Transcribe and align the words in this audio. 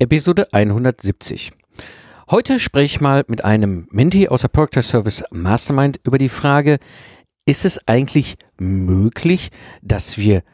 Episode 0.00 0.46
170. 0.52 1.50
Heute 2.30 2.60
spreche 2.60 2.84
ich 2.84 3.00
mal 3.00 3.24
mit 3.26 3.44
einem 3.44 3.88
Menti 3.90 4.28
aus 4.28 4.42
der 4.42 4.48
Product 4.48 4.80
Service 4.80 5.24
Mastermind 5.32 5.98
über 6.04 6.18
die 6.18 6.28
Frage, 6.28 6.78
ist 7.46 7.64
es 7.64 7.80
eigentlich 7.88 8.36
möglich, 8.60 9.50
dass 9.82 10.16
wir 10.16 10.44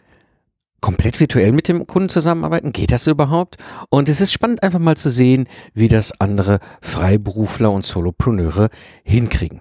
komplett 0.81 1.21
virtuell 1.21 1.53
mit 1.53 1.69
dem 1.69 1.87
Kunden 1.87 2.09
zusammenarbeiten? 2.09 2.73
Geht 2.73 2.91
das 2.91 3.07
überhaupt? 3.07 3.59
Und 3.91 4.09
es 4.09 4.23
ist 4.23 4.33
spannend 4.33 4.63
einfach 4.63 4.79
mal 4.79 4.97
zu 4.97 5.11
sehen, 5.11 5.47
wie 5.75 5.89
das 5.89 6.19
andere 6.23 6.59
Freiberufler 6.81 7.71
und 7.71 7.85
Solopreneure 7.85 8.71
hinkriegen. 9.05 9.61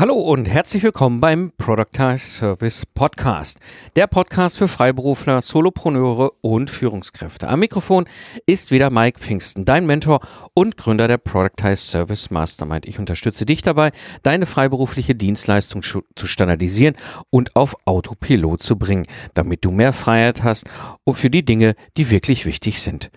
Hallo 0.00 0.14
und 0.14 0.48
herzlich 0.48 0.82
willkommen 0.82 1.20
beim 1.20 1.52
Productize 1.58 2.24
Service 2.24 2.86
Podcast. 2.86 3.58
Der 3.96 4.06
Podcast 4.06 4.56
für 4.56 4.66
Freiberufler, 4.66 5.42
Solopreneure 5.42 6.30
und 6.40 6.70
Führungskräfte. 6.70 7.48
Am 7.48 7.60
Mikrofon 7.60 8.06
ist 8.46 8.70
wieder 8.70 8.88
Mike 8.88 9.20
Pfingsten, 9.20 9.66
dein 9.66 9.84
Mentor 9.84 10.20
und 10.54 10.78
Gründer 10.78 11.06
der 11.06 11.18
Productize 11.18 11.76
Service 11.76 12.30
Mastermind. 12.30 12.88
Ich 12.88 12.98
unterstütze 12.98 13.44
dich 13.44 13.60
dabei, 13.60 13.92
deine 14.22 14.46
freiberufliche 14.46 15.14
Dienstleistung 15.14 15.82
zu 15.82 16.26
standardisieren 16.26 16.96
und 17.28 17.54
auf 17.54 17.76
Autopilot 17.84 18.62
zu 18.62 18.78
bringen, 18.78 19.04
damit 19.34 19.66
du 19.66 19.70
mehr 19.70 19.92
Freiheit 19.92 20.42
hast 20.42 20.64
und 21.04 21.18
für 21.18 21.28
die 21.28 21.44
Dinge, 21.44 21.74
die 21.98 22.08
wirklich 22.08 22.46
wichtig 22.46 22.80
sind 22.80 23.10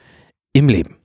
im 0.51 0.67
Leben. 0.67 0.97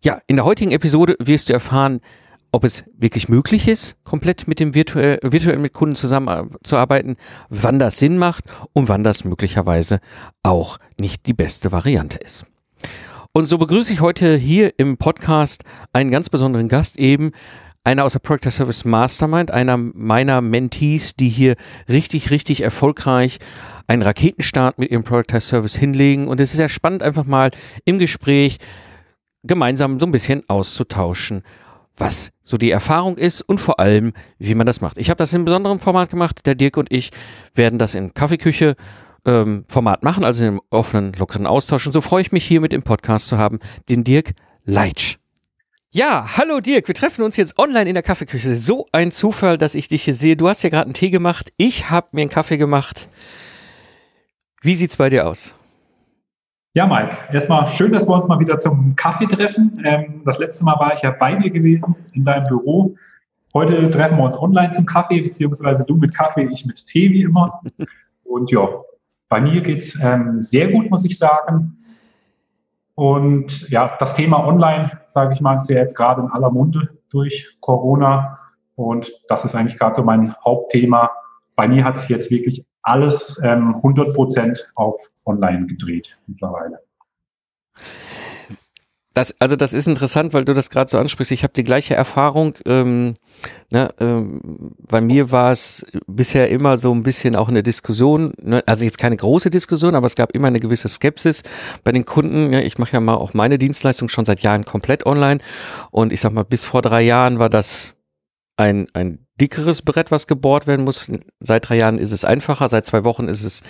Ja, 0.00 0.20
in 0.28 0.36
der 0.36 0.44
heutigen 0.44 0.70
Episode 0.70 1.16
wirst 1.18 1.48
du 1.48 1.54
erfahren, 1.54 2.02
ob 2.50 2.64
es 2.64 2.84
wirklich 2.96 3.28
möglich 3.28 3.68
ist, 3.68 3.96
komplett 4.04 4.48
mit 4.48 4.60
dem 4.60 4.74
virtuell, 4.74 5.18
virtuell 5.22 5.58
mit 5.58 5.72
Kunden 5.72 5.94
zusammenzuarbeiten, 5.94 7.16
wann 7.50 7.78
das 7.78 7.98
Sinn 7.98 8.18
macht 8.18 8.44
und 8.72 8.88
wann 8.88 9.04
das 9.04 9.24
möglicherweise 9.24 10.00
auch 10.42 10.78
nicht 10.98 11.26
die 11.26 11.34
beste 11.34 11.72
Variante 11.72 12.18
ist. 12.18 12.46
Und 13.32 13.46
so 13.46 13.58
begrüße 13.58 13.92
ich 13.92 14.00
heute 14.00 14.36
hier 14.36 14.72
im 14.78 14.96
Podcast 14.96 15.64
einen 15.92 16.10
ganz 16.10 16.30
besonderen 16.30 16.68
Gast 16.68 16.98
eben, 16.98 17.32
einer 17.84 18.04
aus 18.04 18.12
der 18.12 18.18
Project 18.18 18.52
Service 18.52 18.84
Mastermind, 18.84 19.50
einer 19.50 19.76
meiner 19.76 20.40
Mentees, 20.40 21.14
die 21.14 21.28
hier 21.28 21.56
richtig, 21.88 22.30
richtig 22.30 22.62
erfolgreich 22.62 23.38
einen 23.86 24.02
Raketenstart 24.02 24.78
mit 24.78 24.90
ihrem 24.90 25.04
Project 25.04 25.42
Service 25.42 25.76
hinlegen. 25.76 26.28
Und 26.28 26.40
es 26.40 26.52
ist 26.52 26.60
ja 26.60 26.68
spannend, 26.68 27.02
einfach 27.02 27.24
mal 27.24 27.50
im 27.84 27.98
Gespräch 27.98 28.58
gemeinsam 29.42 30.00
so 30.00 30.06
ein 30.06 30.12
bisschen 30.12 30.42
auszutauschen 30.48 31.42
was 31.98 32.30
so 32.42 32.56
die 32.56 32.70
Erfahrung 32.70 33.16
ist 33.16 33.42
und 33.42 33.58
vor 33.58 33.80
allem, 33.80 34.12
wie 34.38 34.54
man 34.54 34.66
das 34.66 34.80
macht. 34.80 34.98
Ich 34.98 35.10
habe 35.10 35.18
das 35.18 35.32
in 35.32 35.44
besonderem 35.44 35.78
Format 35.78 36.10
gemacht. 36.10 36.46
Der 36.46 36.54
Dirk 36.54 36.76
und 36.76 36.90
ich 36.92 37.10
werden 37.54 37.78
das 37.78 37.94
in 37.94 38.14
Kaffeeküche 38.14 38.76
ähm, 39.24 39.64
Format 39.68 40.02
machen, 40.02 40.24
also 40.24 40.44
in 40.44 40.50
einem 40.50 40.60
offenen, 40.70 41.12
lockeren 41.12 41.46
Austausch. 41.46 41.86
Und 41.86 41.92
so 41.92 42.00
freue 42.00 42.22
ich 42.22 42.32
mich 42.32 42.44
hier 42.44 42.60
mit 42.60 42.72
im 42.72 42.82
Podcast 42.82 43.28
zu 43.28 43.38
haben, 43.38 43.58
den 43.88 44.04
Dirk 44.04 44.32
Leitsch. 44.64 45.16
Ja, 45.90 46.36
hallo 46.36 46.60
Dirk, 46.60 46.86
wir 46.86 46.94
treffen 46.94 47.22
uns 47.22 47.36
jetzt 47.36 47.58
online 47.58 47.88
in 47.88 47.94
der 47.94 48.02
Kaffeeküche. 48.02 48.54
So 48.56 48.86
ein 48.92 49.10
Zufall, 49.10 49.56
dass 49.56 49.74
ich 49.74 49.88
dich 49.88 50.02
hier 50.02 50.14
sehe. 50.14 50.36
Du 50.36 50.48
hast 50.48 50.62
ja 50.62 50.68
gerade 50.68 50.84
einen 50.84 50.94
Tee 50.94 51.10
gemacht, 51.10 51.50
ich 51.56 51.90
habe 51.90 52.08
mir 52.12 52.22
einen 52.22 52.30
Kaffee 52.30 52.58
gemacht. 52.58 53.08
Wie 54.60 54.74
sieht's 54.74 54.96
bei 54.96 55.08
dir 55.08 55.26
aus? 55.26 55.54
Ja, 56.78 56.86
Mike, 56.86 57.10
erstmal 57.32 57.66
schön, 57.66 57.90
dass 57.90 58.06
wir 58.06 58.14
uns 58.14 58.28
mal 58.28 58.38
wieder 58.38 58.56
zum 58.56 58.94
Kaffee 58.94 59.26
treffen. 59.26 59.82
Ähm, 59.84 60.22
das 60.24 60.38
letzte 60.38 60.64
Mal 60.64 60.78
war 60.78 60.94
ich 60.94 61.02
ja 61.02 61.10
bei 61.10 61.34
dir 61.34 61.50
gewesen 61.50 61.96
in 62.12 62.22
deinem 62.22 62.46
Büro. 62.46 62.94
Heute 63.52 63.90
treffen 63.90 64.16
wir 64.16 64.22
uns 64.22 64.38
online 64.38 64.70
zum 64.70 64.86
Kaffee, 64.86 65.20
beziehungsweise 65.20 65.84
du 65.84 65.96
mit 65.96 66.14
Kaffee, 66.14 66.48
ich 66.52 66.64
mit 66.66 66.86
Tee 66.86 67.10
wie 67.10 67.22
immer. 67.22 67.60
Und 68.22 68.52
ja, 68.52 68.68
bei 69.28 69.40
mir 69.40 69.60
geht's 69.60 69.98
ähm, 70.00 70.40
sehr 70.40 70.70
gut, 70.70 70.88
muss 70.88 71.04
ich 71.04 71.18
sagen. 71.18 71.76
Und 72.94 73.68
ja, 73.70 73.96
das 73.98 74.14
Thema 74.14 74.46
Online, 74.46 75.00
sage 75.06 75.32
ich 75.32 75.40
mal, 75.40 75.56
ist 75.56 75.68
ja 75.68 75.78
jetzt 75.78 75.96
gerade 75.96 76.20
in 76.20 76.28
aller 76.28 76.52
Munde 76.52 76.90
durch 77.10 77.56
Corona. 77.58 78.38
Und 78.76 79.12
das 79.26 79.44
ist 79.44 79.56
eigentlich 79.56 79.80
gerade 79.80 79.96
so 79.96 80.04
mein 80.04 80.32
Hauptthema. 80.44 81.10
Bei 81.56 81.66
mir 81.66 81.82
hat 81.82 81.98
sich 81.98 82.08
jetzt 82.08 82.30
wirklich 82.30 82.64
alles 82.82 83.42
ähm, 83.42 83.74
100 83.74 84.14
Prozent 84.14 84.70
auf 84.76 84.96
online 85.28 85.66
gedreht 85.66 86.18
mittlerweile. 86.26 86.80
Das, 89.18 89.34
also 89.40 89.56
das 89.56 89.72
ist 89.72 89.88
interessant, 89.88 90.32
weil 90.32 90.44
du 90.44 90.54
das 90.54 90.70
gerade 90.70 90.88
so 90.88 90.96
ansprichst. 90.96 91.32
Ich 91.32 91.42
habe 91.42 91.52
die 91.52 91.64
gleiche 91.64 91.94
Erfahrung. 91.94 92.54
Ähm, 92.66 93.14
ne, 93.68 93.88
ähm, 93.98 94.76
bei 94.78 95.00
mir 95.00 95.32
war 95.32 95.50
es 95.50 95.84
bisher 96.06 96.50
immer 96.50 96.78
so 96.78 96.94
ein 96.94 97.02
bisschen 97.02 97.34
auch 97.34 97.48
eine 97.48 97.64
Diskussion, 97.64 98.32
ne, 98.40 98.62
also 98.66 98.84
jetzt 98.84 98.98
keine 98.98 99.16
große 99.16 99.50
Diskussion, 99.50 99.96
aber 99.96 100.06
es 100.06 100.14
gab 100.14 100.36
immer 100.36 100.46
eine 100.46 100.60
gewisse 100.60 100.88
Skepsis 100.88 101.42
bei 101.82 101.90
den 101.90 102.04
Kunden. 102.04 102.52
Ja, 102.52 102.60
ich 102.60 102.78
mache 102.78 102.92
ja 102.92 103.00
mal 103.00 103.14
auch 103.14 103.34
meine 103.34 103.58
Dienstleistung 103.58 104.08
schon 104.08 104.24
seit 104.24 104.42
Jahren 104.42 104.64
komplett 104.64 105.04
online 105.04 105.40
und 105.90 106.12
ich 106.12 106.20
sag 106.20 106.32
mal, 106.32 106.44
bis 106.44 106.64
vor 106.64 106.82
drei 106.82 107.02
Jahren 107.02 107.40
war 107.40 107.50
das 107.50 107.97
ein, 108.58 108.88
ein 108.92 109.20
dickeres 109.40 109.82
Brett, 109.82 110.10
was 110.10 110.26
gebohrt 110.26 110.66
werden 110.66 110.84
muss. 110.84 111.10
Seit 111.38 111.68
drei 111.68 111.76
Jahren 111.76 111.98
ist 111.98 112.10
es 112.10 112.24
einfacher, 112.24 112.68
seit 112.68 112.86
zwei 112.86 113.04
Wochen 113.04 113.28
ist 113.28 113.44
es 113.44 113.62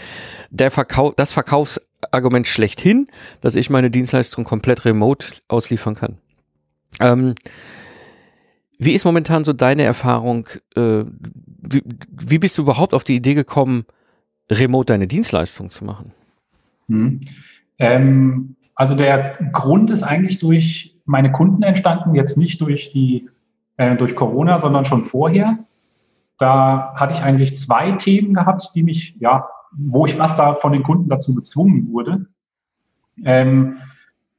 der 0.50 0.70
Verkauf, 0.70 1.14
das 1.14 1.32
Verkaufsargument 1.32 2.46
schlechthin, 2.46 3.06
dass 3.42 3.54
ich 3.54 3.68
meine 3.68 3.90
Dienstleistung 3.90 4.44
komplett 4.44 4.86
remote 4.86 5.26
ausliefern 5.46 5.94
kann. 5.94 6.18
Ähm, 7.00 7.34
wie 8.78 8.92
ist 8.92 9.04
momentan 9.04 9.44
so 9.44 9.52
deine 9.52 9.82
Erfahrung? 9.82 10.48
Äh, 10.74 11.04
wie, 11.04 11.82
wie, 12.10 12.38
bist 12.38 12.56
du 12.56 12.62
überhaupt 12.62 12.94
auf 12.94 13.04
die 13.04 13.16
Idee 13.16 13.34
gekommen, 13.34 13.84
remote 14.50 14.86
deine 14.86 15.06
Dienstleistung 15.06 15.68
zu 15.68 15.84
machen? 15.84 16.14
Hm. 16.88 17.20
Ähm, 17.78 18.56
also 18.74 18.94
der 18.94 19.36
Grund 19.52 19.90
ist 19.90 20.02
eigentlich 20.02 20.38
durch 20.38 20.98
meine 21.04 21.30
Kunden 21.30 21.62
entstanden, 21.62 22.14
jetzt 22.14 22.38
nicht 22.38 22.60
durch 22.62 22.90
die 22.90 23.28
äh, 23.78 23.96
durch 23.96 24.14
Corona, 24.14 24.58
sondern 24.58 24.84
schon 24.84 25.04
vorher. 25.04 25.58
Da 26.36 26.94
hatte 26.94 27.14
ich 27.14 27.22
eigentlich 27.22 27.56
zwei 27.56 27.92
Themen 27.92 28.34
gehabt, 28.34 28.70
die 28.74 28.82
mich, 28.82 29.16
ja, 29.18 29.48
wo 29.72 30.06
ich 30.06 30.14
fast 30.14 30.38
da 30.38 30.54
von 30.54 30.72
den 30.72 30.82
Kunden 30.82 31.08
dazu 31.08 31.34
gezwungen 31.34 31.88
wurde. 31.90 32.26
Ähm, 33.24 33.78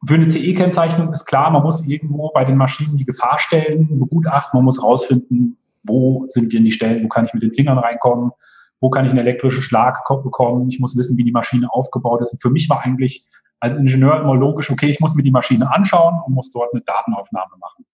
für 0.06 0.16
eine 0.16 0.30
CE-Kennzeichnung 0.30 1.12
ist 1.12 1.26
klar, 1.26 1.50
man 1.52 1.64
muss 1.64 1.86
irgendwo 1.86 2.32
bei 2.34 2.46
den 2.46 2.56
Maschinen 2.56 2.96
die 2.96 3.06
Gefahrstellen 3.06 4.00
begutachten, 4.00 4.58
man 4.58 4.64
muss 4.64 4.82
rausfinden, 4.82 5.58
wo 5.84 6.26
sind 6.30 6.54
denn 6.54 6.64
die 6.64 6.72
Stellen, 6.72 7.04
wo 7.04 7.10
kann 7.10 7.26
ich 7.26 7.34
mit 7.34 7.44
den 7.44 7.54
Fingern 7.54 7.78
reinkommen, 7.78 8.32
wo 8.80 8.90
kann 8.90 9.06
ich 9.06 9.12
einen 9.12 9.20
elektrischen 9.20 9.62
Schlag 9.62 10.04
bekommen, 10.08 10.70
ich 10.70 10.80
muss 10.80 10.96
wissen, 10.96 11.18
wie 11.18 11.26
die 11.26 11.34
Maschine 11.34 11.68
aufgebaut 11.72 12.22
ist. 12.22 12.32
Und 12.32 12.42
für 12.42 12.50
mich 12.50 12.70
war 12.70 12.82
eigentlich 12.82 13.26
als 13.60 13.76
Ingenieur 13.76 14.22
immer 14.22 14.36
logisch, 14.36 14.72
okay, 14.72 14.90
ich 14.90 15.02
muss 15.02 15.16
mir 15.16 15.24
die 15.24 15.32
Maschine 15.32 15.70
anschauen 15.70 16.22
und 16.26 16.34
muss 16.34 16.52
dort 16.52 16.74
eine 16.74 16.82
Datenaufnahme 16.82 17.58
machen. 17.60 17.86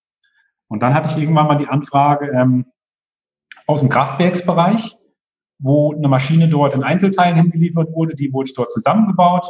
Und 0.76 0.82
dann 0.82 0.94
hatte 0.94 1.08
ich 1.10 1.16
irgendwann 1.16 1.48
mal 1.48 1.56
die 1.56 1.70
Anfrage 1.70 2.32
ähm, 2.36 2.66
aus 3.66 3.80
dem 3.80 3.88
Kraftwerksbereich, 3.88 4.98
wo 5.58 5.94
eine 5.94 6.10
Maschine 6.10 6.50
dort 6.50 6.74
in 6.74 6.84
Einzelteilen 6.84 7.38
hingeliefert 7.38 7.94
wurde, 7.94 8.14
die 8.14 8.34
wurde 8.34 8.52
dort 8.54 8.74
zusammengebaut. 8.74 9.46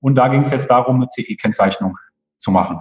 Und 0.00 0.16
da 0.16 0.28
ging 0.28 0.42
es 0.42 0.50
jetzt 0.50 0.68
darum, 0.68 0.96
eine 0.96 1.08
CE-Kennzeichnung 1.08 1.96
zu 2.36 2.50
machen. 2.50 2.78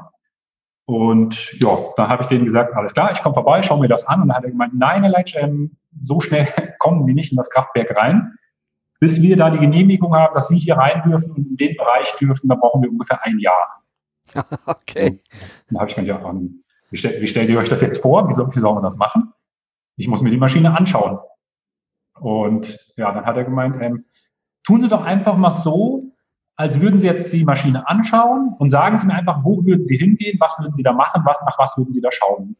Und 0.84 1.53
ja, 1.61 1.69
da 1.95 2.09
habe 2.09 2.23
ich 2.23 2.28
denen 2.28 2.44
gesagt, 2.44 2.75
alles 2.75 2.94
klar, 2.94 3.13
ich 3.13 3.23
komme 3.23 3.34
vorbei, 3.34 3.61
schau 3.61 3.78
mir 3.78 3.88
das 3.88 4.05
an. 4.05 4.23
Und 4.23 4.28
dann 4.28 4.35
hat 4.35 4.44
er 4.44 4.51
gemeint, 4.51 4.73
nein, 4.75 5.03
Herr 5.03 5.11
Leitsch, 5.11 5.38
ähm, 5.38 5.78
so 6.01 6.19
schnell 6.19 6.50
kommen 6.79 7.01
Sie 7.01 7.13
nicht 7.13 7.31
in 7.31 7.38
das 7.38 7.50
Kraftwerk 7.50 7.95
rein. 7.95 8.34
Bis 9.00 9.22
wir 9.22 9.38
da 9.38 9.50
die 9.51 9.59
Genehmigung 9.59 10.14
haben, 10.14 10.34
dass 10.34 10.49
Sie 10.49 10.59
hier 10.59 10.75
rein 10.75 11.02
dürfen 11.02 11.31
und 11.31 11.47
in 11.47 11.55
den 11.55 11.78
Bereich 11.78 12.14
dürfen, 12.17 12.49
da 12.49 12.55
brauchen 12.55 12.81
wir 12.81 12.90
ungefähr 12.90 13.23
ein 13.23 13.40
Jahr. 13.40 13.84
Okay. 14.66 15.22
da 15.70 15.79
habe 15.79 15.90
ich 15.90 15.96
mir 15.96 16.03
gedacht, 16.03 16.25
wie, 16.90 16.97
stell, 16.97 17.22
wie 17.22 17.28
stellt 17.28 17.49
ihr 17.49 17.59
euch 17.59 17.70
das 17.70 17.82
jetzt 17.82 18.02
vor? 18.02 18.28
Wie 18.28 18.34
soll, 18.34 18.53
wie 18.53 18.59
soll 18.59 18.73
man 18.73 18.84
das 18.84 18.97
machen? 18.97 19.34
Ich 19.97 20.08
muss 20.08 20.22
mir 20.22 20.29
die 20.29 20.37
Maschine 20.37 20.78
anschauen. 20.78 21.20
Und 22.20 22.93
ja, 22.97 23.11
dann 23.11 23.26
hat 23.26 23.37
er 23.37 23.43
gemeint, 23.43 23.78
ähm, 23.82 24.05
tun 24.64 24.82
Sie 24.82 24.87
doch 24.87 25.03
einfach 25.03 25.37
mal 25.37 25.52
so, 25.52 26.11
als 26.55 26.79
würden 26.79 26.97
Sie 26.97 27.05
jetzt 27.05 27.32
die 27.34 27.43
Maschine 27.43 27.87
anschauen 27.87 28.55
und 28.58 28.70
sagen 28.70 28.97
Sie 28.97 29.08
mir 29.08 29.16
einfach, 29.16 29.43
wo 29.43 29.66
würden 29.66 29.84
Sie 29.84 29.97
hingehen, 29.97 30.37
was 30.40 30.58
würden 30.59 30.73
Sie 30.73 30.84
da 30.84 30.93
machen, 30.93 31.23
was, 31.26 31.37
nach 31.41 31.59
was 31.59 31.78
würden 31.78 31.93
Sie 31.93 32.02
da 32.02 32.11
schauen. 32.11 32.55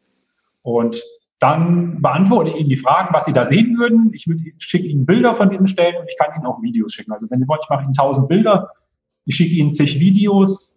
Und 0.62 1.01
dann 1.39 2.01
beantworte 2.01 2.50
ich 2.50 2.57
Ihnen 2.57 2.69
die 2.69 2.75
Fragen, 2.75 3.13
was 3.13 3.25
Sie 3.25 3.33
da 3.33 3.45
sehen 3.45 3.77
würden. 3.77 4.12
Ich, 4.13 4.25
schicke 4.57 4.88
Ihnen 4.88 5.06
Bilder 5.06 5.33
von 5.36 5.50
diesen 5.50 5.68
Stellen 5.68 5.95
und 5.98 6.07
ich 6.10 6.18
kann 6.18 6.36
Ihnen 6.36 6.45
auch 6.45 6.62
Videos 6.62 6.94
schicken. 6.94 7.12
Also 7.12 7.27
wenn 7.30 7.39
Sie 7.39 7.48
wollen, 7.48 7.60
ich 7.63 7.69
mache 7.69 7.83
Ihnen 7.83 7.94
tausend 7.94 8.27
Bilder, 8.27 8.69
ich 9.25 9.36
schicke 9.36 9.56
Ihnen 9.56 9.74
zig 9.74 10.00
Videos, 10.00 10.75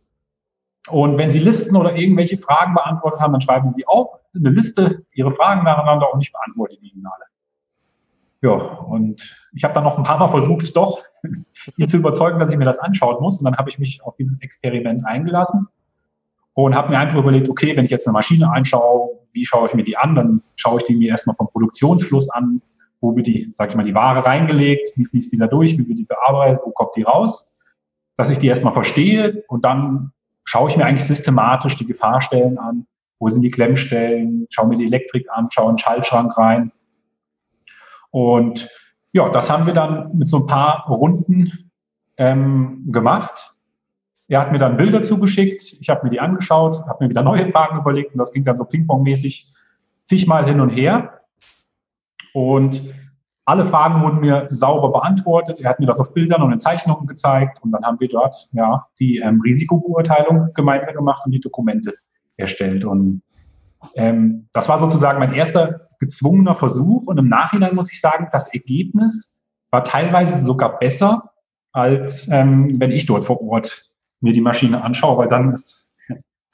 und 0.91 1.19
wenn 1.19 1.31
Sie 1.31 1.39
Listen 1.39 1.77
oder 1.77 1.97
irgendwelche 1.97 2.39
Fragen 2.39 2.75
beantwortet 2.75 3.21
haben, 3.21 3.33
dann 3.33 3.41
schreiben 3.41 3.67
Sie 3.67 3.75
die 3.75 3.87
auf, 3.87 4.19
eine 4.35 4.51
Liste, 4.51 5.05
Ihre 5.13 5.31
Fragen 5.31 5.65
nacheinander 5.65 6.13
und 6.13 6.21
ich 6.21 6.33
beantworte 6.33 6.77
die 6.81 6.89
Ihnen 6.89 7.07
alle. 7.07 7.25
Ja, 8.41 8.53
und 8.53 9.37
ich 9.53 9.65
habe 9.65 9.75
dann 9.75 9.85
noch 9.85 9.99
ein 9.99 10.05
paar 10.05 10.19
Mal 10.19 10.29
versucht, 10.29 10.77
doch 10.77 11.03
ihn 11.77 11.89
zu 11.89 11.97
überzeugen, 11.97 12.39
dass 12.39 12.53
ich 12.53 12.59
mir 12.59 12.65
das 12.65 12.79
anschauen 12.79 13.21
muss. 13.21 13.39
Und 13.39 13.45
dann 13.45 13.57
habe 13.57 13.69
ich 13.69 13.79
mich 13.79 14.03
auf 14.05 14.15
dieses 14.17 14.41
Experiment 14.41 15.05
eingelassen 15.07 15.67
und 16.55 16.75
habe 16.75 16.91
mir 16.91 16.99
einfach 16.99 17.19
überlegt, 17.19 17.49
okay, 17.49 17.77
wenn 17.77 17.85
ich 17.85 17.91
jetzt 17.91 18.07
eine 18.07 18.13
Maschine 18.13 18.51
einschaue, 18.53 19.19
wie 19.33 19.45
schaue 19.45 19.69
ich 19.69 19.75
mir 19.75 19.85
die 19.85 19.97
an? 19.97 20.15
Dann 20.15 20.43
schaue 20.57 20.79
ich 20.79 20.85
die 20.85 20.95
mir 20.95 21.11
erstmal 21.11 21.35
vom 21.35 21.49
Produktionsfluss 21.49 22.31
an, 22.31 22.63
wo 23.01 23.17
wird 23.17 23.27
die, 23.27 23.49
sag 23.53 23.71
ich 23.71 23.77
mal, 23.77 23.85
die 23.85 23.95
Ware 23.95 24.25
reingelegt, 24.25 24.89
wie 24.97 25.05
fließt 25.05 25.33
die 25.33 25.37
da 25.37 25.47
durch, 25.47 25.77
wie 25.77 25.89
wird 25.89 25.99
die 25.99 26.05
bearbeitet, 26.05 26.61
wo 26.65 26.71
kommt 26.71 26.95
die 26.97 27.03
raus, 27.03 27.57
dass 28.17 28.31
ich 28.31 28.39
die 28.39 28.49
erstmal 28.49 28.73
verstehe 28.73 29.45
und 29.49 29.65
dann 29.65 30.13
schaue 30.49 30.71
ich 30.71 30.79
mir 30.79 30.87
eigentlich 30.87 31.07
systematisch 31.07 31.77
die 31.77 31.85
Gefahrstellen 31.85 32.57
an, 32.57 32.87
wo 33.19 33.29
sind 33.29 33.43
die 33.43 33.51
Klemmstellen, 33.51 34.47
schaue 34.49 34.69
mir 34.69 34.77
die 34.77 34.87
Elektrik 34.87 35.27
an, 35.31 35.51
schaue 35.51 35.69
in 35.69 35.77
den 35.77 35.79
Schaltschrank 35.79 36.39
rein. 36.39 36.73
Und 38.11 38.67
ja, 39.13 39.29
das 39.29 39.51
haben 39.51 39.67
wir 39.67 39.75
dann 39.75 40.17
mit 40.17 40.27
so 40.27 40.39
ein 40.39 40.47
paar 40.47 40.87
Runden 40.89 41.71
ähm, 42.17 42.85
gemacht. 42.91 43.55
Er 44.27 44.41
hat 44.41 44.51
mir 44.51 44.57
dann 44.57 44.79
Bilder 44.79 45.03
zugeschickt, 45.03 45.63
ich 45.81 45.91
habe 45.91 46.05
mir 46.05 46.11
die 46.11 46.21
angeschaut, 46.21 46.81
habe 46.87 47.05
mir 47.05 47.11
wieder 47.11 47.23
neue 47.23 47.53
Fragen 47.53 47.79
überlegt 47.79 48.13
und 48.13 48.19
das 48.19 48.33
ging 48.33 48.45
dann 48.45 48.57
so 48.57 48.65
Ping-Pong-mäßig 48.65 49.53
zigmal 50.05 50.47
hin 50.47 50.61
und 50.61 50.71
her. 50.71 51.21
Und 52.33 52.95
alle 53.49 53.65
Fragen 53.65 54.03
wurden 54.03 54.21
mir 54.21 54.47
sauber 54.51 54.93
beantwortet. 54.93 55.59
Er 55.59 55.71
hat 55.71 55.81
mir 55.81 55.87
das 55.87 55.99
auf 55.99 56.13
Bildern 56.13 56.43
und 56.43 56.53
in 56.53 56.61
Zeichnungen 56.61 57.07
gezeigt 57.07 57.63
und 57.63 57.73
dann 57.73 57.83
haben 57.83 57.99
wir 57.99 58.09
dort 58.09 58.47
ja 58.53 58.87
die 59.01 59.19
ähm, 59.19 59.41
Risikobeurteilung 59.41 60.53
gemeinsam 60.53 60.95
gemacht 60.95 61.23
und 61.25 61.33
die 61.33 61.41
Dokumente 61.41 61.95
erstellt. 62.37 62.85
Und 62.85 63.23
ähm, 63.95 64.49
das 64.53 64.69
war 64.69 64.79
sozusagen 64.79 65.19
mein 65.19 65.33
erster 65.33 65.89
gezwungener 65.99 66.55
Versuch. 66.55 67.07
Und 67.07 67.17
im 67.17 67.29
Nachhinein 67.31 67.75
muss 67.75 67.91
ich 67.91 68.03
sagen, 68.03 68.29
das 68.33 68.53
Ergebnis 68.53 69.41
war 69.71 69.83
teilweise 69.83 70.45
sogar 70.45 70.79
besser, 70.79 71.31
als 71.73 72.29
ähm, 72.31 72.79
wenn 72.79 72.91
ich 72.91 73.07
dort 73.07 73.25
vor 73.25 73.41
Ort 73.41 73.91
mir 74.21 74.35
die 74.35 74.43
Maschine 74.43 74.85
anschaue, 74.85 75.17
weil 75.17 75.29
dann 75.29 75.53
ist 75.53 75.88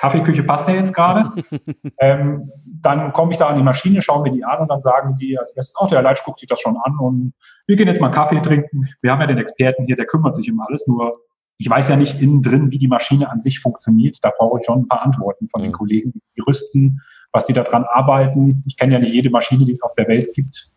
Kaffeeküche 0.04 0.42
passt 0.42 0.68
ja 0.68 0.74
jetzt 0.74 0.92
gerade. 0.92 1.30
ähm, 1.98 2.50
dann 2.64 3.14
komme 3.14 3.32
ich 3.32 3.38
da 3.38 3.48
an 3.48 3.56
die 3.56 3.62
Maschine, 3.62 4.02
schaue 4.02 4.22
mir 4.22 4.30
die 4.30 4.44
an 4.44 4.60
und 4.60 4.68
dann 4.68 4.80
sagen 4.80 5.16
die 5.18 5.38
als 5.38 5.52
erstes, 5.52 5.74
oh, 5.80 5.86
der 5.86 6.02
Leitsch 6.02 6.22
guckt 6.24 6.40
sich 6.40 6.48
das 6.48 6.60
schon 6.60 6.76
an 6.76 6.98
und 6.98 7.32
wir 7.66 7.76
gehen 7.76 7.88
jetzt 7.88 8.02
mal 8.02 8.10
Kaffee 8.10 8.42
trinken. 8.42 8.86
Wir 9.00 9.12
haben 9.12 9.22
ja 9.22 9.26
den 9.26 9.38
Experten 9.38 9.86
hier, 9.86 9.96
der 9.96 10.04
kümmert 10.04 10.36
sich 10.36 10.50
um 10.52 10.60
alles, 10.60 10.86
nur 10.86 11.20
ich 11.56 11.70
weiß 11.70 11.88
ja 11.88 11.96
nicht 11.96 12.20
innen 12.20 12.42
drin, 12.42 12.70
wie 12.70 12.76
die 12.76 12.88
Maschine 12.88 13.30
an 13.30 13.40
sich 13.40 13.60
funktioniert. 13.60 14.18
Da 14.22 14.30
brauche 14.36 14.60
ich 14.60 14.66
schon 14.66 14.80
ein 14.80 14.88
paar 14.88 15.02
Antworten 15.02 15.48
von 15.48 15.62
den 15.62 15.70
mhm. 15.70 15.76
Kollegen, 15.76 16.12
die 16.36 16.42
rüsten, 16.42 17.00
was 17.32 17.46
die 17.46 17.54
da 17.54 17.62
dran 17.62 17.84
arbeiten. 17.84 18.62
Ich 18.66 18.76
kenne 18.76 18.92
ja 18.92 18.98
nicht 18.98 19.14
jede 19.14 19.30
Maschine, 19.30 19.64
die 19.64 19.72
es 19.72 19.80
auf 19.80 19.94
der 19.94 20.06
Welt 20.08 20.34
gibt, 20.34 20.74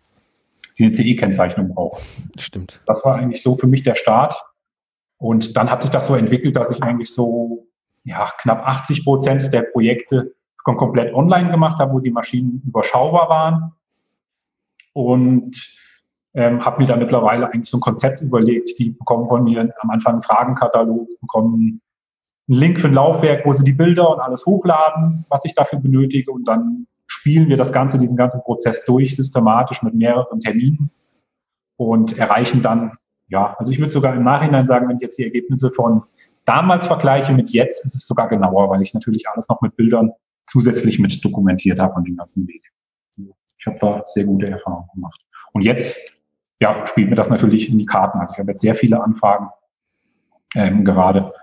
die 0.78 0.86
eine 0.86 0.94
CE-Kennzeichnung 0.94 1.74
braucht. 1.74 2.02
Stimmt. 2.40 2.80
Das 2.86 3.04
war 3.04 3.16
eigentlich 3.16 3.42
so 3.42 3.56
für 3.56 3.68
mich 3.68 3.84
der 3.84 3.96
Start. 3.96 4.42
Und 5.18 5.58
dann 5.58 5.70
hat 5.70 5.82
sich 5.82 5.92
das 5.92 6.08
so 6.08 6.16
entwickelt, 6.16 6.56
dass 6.56 6.72
ich 6.72 6.82
eigentlich 6.82 7.12
so 7.14 7.68
ja, 8.07 8.31
knapp 8.38 8.65
80 8.65 9.04
Prozent 9.04 9.54
der 9.54 9.63
Projekte 9.63 10.33
komplett 10.63 11.13
online 11.13 11.51
gemacht 11.51 11.80
habe, 11.80 11.94
wo 11.94 12.00
die 12.00 12.12
Maschinen 12.12 12.62
überschaubar 12.65 13.30
waren. 13.30 13.74
Und 14.94 15.56
ähm, 16.33 16.65
habe 16.65 16.81
mir 16.81 16.88
da 16.88 16.95
mittlerweile 16.95 17.48
eigentlich 17.48 17.69
so 17.69 17.77
ein 17.77 17.81
Konzept 17.81 18.21
überlegt. 18.21 18.77
Die 18.80 18.92
bekommen 18.92 19.27
von 19.27 19.44
mir 19.44 19.74
am 19.81 19.89
Anfang 19.89 20.13
einen 20.13 20.21
Fragenkatalog, 20.21 21.07
bekommen 21.21 21.81
einen 22.48 22.59
Link 22.59 22.80
für 22.80 22.88
ein 22.88 22.94
Laufwerk, 22.94 23.45
wo 23.45 23.54
sie 23.54 23.63
die 23.63 23.74
Bilder 23.74 24.09
und 24.09 24.19
alles 24.19 24.45
hochladen, 24.45 25.25
was 25.30 25.45
ich 25.45 25.54
dafür 25.54 25.80
benötige. 25.80 26.31
Und 26.31 26.48
dann 26.48 26.88
spielen 27.07 27.48
wir 27.50 27.57
das 27.57 27.71
Ganze, 27.71 27.98
diesen 27.98 28.18
ganzen 28.18 28.42
Prozess 28.42 28.83
durch, 28.86 29.15
systematisch 29.15 29.83
mit 29.83 29.95
mehreren 29.95 30.39
Terminen 30.39 30.92
und 31.77 32.18
erreichen 32.18 32.62
dann, 32.62 32.92
ja, 33.30 33.56
also 33.57 33.71
ich 33.71 33.80
würde 33.80 33.92
sogar 33.92 34.15
im 34.15 34.24
Nachhinein 34.24 34.65
sagen, 34.65 34.89
wenn 34.89 34.98
ich 34.98 35.01
jetzt 35.01 35.18
die 35.18 35.24
Ergebnisse 35.24 35.71
von 35.71 36.04
damals 36.48 36.88
vergleiche 36.88 37.34
mit 37.34 37.52
jetzt, 37.52 37.86
ist 37.86 37.96
es 37.96 38.08
sogar 38.08 38.30
genauer, 38.30 38.70
weil 38.70 38.82
ich 38.82 38.94
natürlich 38.94 39.30
alles 39.30 39.48
noch 39.50 39.62
mit 39.62 39.76
Bildern 39.76 40.12
zusätzlich 40.48 40.98
mit 40.98 41.24
dokumentiert 41.24 41.80
habe 41.80 41.96
an 41.96 42.06
dem 42.06 42.16
ganzen 42.16 42.48
Weg. 42.48 42.64
Ich 43.60 43.68
habe 43.68 43.78
da 43.80 44.04
sehr 44.06 44.24
gute 44.24 44.48
Erfahrungen 44.48 44.88
gemacht. 44.94 45.20
Und 45.52 45.64
jetzt 45.64 46.18
ja, 46.60 46.88
spielt 46.88 47.10
mir 47.10 47.16
das 47.16 47.30
natürlich 47.30 47.70
in 47.70 47.78
die 47.78 47.86
Karten. 47.86 48.20
Also 48.20 48.34
ich 48.34 48.40
habe 48.40 48.52
jetzt 48.52 48.62
sehr 48.62 48.76
viele 48.76 49.04
Anfragen, 49.04 49.50
ähm, 50.56 50.86
gerade 50.86 51.34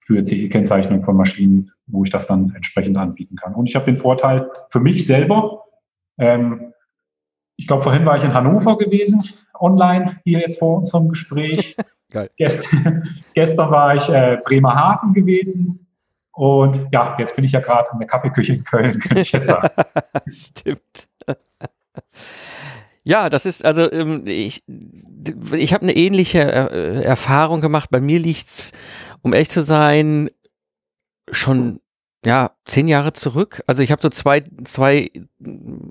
für 0.00 0.24
CE-Kennzeichnung 0.24 1.02
von 1.02 1.16
Maschinen, 1.16 1.70
wo 1.86 2.04
ich 2.04 2.10
das 2.10 2.26
dann 2.26 2.52
entsprechend 2.54 2.96
anbieten 2.96 3.36
kann. 3.36 3.54
Und 3.54 3.68
ich 3.68 3.76
habe 3.76 3.86
den 3.86 3.96
Vorteil 3.96 4.50
für 4.70 4.80
mich 4.80 5.06
selber, 5.06 5.64
ähm, 6.18 6.72
ich 7.56 7.66
glaube, 7.66 7.82
vorhin 7.82 8.06
war 8.06 8.16
ich 8.16 8.24
in 8.24 8.34
Hannover 8.34 8.78
gewesen, 8.78 9.24
online, 9.58 10.20
hier 10.24 10.40
jetzt 10.40 10.58
vor 10.58 10.78
unserem 10.78 11.08
Gespräch. 11.08 11.76
Geil. 12.10 12.30
Gest 12.36 12.66
gestern 13.34 13.70
war 13.70 13.96
ich 13.96 14.08
äh, 14.08 14.38
Bremerhaven 14.44 15.12
gewesen. 15.12 15.86
Und 16.32 16.88
ja, 16.92 17.16
jetzt 17.18 17.34
bin 17.34 17.44
ich 17.44 17.52
ja 17.52 17.60
gerade 17.60 17.90
in 17.92 17.98
der 17.98 18.06
Kaffeeküche 18.06 18.54
in 18.54 18.64
Köln, 18.64 18.98
könnte 19.00 19.22
ich 19.22 19.32
jetzt 19.32 19.46
sagen. 19.46 19.68
Stimmt. 20.30 21.08
Ja, 23.02 23.28
das 23.28 23.44
ist 23.44 23.64
also 23.64 23.90
ähm, 23.90 24.22
ich 24.26 24.62
ich 25.52 25.72
habe 25.72 25.82
eine 25.82 25.96
ähnliche 25.96 26.40
äh, 26.40 27.02
Erfahrung 27.02 27.60
gemacht. 27.60 27.90
Bei 27.90 28.00
mir 28.00 28.18
liegt's, 28.18 28.72
um 29.22 29.32
echt 29.32 29.50
zu 29.50 29.62
sein, 29.62 30.30
schon 31.30 31.80
ja 32.24 32.52
zehn 32.64 32.88
Jahre 32.88 33.12
zurück. 33.12 33.62
Also 33.66 33.82
ich 33.82 33.90
habe 33.90 34.02
so 34.02 34.08
zwei 34.08 34.44
zwei 34.64 35.10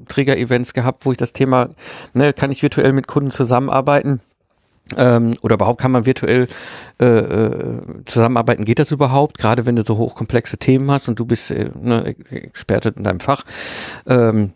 Trigger-Events 0.07 0.73
gehabt, 0.73 1.05
wo 1.05 1.11
ich 1.11 1.17
das 1.17 1.33
Thema, 1.33 1.69
ne, 2.13 2.33
kann 2.33 2.51
ich 2.51 2.63
virtuell 2.63 2.93
mit 2.93 3.07
Kunden 3.07 3.31
zusammenarbeiten? 3.31 4.21
Ähm, 4.95 5.35
oder 5.41 5.55
überhaupt 5.55 5.81
kann 5.81 5.91
man 5.91 6.05
virtuell 6.05 6.47
äh, 6.99 7.05
äh, 7.05 7.81
zusammenarbeiten? 8.05 8.65
Geht 8.65 8.79
das 8.79 8.91
überhaupt? 8.91 9.37
Gerade 9.37 9.65
wenn 9.65 9.75
du 9.75 9.83
so 9.83 9.97
hochkomplexe 9.97 10.57
Themen 10.57 10.89
hast 10.91 11.07
und 11.07 11.19
du 11.19 11.25
bist 11.25 11.51
äh, 11.51 11.69
ne, 11.81 12.15
Experte 12.29 12.93
in 12.95 13.03
deinem 13.03 13.19
Fach. 13.19 13.43
Ähm, 14.05 14.53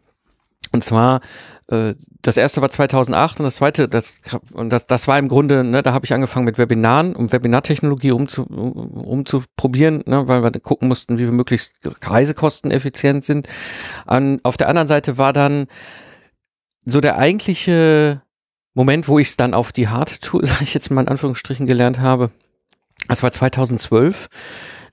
und 0.73 0.83
zwar 0.83 1.19
äh, 1.71 1.95
das 2.21 2.37
erste 2.37 2.61
war 2.61 2.69
2008 2.69 3.39
und 3.39 3.45
das 3.45 3.55
zweite, 3.55 3.87
das, 3.89 4.21
und 4.53 4.71
das, 4.71 4.85
das 4.85 5.07
war 5.07 5.17
im 5.17 5.27
Grunde, 5.27 5.63
ne, 5.63 5.81
da 5.81 5.93
habe 5.93 6.05
ich 6.05 6.13
angefangen 6.13 6.45
mit 6.45 6.57
Webinaren, 6.57 7.15
um 7.15 7.31
Webinartechnologie 7.31 8.11
umzu, 8.11 8.43
um 8.43 9.25
zu 9.25 9.43
probieren, 9.55 10.03
ne, 10.05 10.27
weil 10.27 10.43
wir 10.43 10.51
gucken 10.59 10.87
mussten, 10.87 11.17
wie 11.17 11.23
wir 11.23 11.31
möglichst 11.31 11.73
reisekosteneffizient 12.03 13.25
sind. 13.25 13.47
An, 14.05 14.39
auf 14.43 14.57
der 14.57 14.69
anderen 14.69 14.87
Seite 14.87 15.17
war 15.17 15.33
dann 15.33 15.67
so 16.85 17.01
der 17.01 17.17
eigentliche 17.17 18.21
Moment, 18.73 19.07
wo 19.07 19.19
ich 19.19 19.29
es 19.29 19.37
dann 19.37 19.53
auf 19.53 19.71
die 19.71 19.87
harte 19.87 20.19
Tour, 20.19 20.45
sage 20.45 20.63
ich 20.63 20.73
jetzt 20.73 20.91
mal 20.91 21.01
in 21.01 21.07
Anführungsstrichen, 21.07 21.65
gelernt 21.65 21.99
habe. 21.99 22.31
Das 23.07 23.23
war 23.23 23.31
2012. 23.31 24.29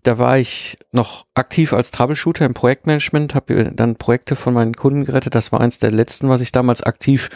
Da 0.02 0.18
war 0.18 0.38
ich 0.38 0.78
noch 0.92 1.26
aktiv 1.34 1.72
als 1.72 1.90
Troubleshooter 1.90 2.46
im 2.46 2.54
Projektmanagement, 2.54 3.34
habe 3.34 3.72
dann 3.74 3.96
Projekte 3.96 4.36
von 4.36 4.54
meinen 4.54 4.74
Kunden 4.74 5.04
gerettet. 5.04 5.34
Das 5.34 5.52
war 5.52 5.60
eins 5.60 5.80
der 5.80 5.90
letzten, 5.90 6.28
was 6.28 6.40
ich 6.40 6.52
damals 6.52 6.82
aktiv 6.82 7.30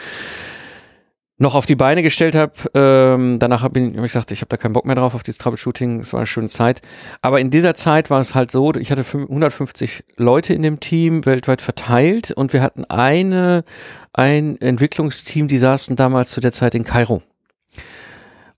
noch 1.42 1.54
auf 1.54 1.66
die 1.66 1.75
Beine 1.75 2.02
gestellt 2.02 2.34
habe. 2.34 2.52
Ähm, 2.75 3.38
danach 3.38 3.62
habe 3.62 3.78
ich, 3.78 3.87
hab 3.88 3.96
ich 3.96 4.12
gesagt, 4.12 4.30
ich 4.30 4.40
habe 4.40 4.49
da 4.49 4.56
keinen 4.56 4.72
Bock 4.72 4.87
mehr 4.87 4.94
drauf 4.94 5.14
auf 5.14 5.22
dieses 5.22 5.38
Troubleshooting. 5.38 6.00
Es 6.00 6.12
war 6.12 6.20
eine 6.20 6.26
schöne 6.26 6.49
Zeit. 6.49 6.80
Aber 7.20 7.40
in 7.40 7.50
dieser 7.50 7.75
Zeit 7.75 8.08
war 8.08 8.20
es 8.20 8.34
halt 8.34 8.50
so, 8.50 8.72
ich 8.75 8.90
hatte 8.90 9.04
150 9.12 10.04
Leute 10.16 10.54
in 10.54 10.62
dem 10.62 10.80
Team 10.80 11.26
weltweit 11.26 11.61
verteilt 11.61 12.30
und 12.30 12.52
wir 12.52 12.62
hatten 12.62 12.84
eine, 12.84 13.64
ein 14.12 14.58
Entwicklungsteam, 14.61 15.49
die 15.49 15.58
saßen 15.58 15.96
damals 15.96 16.30
zu 16.30 16.40
der 16.40 16.52
Zeit 16.52 16.75
in 16.75 16.84
Kairo. 16.84 17.22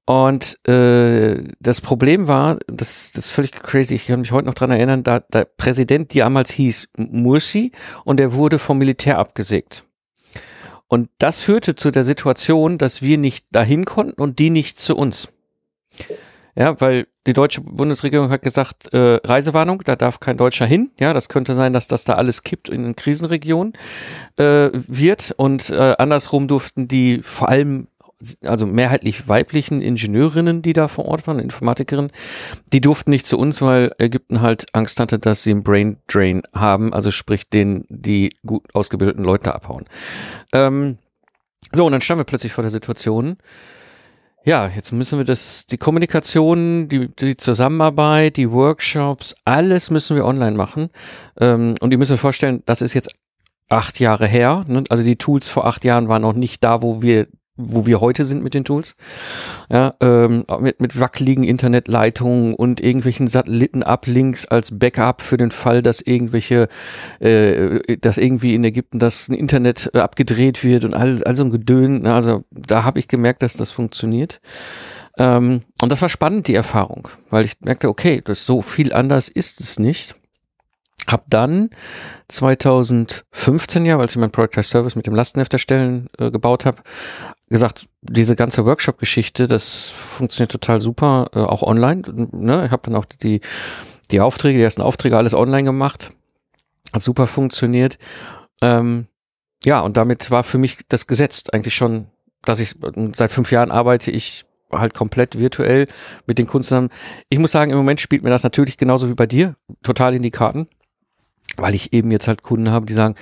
Und 0.07 0.59
äh, 0.69 1.43
das 1.61 1.81
Problem 1.81 2.29
war, 2.29 2.59
das, 2.67 3.13
das 3.13 3.27
ist 3.27 3.31
völlig 3.31 3.53
crazy, 3.53 3.95
ich 3.95 4.07
kann 4.07 4.21
mich 4.21 4.33
heute 4.33 4.47
noch 4.47 4.55
dran 4.55 4.71
erinnern, 4.71 5.03
da 5.03 5.21
der 5.21 5.47
Präsident 5.47 6.15
damals 6.15 6.51
hieß 6.51 6.91
Mursi 6.99 7.73
und 8.05 8.21
er 8.21 8.35
wurde 8.35 8.59
vom 8.59 8.77
Militär 8.77 9.19
abgesägt. 9.19 9.85
Und 10.89 11.09
das 11.19 11.41
führte 11.41 11.75
zu 11.75 11.91
der 11.91 12.05
Situation, 12.05 12.79
dass 12.79 13.03
wir 13.03 13.19
nicht 13.19 13.47
dahin 13.51 13.85
konnten 13.85 14.21
und 14.21 14.39
die 14.39 14.51
nicht 14.51 14.79
zu 14.79 14.97
uns. 14.97 15.29
Ja, 16.57 16.81
weil 16.81 17.07
die 17.27 17.33
deutsche 17.33 17.63
Bundesregierung 17.63 18.31
hat 18.31 18.43
gesagt, 18.43 18.93
äh, 18.93 19.19
Reisewarnung, 19.25 19.83
da 19.85 19.97
darf 19.97 20.21
kein 20.21 20.37
Deutscher 20.37 20.67
hin. 20.67 20.91
Ja, 21.01 21.13
das 21.13 21.29
könnte 21.29 21.55
sein, 21.55 21.73
dass 21.73 21.89
das 21.89 22.05
da 22.05 22.15
alles 22.15 22.43
kippt 22.43 22.69
in 22.69 22.95
Krisenregionen 22.95 23.73
äh, 24.37 24.71
wird. 24.73 25.35
Und 25.37 25.71
äh, 25.71 25.97
andersrum 25.99 26.47
durften 26.47 26.87
die 26.87 27.23
vor 27.23 27.49
allem 27.49 27.89
also 28.45 28.67
mehrheitlich 28.67 29.29
weiblichen 29.29 29.81
Ingenieurinnen, 29.81 30.63
die 30.63 30.73
da 30.73 30.89
vor 30.89 31.07
Ort 31.07 31.27
waren, 31.27 31.39
Informatikerinnen, 31.39 32.13
die 32.73 32.81
durften 32.81 33.11
nicht 33.11 33.27
zu 33.27 33.39
uns, 33.39 33.63
weil 33.63 33.91
Ägypten 33.99 34.41
halt 34.41 34.67
Angst 34.73 35.01
hatte, 35.01 35.19
dass 35.19 35.43
sie 35.43 35.51
einen 35.51 35.63
Brain 35.63 35.99
Drain 36.09 36.43
haben, 36.55 36.93
also 36.93 37.11
sprich 37.11 37.49
den 37.49 37.85
die 37.89 38.35
gut 38.45 38.67
ausgebildeten 38.75 39.25
Leute 39.25 39.55
abhauen. 39.55 39.85
Ähm, 40.53 40.99
so, 41.73 41.87
und 41.87 41.93
dann 41.93 42.01
standen 42.01 42.21
wir 42.21 42.25
plötzlich 42.25 42.53
vor 42.53 42.63
der 42.63 42.71
Situation, 42.71 43.37
ja, 44.45 44.69
jetzt 44.69 44.93
müssen 44.93 45.19
wir 45.19 45.25
das, 45.25 45.67
die 45.67 45.79
Kommunikation, 45.79 46.89
die, 46.89 47.09
die 47.09 47.37
Zusammenarbeit, 47.37 48.37
die 48.37 48.51
Workshops, 48.51 49.35
alles 49.47 49.91
müssen 49.91 50.17
wir 50.17 50.27
online 50.27 50.55
machen. 50.55 50.91
Ähm, 51.41 51.77
und 51.81 51.93
ihr 51.93 51.99
müsst 51.99 52.13
euch 52.13 52.21
vorstellen, 52.21 52.63
das 52.67 52.83
ist 52.83 52.93
jetzt 52.93 53.11
acht 53.71 54.01
Jahre 54.01 54.27
her. 54.27 54.63
Ne? 54.67 54.85
Also 54.91 55.03
die 55.03 55.17
Tools 55.17 55.49
vor 55.49 55.67
acht 55.67 55.85
Jahren 55.85 56.09
waren 56.09 56.23
noch 56.23 56.35
nicht 56.35 56.63
da, 56.63 56.83
wo 56.83 57.01
wir 57.01 57.27
wo 57.57 57.87
wir 57.87 58.01
heute 58.01 58.25
sind 58.25 58.43
mit 58.43 58.55
den 58.55 58.65
Tools. 58.65 58.97
Ja, 59.71 59.95
ähm, 60.01 60.45
mit, 60.61 60.81
mit 60.81 60.99
wackeligen 60.99 61.45
Internetleitungen 61.45 62.55
und 62.55 62.81
irgendwelchen 62.81 63.29
Satelliten-Uplinks 63.29 64.47
als 64.47 64.79
Backup 64.79 65.23
für 65.23 65.37
den 65.37 65.51
Fall, 65.51 65.83
dass 65.83 66.01
irgendwelche, 66.01 66.69
äh, 67.21 67.97
dass 67.99 68.19
irgendwie 68.19 68.55
in 68.55 68.65
Ägypten 68.65 68.99
das 68.99 69.29
Internet 69.29 69.95
abgedreht 69.95 70.65
wird 70.65 70.85
und 70.85 70.95
all, 70.95 71.23
all 71.25 71.37
so 71.37 71.45
ein 71.45 71.51
Gedön. 71.51 72.07
Also 72.07 72.45
da 72.51 72.85
habe 72.85 72.99
ich 72.99 73.09
gemerkt, 73.09 73.43
dass 73.43 73.55
das 73.55 73.71
funktioniert. 73.71 74.41
Ähm, 75.17 75.63
und 75.81 75.93
das 75.93 76.03
war 76.03 76.09
spannend, 76.09 76.49
die 76.49 76.55
Erfahrung, 76.55 77.09
weil 77.31 77.45
ich 77.45 77.61
merkte, 77.65 77.89
okay, 77.89 78.21
das 78.25 78.47
so 78.47 78.63
viel 78.63 78.93
anders 78.93 79.29
ist 79.29 79.61
es 79.61 79.79
nicht. 79.79 80.17
Hab 81.07 81.29
dann 81.29 81.71
2015 82.29 83.85
ja, 83.85 83.99
als 83.99 84.13
ich 84.13 84.17
mein 84.17 84.31
Product 84.31 84.63
Service 84.63 84.97
mit 84.97 85.07
dem 85.07 85.15
Lastenhefterstellen 85.15 86.09
äh, 86.19 86.31
gebaut 86.31 86.65
habe, 86.65 86.79
gesagt, 87.55 87.89
diese 88.03 88.35
ganze 88.35 88.67
Workshop-Geschichte, 88.67 89.47
das 89.47 89.89
funktioniert 89.89 90.51
total 90.51 90.81
super, 90.81 91.31
äh, 91.35 91.39
auch 91.39 91.63
online. 91.63 92.03
Ne? 92.33 92.67
Ich 92.67 92.73
habe 92.73 92.83
dann 92.83 92.97
auch 92.97 93.05
die, 93.05 93.43
die 94.11 94.21
Aufträge, 94.21 94.59
die 94.59 94.65
ersten 94.65 94.83
Aufträge 94.83 95.17
alles 95.17 95.35
online 95.35 95.63
gemacht. 95.63 96.11
Hat 96.93 97.01
super 97.01 97.29
funktioniert. 97.29 97.97
Ähm, 98.61 99.07
ja, 99.65 99.81
und 99.83 99.97
damit 99.97 100.33
war 100.33 100.43
für 100.43 100.59
mich 100.59 100.79
das 100.89 101.07
gesetzt 101.07 101.55
eigentlich 101.55 101.77
schon, 101.77 102.09
dass 102.43 102.59
ich 102.59 102.75
seit 103.13 103.31
fünf 103.31 103.53
Jahren 103.53 103.71
arbeite 103.71 104.11
ich 104.11 104.45
halt 104.73 104.93
komplett 104.93 105.39
virtuell 105.39 105.87
mit 106.27 106.39
den 106.39 106.49
zusammen. 106.49 106.91
Ich 107.29 107.39
muss 107.39 107.53
sagen, 107.53 107.71
im 107.71 107.77
Moment 107.77 108.01
spielt 108.01 108.25
mir 108.25 108.31
das 108.31 108.43
natürlich 108.43 108.79
genauso 108.79 109.09
wie 109.09 109.15
bei 109.15 109.27
dir 109.27 109.55
total 109.85 110.17
in 110.17 110.23
die 110.23 110.33
Karten 110.33 110.67
weil 111.57 111.75
ich 111.75 111.93
eben 111.93 112.11
jetzt 112.11 112.29
halt 112.29 112.43
Kunden 112.43 112.71
habe, 112.71 112.87
die 112.87 112.93
sagen, 112.93 113.15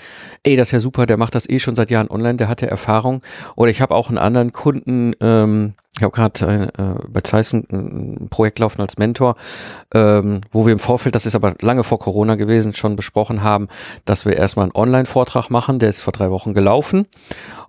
ey, 0.42 0.56
das 0.56 0.68
ist 0.68 0.72
ja 0.72 0.80
super, 0.80 1.06
der 1.06 1.16
macht 1.16 1.34
das 1.34 1.48
eh 1.48 1.58
schon 1.58 1.74
seit 1.74 1.90
Jahren 1.90 2.10
online, 2.10 2.36
der 2.36 2.48
hat 2.48 2.62
ja 2.62 2.68
Erfahrung. 2.68 3.22
Oder 3.56 3.70
ich 3.70 3.80
habe 3.80 3.94
auch 3.94 4.08
einen 4.08 4.18
anderen 4.18 4.52
Kunden, 4.52 5.12
ähm, 5.20 5.74
ich 5.96 6.02
habe 6.02 6.12
gerade 6.12 6.72
äh, 6.78 7.08
bei 7.08 7.20
Zeiss 7.20 7.52
ein 7.52 8.28
Projekt 8.30 8.58
laufen 8.58 8.80
als 8.80 8.96
Mentor, 8.96 9.36
ähm, 9.94 10.40
wo 10.50 10.64
wir 10.64 10.72
im 10.72 10.78
Vorfeld, 10.78 11.14
das 11.14 11.26
ist 11.26 11.34
aber 11.34 11.54
lange 11.60 11.84
vor 11.84 11.98
Corona 11.98 12.36
gewesen, 12.36 12.74
schon 12.74 12.96
besprochen 12.96 13.42
haben, 13.42 13.68
dass 14.06 14.24
wir 14.24 14.36
erstmal 14.36 14.64
einen 14.64 14.74
Online-Vortrag 14.74 15.50
machen, 15.50 15.78
der 15.78 15.90
ist 15.90 16.00
vor 16.00 16.12
drei 16.12 16.30
Wochen 16.30 16.54
gelaufen 16.54 17.06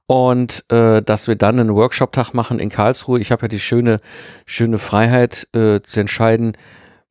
und 0.08 0.64
äh, 0.72 1.02
dass 1.02 1.28
wir 1.28 1.36
dann 1.36 1.60
einen 1.60 1.76
Workshop-Tag 1.76 2.34
machen 2.34 2.60
in 2.60 2.70
Karlsruhe. 2.70 3.20
Ich 3.20 3.32
habe 3.32 3.44
ja 3.44 3.48
die 3.48 3.60
schöne, 3.60 4.00
schöne 4.46 4.78
Freiheit 4.78 5.48
äh, 5.54 5.82
zu 5.82 6.00
entscheiden, 6.00 6.54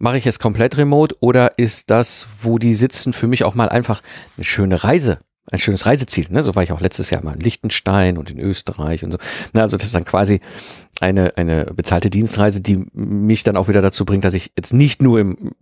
mache 0.02 0.18
ich 0.18 0.26
es 0.26 0.40
komplett 0.40 0.76
remote 0.76 1.14
oder 1.20 1.58
ist 1.58 1.88
das, 1.90 2.26
wo 2.42 2.58
die 2.58 2.74
sitzen, 2.74 3.12
für 3.12 3.28
mich 3.28 3.44
auch 3.44 3.54
mal 3.54 3.68
einfach 3.68 4.02
eine 4.36 4.44
schöne 4.44 4.82
Reise? 4.82 5.20
Ein 5.50 5.60
schönes 5.60 5.86
Reiseziel, 5.86 6.26
ne? 6.30 6.42
So 6.42 6.54
war 6.54 6.62
ich 6.62 6.72
auch 6.72 6.80
letztes 6.80 7.10
Jahr 7.10 7.24
mal 7.24 7.34
in 7.34 7.40
Liechtenstein 7.40 8.18
und 8.18 8.30
in 8.30 8.38
Österreich 8.38 9.04
und 9.04 9.12
so. 9.12 9.18
Na, 9.52 9.62
also 9.62 9.76
das 9.76 9.86
ist 9.86 9.94
dann 9.94 10.04
quasi 10.04 10.40
eine, 11.02 11.36
eine 11.36 11.64
bezahlte 11.64 12.10
Dienstreise, 12.10 12.60
die 12.60 12.86
mich 12.94 13.42
dann 13.42 13.56
auch 13.56 13.68
wieder 13.68 13.82
dazu 13.82 14.04
bringt, 14.04 14.24
dass 14.24 14.34
ich 14.34 14.52
jetzt 14.56 14.72
nicht 14.72 15.02
nur 15.02 15.18
im, 15.18 15.52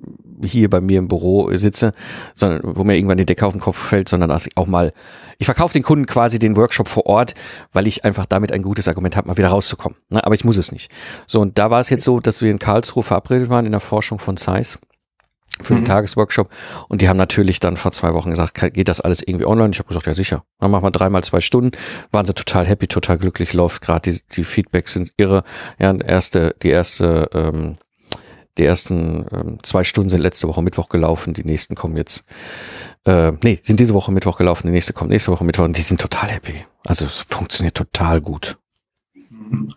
hier 0.45 0.69
bei 0.69 0.81
mir 0.81 0.99
im 0.99 1.09
Büro 1.09 1.51
sitze, 1.57 1.93
sondern 2.35 2.77
wo 2.77 2.85
mir 2.85 2.97
irgendwann 2.97 3.17
die 3.17 3.27
Decke 3.27 3.47
auf 3.47 3.53
den 3.53 3.61
Kopf 3.61 3.79
fällt, 3.79 4.09
sondern 4.09 4.29
dass 4.29 4.47
ich 4.47 4.57
auch 4.57 4.67
mal, 4.67 4.93
ich 5.39 5.47
verkaufe 5.47 5.73
den 5.73 5.83
Kunden 5.83 6.07
quasi 6.07 6.39
den 6.39 6.57
Workshop 6.57 6.89
vor 6.89 7.07
Ort, 7.07 7.35
weil 7.73 7.87
ich 7.87 8.05
einfach 8.05 8.27
damit 8.27 8.53
ein 8.53 8.63
gutes 8.63 8.87
Argument 8.87 9.17
habe, 9.17 9.29
mal 9.29 9.39
wieder 9.39 9.49
rauszukommen. 9.49 9.99
Ne? 10.11 10.23
Aber 10.23 10.35
ich 10.35 10.45
muss 10.45 10.59
es 10.59 10.73
nicht. 10.73 10.91
So, 11.27 11.41
und 11.41 11.59
da 11.59 11.71
war 11.71 11.81
es 11.81 11.89
jetzt 11.89 12.05
so, 12.05 12.21
dass 12.21 12.43
wir 12.43 12.51
in 12.51 12.59
Karlsruhe 12.59 13.03
verabredet 13.03 13.49
waren 13.49 13.65
in 13.65 13.73
der 13.73 13.81
Forschung 13.81 14.19
von 14.19 14.37
Zeiss 14.37 14.79
für 15.61 15.75
den 15.75 15.83
mhm. 15.83 15.87
Tagesworkshop. 15.87 16.49
Und 16.89 17.01
die 17.01 17.09
haben 17.09 17.17
natürlich 17.17 17.61
dann 17.61 17.77
vor 17.77 17.93
zwei 17.93 18.15
Wochen 18.15 18.31
gesagt, 18.31 18.55
geht 18.73 18.89
das 18.89 19.01
alles 19.01 19.23
irgendwie 19.23 19.47
online? 19.47 19.71
Ich 19.71 19.79
habe 19.79 19.89
gesagt, 19.89 20.07
ja 20.07 20.15
sicher. 20.15 20.45
Dann 20.59 20.71
machen 20.71 20.85
wir 20.85 20.91
dreimal 20.91 21.23
zwei 21.23 21.41
Stunden. 21.41 21.73
Waren 22.13 22.27
sie 22.27 22.35
total 22.35 22.67
happy, 22.67 22.87
total 22.87 23.19
glücklich, 23.19 23.53
läuft 23.53 23.83
gerade. 23.83 24.11
Die, 24.11 24.21
die 24.35 24.45
Feedbacks 24.45 24.95
sind 24.95 25.13
irre. 25.17 25.45
Ja, 25.79 25.95
erste, 25.95 26.55
die 26.63 26.71
erste, 26.71 27.29
ähm, 27.35 27.77
die 28.59 28.65
ersten 28.65 29.27
ähm, 29.33 29.59
zwei 29.63 29.85
Stunden 29.85 30.11
sind 30.11 30.21
letzte 30.21 30.49
Woche 30.49 30.63
Mittwoch 30.63 30.89
gelaufen. 30.89 31.35
Die 31.35 31.45
nächsten 31.45 31.75
kommen 31.75 31.97
jetzt. 31.97 32.25
Äh, 33.05 33.33
nee, 33.43 33.61
sind 33.63 33.81
diese 33.81 33.95
Woche 33.95 34.13
Mittwoch 34.13 34.39
gelaufen. 34.39 34.67
Die 34.67 34.73
nächste 34.73 34.93
kommt 34.93 35.11
nächste 35.11 35.33
Woche 35.33 35.45
Mittwoch 35.45 35.65
und 35.65 35.77
die 35.77 35.83
sind 35.83 36.01
total 36.01 36.31
happy. 36.31 36.65
Also 36.85 37.07
es 37.07 37.25
funktioniert 37.29 37.75
total 37.75 38.21
gut. 38.21 38.59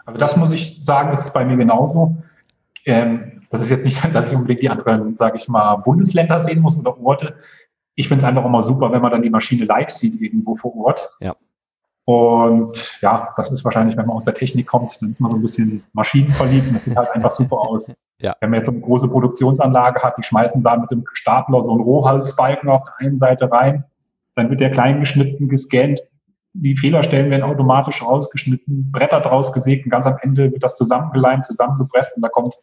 Also 0.06 0.20
das 0.20 0.38
muss 0.38 0.51
ich 0.51 0.80
sagen, 0.82 1.12
ist 1.12 1.34
bei 1.34 1.46
mir 1.46 1.58
genauso. 1.58 2.18
Ähm, 2.85 3.43
das 3.49 3.61
ist 3.61 3.69
jetzt 3.69 3.85
nicht, 3.85 4.15
dass 4.15 4.31
ich 4.31 4.35
unbedingt 4.35 4.61
die 4.61 4.69
anderen, 4.69 5.15
sage 5.15 5.37
ich 5.37 5.47
mal, 5.47 5.75
Bundesländer 5.77 6.39
sehen 6.39 6.61
muss 6.61 6.77
oder 6.77 6.99
Orte. 6.99 7.35
Ich 7.95 8.07
finde 8.07 8.23
es 8.23 8.27
einfach 8.27 8.45
immer 8.45 8.63
super, 8.63 8.91
wenn 8.91 9.01
man 9.01 9.11
dann 9.11 9.21
die 9.21 9.29
Maschine 9.29 9.65
live 9.65 9.89
sieht 9.89 10.19
irgendwo 10.19 10.55
vor 10.55 10.75
Ort. 10.75 11.15
Ja. 11.19 11.35
Und 12.05 12.99
ja, 13.01 13.33
das 13.37 13.51
ist 13.51 13.63
wahrscheinlich, 13.63 13.95
wenn 13.95 14.07
man 14.07 14.17
aus 14.17 14.25
der 14.25 14.33
Technik 14.33 14.67
kommt, 14.67 15.01
dann 15.01 15.11
ist 15.11 15.21
man 15.21 15.31
so 15.31 15.37
ein 15.37 15.41
bisschen 15.41 15.83
maschinenverliebt 15.93 16.67
und 16.67 16.73
das 16.73 16.85
sieht 16.85 16.97
halt 16.97 17.11
einfach 17.11 17.31
super 17.31 17.59
aus. 17.59 17.93
Ja. 18.19 18.35
Wenn 18.41 18.49
man 18.49 18.57
jetzt 18.57 18.65
so 18.65 18.71
eine 18.71 18.81
große 18.81 19.07
Produktionsanlage 19.07 20.01
hat, 20.01 20.17
die 20.17 20.23
schmeißen 20.23 20.63
da 20.63 20.75
mit 20.75 20.91
dem 20.91 21.05
Stapler 21.13 21.61
so 21.61 21.71
einen 21.71 21.81
Rohhalsbalken 21.81 22.69
auf 22.69 22.83
der 22.83 23.07
einen 23.07 23.15
Seite 23.15 23.49
rein, 23.49 23.85
dann 24.35 24.49
wird 24.49 24.59
der 24.59 24.71
klein 24.71 24.99
geschnitten, 24.99 25.47
gescannt, 25.47 26.01
die 26.53 26.75
Fehlerstellen 26.75 27.31
werden 27.31 27.43
automatisch 27.43 28.03
rausgeschnitten, 28.03 28.91
Bretter 28.91 29.21
draus 29.21 29.53
gesägt 29.53 29.85
und 29.85 29.91
ganz 29.91 30.05
am 30.05 30.17
Ende 30.21 30.51
wird 30.51 30.63
das 30.63 30.77
zusammengeleimt, 30.77 31.45
zusammengepresst 31.45 32.15
und 32.15 32.21
da 32.21 32.29
kommt 32.29 32.53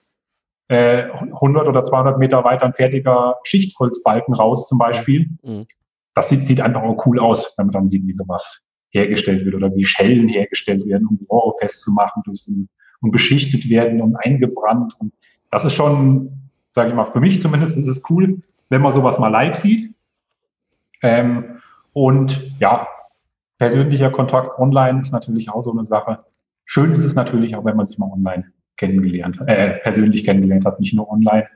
100 0.71 1.67
äh, 1.67 1.69
oder 1.69 1.83
200 1.83 2.19
Meter 2.19 2.45
weiter 2.45 2.65
ein 2.65 2.75
fertiger 2.75 3.37
Schichtholzbalken 3.43 4.35
raus 4.35 4.69
zum 4.69 4.79
Beispiel. 4.79 5.29
Mhm. 5.43 5.67
Das 6.15 6.29
sieht, 6.29 6.45
sieht 6.45 6.61
einfach 6.61 6.83
auch 6.83 7.05
cool 7.07 7.19
aus, 7.19 7.55
wenn 7.57 7.67
man 7.67 7.73
dann 7.73 7.89
sieht, 7.89 8.07
wie 8.07 8.13
sowas 8.13 8.67
hergestellt 8.91 9.45
wird 9.45 9.57
oder 9.57 9.75
wie 9.75 9.85
Schellen 9.85 10.29
hergestellt 10.29 10.87
werden, 10.87 11.09
um 11.09 11.19
Rohre 11.29 11.57
festzumachen 11.61 12.23
und 13.01 13.11
beschichtet 13.11 13.69
werden 13.69 14.01
und 14.01 14.17
eingebrannt. 14.17 14.95
Und 14.99 15.13
das 15.51 15.65
ist 15.65 15.75
schon, 15.75 16.51
sage 16.73 16.91
ich 16.91 16.95
mal, 16.95 17.05
für 17.05 17.21
mich 17.21 17.41
zumindest 17.41 17.77
ist 17.77 17.89
es 17.89 18.03
cool, 18.11 18.41
wenn 18.69 18.83
man 18.83 18.93
sowas 18.93 19.19
mal 19.19 19.29
live 19.29 19.57
sieht. 19.57 19.95
Ähm, 21.03 21.59
und 21.93 22.59
ja, 22.61 22.87
persönlicher 23.59 24.11
Kontakt 24.11 24.59
online 24.59 25.01
ist 25.01 25.13
natürlich 25.13 25.51
auch 25.51 25.63
so 25.63 25.73
eine 25.73 25.85
Sache. 25.85 26.25
Schön 26.65 26.93
ist 26.93 27.05
es 27.05 27.15
natürlich 27.15 27.57
auch, 27.57 27.65
wenn 27.65 27.77
man 27.77 27.87
sich 27.87 27.99
mal 27.99 28.11
online 28.13 28.53
kennengelernt, 28.81 29.39
äh, 29.47 29.79
persönlich 29.83 30.25
kennengelernt 30.25 30.65
hat, 30.65 30.81
nicht 30.81 30.95
nur 30.95 31.09
online. 31.11 31.47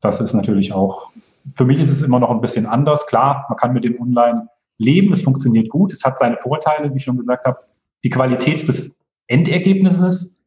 Das 0.00 0.20
ist 0.20 0.34
natürlich 0.34 0.72
auch, 0.72 1.10
für 1.56 1.64
mich 1.64 1.80
ist 1.80 1.90
es 1.90 2.02
immer 2.02 2.20
noch 2.20 2.30
ein 2.30 2.42
bisschen 2.42 2.66
anders. 2.66 3.06
Klar, 3.06 3.46
man 3.48 3.56
kann 3.56 3.72
mit 3.72 3.84
dem 3.84 4.00
Online 4.00 4.46
leben, 4.78 5.12
es 5.12 5.22
funktioniert 5.22 5.70
gut, 5.70 5.92
es 5.92 6.04
hat 6.04 6.18
seine 6.18 6.36
Vorteile, 6.36 6.92
wie 6.92 6.96
ich 6.98 7.04
schon 7.04 7.16
gesagt 7.16 7.46
habe. 7.46 7.58
Die 8.04 8.10
Qualität 8.10 8.66
des 8.68 9.00
Endergebnisses 9.26 10.38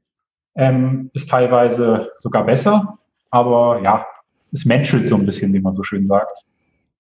ähm, 0.55 1.10
ist 1.13 1.29
teilweise 1.29 2.12
sogar 2.17 2.46
besser, 2.46 3.00
aber 3.32 3.82
ja, 3.82 4.05
es 4.51 4.65
menschelt 4.65 5.08
so 5.08 5.15
ein 5.15 5.25
bisschen, 5.25 5.51
wie 5.53 5.60
man 5.60 5.74
so 5.74 5.82
schön 5.82 6.05
sagt. 6.05 6.46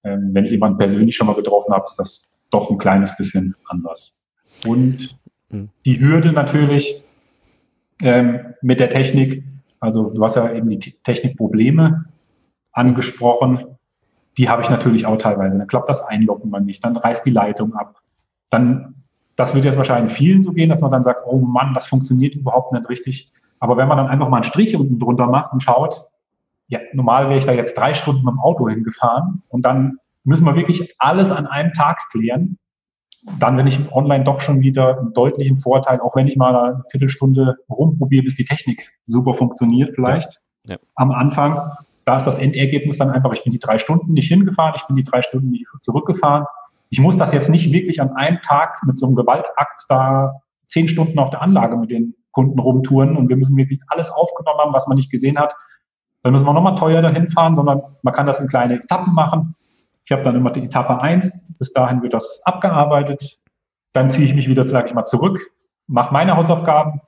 Ähm, 0.03 0.31
wenn 0.33 0.45
ich 0.45 0.51
jemanden 0.51 0.79
persönlich 0.79 1.15
schon 1.15 1.27
mal 1.27 1.35
getroffen 1.35 1.73
habe, 1.73 1.85
ist 1.85 1.97
das 1.97 2.39
doch 2.49 2.69
ein 2.69 2.79
kleines 2.79 3.15
bisschen 3.15 3.55
anders. 3.67 4.23
Und 4.65 5.15
hm. 5.51 5.69
die 5.85 5.99
Hürde 5.99 6.31
natürlich, 6.31 7.03
ähm, 8.01 8.53
mit 8.61 8.79
der 8.79 8.89
Technik. 8.89 9.43
Also 9.79 10.09
du 10.09 10.23
hast 10.23 10.35
ja 10.35 10.51
eben 10.51 10.69
die 10.69 10.79
Technikprobleme 11.03 12.05
angesprochen. 12.71 13.65
Die 14.37 14.49
habe 14.49 14.61
ich 14.61 14.69
natürlich 14.69 15.05
auch 15.05 15.17
teilweise. 15.17 15.57
Dann 15.57 15.67
klappt 15.67 15.89
das 15.89 16.01
Einloggen 16.01 16.49
mal 16.49 16.61
nicht, 16.61 16.83
dann 16.83 16.97
reißt 16.97 17.25
die 17.25 17.31
Leitung 17.31 17.75
ab. 17.75 18.01
Dann, 18.49 18.95
das 19.35 19.53
wird 19.53 19.65
jetzt 19.65 19.77
wahrscheinlich 19.77 20.13
vielen 20.13 20.41
so 20.41 20.51
gehen, 20.53 20.69
dass 20.69 20.81
man 20.81 20.91
dann 20.91 21.03
sagt, 21.03 21.21
oh 21.25 21.39
Mann, 21.39 21.73
das 21.73 21.87
funktioniert 21.87 22.35
überhaupt 22.35 22.71
nicht 22.71 22.89
richtig. 22.89 23.31
Aber 23.59 23.77
wenn 23.77 23.87
man 23.87 23.97
dann 23.97 24.07
einfach 24.07 24.29
mal 24.29 24.37
einen 24.37 24.43
Strich 24.43 24.75
unten 24.75 24.99
drunter 24.99 25.27
macht 25.27 25.53
und 25.53 25.61
schaut, 25.61 26.01
ja, 26.67 26.79
normal 26.93 27.25
wäre 27.25 27.37
ich 27.37 27.45
da 27.45 27.51
jetzt 27.51 27.77
drei 27.77 27.93
Stunden 27.93 28.25
mit 28.25 28.33
dem 28.33 28.39
Auto 28.39 28.67
hingefahren 28.67 29.43
und 29.49 29.63
dann 29.63 29.97
müssen 30.23 30.45
wir 30.45 30.55
wirklich 30.55 30.95
alles 30.99 31.31
an 31.31 31.45
einem 31.45 31.73
Tag 31.73 32.09
klären 32.09 32.57
dann 33.39 33.55
bin 33.55 33.67
ich 33.67 33.79
online 33.91 34.23
doch 34.23 34.41
schon 34.41 34.61
wieder 34.61 34.99
einen 34.99 35.13
deutlichen 35.13 35.57
Vorteil, 35.57 35.99
auch 36.01 36.15
wenn 36.15 36.27
ich 36.27 36.35
mal 36.35 36.55
eine 36.55 36.83
Viertelstunde 36.91 37.55
rumprobiere, 37.69 38.23
bis 38.23 38.35
die 38.35 38.45
Technik 38.45 38.91
super 39.05 39.33
funktioniert 39.33 39.95
vielleicht 39.95 40.41
ja. 40.67 40.75
Ja. 40.75 40.79
am 40.95 41.11
Anfang. 41.11 41.59
Da 42.05 42.17
ist 42.17 42.25
das 42.25 42.37
Endergebnis 42.37 42.97
dann 42.97 43.09
einfach, 43.09 43.31
ich 43.31 43.43
bin 43.43 43.53
die 43.53 43.59
drei 43.59 43.77
Stunden 43.77 44.11
nicht 44.13 44.27
hingefahren, 44.27 44.73
ich 44.75 44.83
bin 44.83 44.97
die 44.97 45.03
drei 45.03 45.21
Stunden 45.21 45.51
nicht 45.51 45.65
zurückgefahren. 45.81 46.45
Ich 46.89 46.99
muss 46.99 47.17
das 47.17 47.31
jetzt 47.31 47.49
nicht 47.49 47.71
wirklich 47.71 48.01
an 48.01 48.11
einem 48.11 48.41
Tag 48.41 48.81
mit 48.85 48.97
so 48.97 49.05
einem 49.05 49.15
Gewaltakt 49.15 49.85
da 49.87 50.41
zehn 50.67 50.87
Stunden 50.87 51.17
auf 51.17 51.29
der 51.29 51.41
Anlage 51.41 51.77
mit 51.77 51.91
den 51.91 52.15
Kunden 52.31 52.59
rumtouren 52.59 53.15
und 53.15 53.29
wir 53.29 53.37
müssen 53.37 53.55
wirklich 53.55 53.79
alles 53.87 54.11
aufgenommen 54.11 54.59
haben, 54.59 54.73
was 54.73 54.87
man 54.87 54.97
nicht 54.97 55.11
gesehen 55.11 55.37
hat. 55.37 55.55
Dann 56.23 56.33
müssen 56.33 56.45
wir 56.45 56.53
nochmal 56.53 56.75
teuer 56.75 57.01
dahin 57.01 57.29
fahren, 57.29 57.55
sondern 57.55 57.81
man 58.01 58.13
kann 58.13 58.27
das 58.27 58.39
in 58.39 58.47
kleine 58.47 58.75
Etappen 58.75 59.13
machen. 59.13 59.55
Ich 60.05 60.11
habe 60.11 60.23
dann 60.23 60.35
immer 60.35 60.51
die 60.51 60.63
Etappe 60.63 61.01
eins. 61.01 61.47
bis 61.57 61.71
dahin 61.73 62.01
wird 62.01 62.13
das 62.13 62.41
abgearbeitet. 62.45 63.41
Dann 63.93 64.09
ziehe 64.09 64.27
ich 64.27 64.35
mich 64.35 64.49
wieder, 64.49 64.67
sage 64.67 64.87
ich 64.87 64.93
mal, 64.93 65.05
zurück, 65.05 65.39
mache 65.87 66.13
meine 66.13 66.35
Hausaufgaben, 66.35 67.01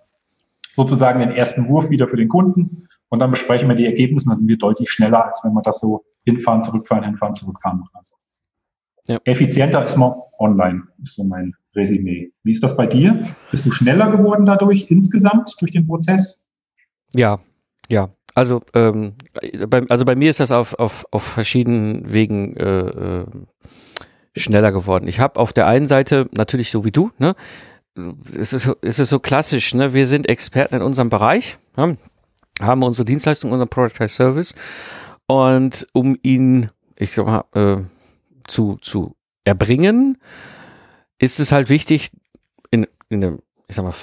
sozusagen 0.76 1.20
den 1.20 1.32
ersten 1.32 1.68
Wurf 1.68 1.90
wieder 1.90 2.08
für 2.08 2.18
den 2.18 2.30
Kunden 2.30 2.88
und 3.10 3.20
dann 3.20 3.32
besprechen 3.32 3.68
wir 3.68 3.76
die 3.76 3.86
Ergebnisse. 3.86 4.30
Dann 4.30 4.38
sind 4.38 4.48
wir 4.48 4.58
deutlich 4.58 4.92
schneller, 4.92 5.26
als 5.26 5.42
wenn 5.44 5.54
wir 5.54 5.62
das 5.62 5.80
so 5.80 6.06
hinfahren, 6.26 6.64
zurückfahren, 6.64 7.04
hinfahren, 7.04 7.34
zurückfahren 7.34 7.80
machen. 7.80 7.92
Also 7.94 8.16
ja. 9.08 9.20
Effizienter 9.26 9.84
ist 9.86 9.98
man 9.98 10.14
online, 10.40 10.84
ist 11.04 11.16
so 11.16 11.24
mein 11.24 11.54
Resümee. 11.76 12.32
Wie 12.44 12.52
ist 12.52 12.64
das 12.64 12.76
bei 12.76 12.88
dir? 12.88 13.26
Bist 13.52 13.66
du 13.66 13.72
schneller 13.72 14.12
geworden 14.12 14.46
dadurch 14.46 14.90
insgesamt 14.90 15.56
durch 15.60 15.72
den 15.72 15.88
Prozess? 15.88 16.48
Ja, 17.14 17.40
ja. 17.90 18.10
Also, 18.36 18.62
ähm, 18.74 19.14
bei, 19.68 19.82
also 19.90 20.06
bei 20.06 20.16
mir 20.16 20.30
ist 20.30 20.40
das 20.40 20.52
auf, 20.52 20.76
auf, 20.76 21.06
auf 21.12 21.24
verschiedenen 21.24 22.12
Wegen 22.14 22.56
äh, 22.58 22.88
äh 23.22 23.26
schneller 24.38 24.74
geworden. 24.74 25.08
Ich 25.08 25.22
habe 25.22 25.40
auf 25.40 25.54
der 25.54 25.66
einen 25.66 25.88
Seite 25.88 26.26
natürlich 26.34 26.70
so 26.70 26.84
wie 26.84 26.92
du, 26.92 27.10
ne, 27.18 27.36
es 28.38 28.54
ist, 28.54 28.70
es 28.82 29.00
ist 29.00 29.10
so 29.10 29.20
klassisch, 29.20 29.74
ne, 29.74 29.94
wir 29.94 30.06
sind 30.06 30.28
Experten 30.28 30.76
in 30.76 30.82
unserem 30.82 31.10
Bereich, 31.10 31.58
ja, 31.78 31.96
haben 32.62 32.84
unsere 32.84 33.06
Dienstleistung, 33.06 33.52
unseren 33.52 33.70
Product 33.70 34.08
Service. 34.08 34.56
Und 35.28 35.88
um 35.94 36.18
ihn, 36.22 36.70
ich 36.98 37.14
sag 37.14 37.26
mal, 37.26 37.46
äh, 37.54 37.84
zu, 38.48 38.78
zu 38.82 39.16
erbringen, 39.44 40.18
ist 41.18 41.40
es 41.40 41.52
halt 41.52 41.70
wichtig, 41.70 42.12
in, 42.72 42.86
in 43.10 43.24
einem, 43.24 43.40
ich 43.68 43.76
sag 43.76 43.84
mal, 43.84 43.94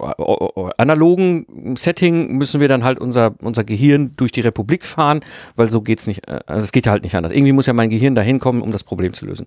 analogen 0.00 1.76
Setting 1.76 2.36
müssen 2.36 2.60
wir 2.60 2.68
dann 2.68 2.84
halt 2.84 2.98
unser, 3.00 3.34
unser 3.42 3.64
Gehirn 3.64 4.12
durch 4.16 4.32
die 4.32 4.40
Republik 4.40 4.86
fahren, 4.86 5.20
weil 5.56 5.68
so 5.68 5.82
geht's 5.82 6.06
nicht, 6.06 6.28
äh, 6.28 6.40
also 6.46 6.64
es 6.64 6.72
geht 6.72 6.86
halt 6.86 7.02
nicht 7.02 7.14
anders. 7.14 7.32
Irgendwie 7.32 7.52
muss 7.52 7.66
ja 7.66 7.72
mein 7.72 7.90
Gehirn 7.90 8.14
dahin 8.14 8.38
kommen, 8.38 8.62
um 8.62 8.72
das 8.72 8.84
Problem 8.84 9.12
zu 9.12 9.26
lösen. 9.26 9.46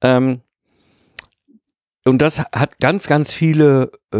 Ähm, 0.00 0.40
und 2.06 2.22
das 2.22 2.38
hat 2.38 2.78
ganz, 2.78 3.08
ganz 3.08 3.32
viele 3.32 3.90
äh, 4.14 4.18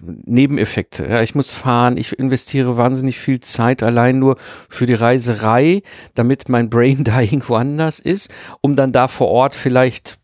Nebeneffekte. 0.00 1.06
Ja, 1.06 1.20
ich 1.20 1.34
muss 1.34 1.50
fahren, 1.50 1.98
ich 1.98 2.18
investiere 2.18 2.78
wahnsinnig 2.78 3.18
viel 3.18 3.40
Zeit 3.40 3.82
allein 3.82 4.18
nur 4.18 4.38
für 4.70 4.86
die 4.86 4.94
Reiserei, 4.94 5.82
damit 6.14 6.48
mein 6.48 6.70
Brain 6.70 7.04
da 7.04 7.20
irgendwo 7.20 7.56
anders 7.56 8.00
ist, 8.00 8.32
um 8.62 8.74
dann 8.74 8.92
da 8.92 9.06
vor 9.06 9.28
Ort 9.28 9.54
vielleicht 9.54 10.17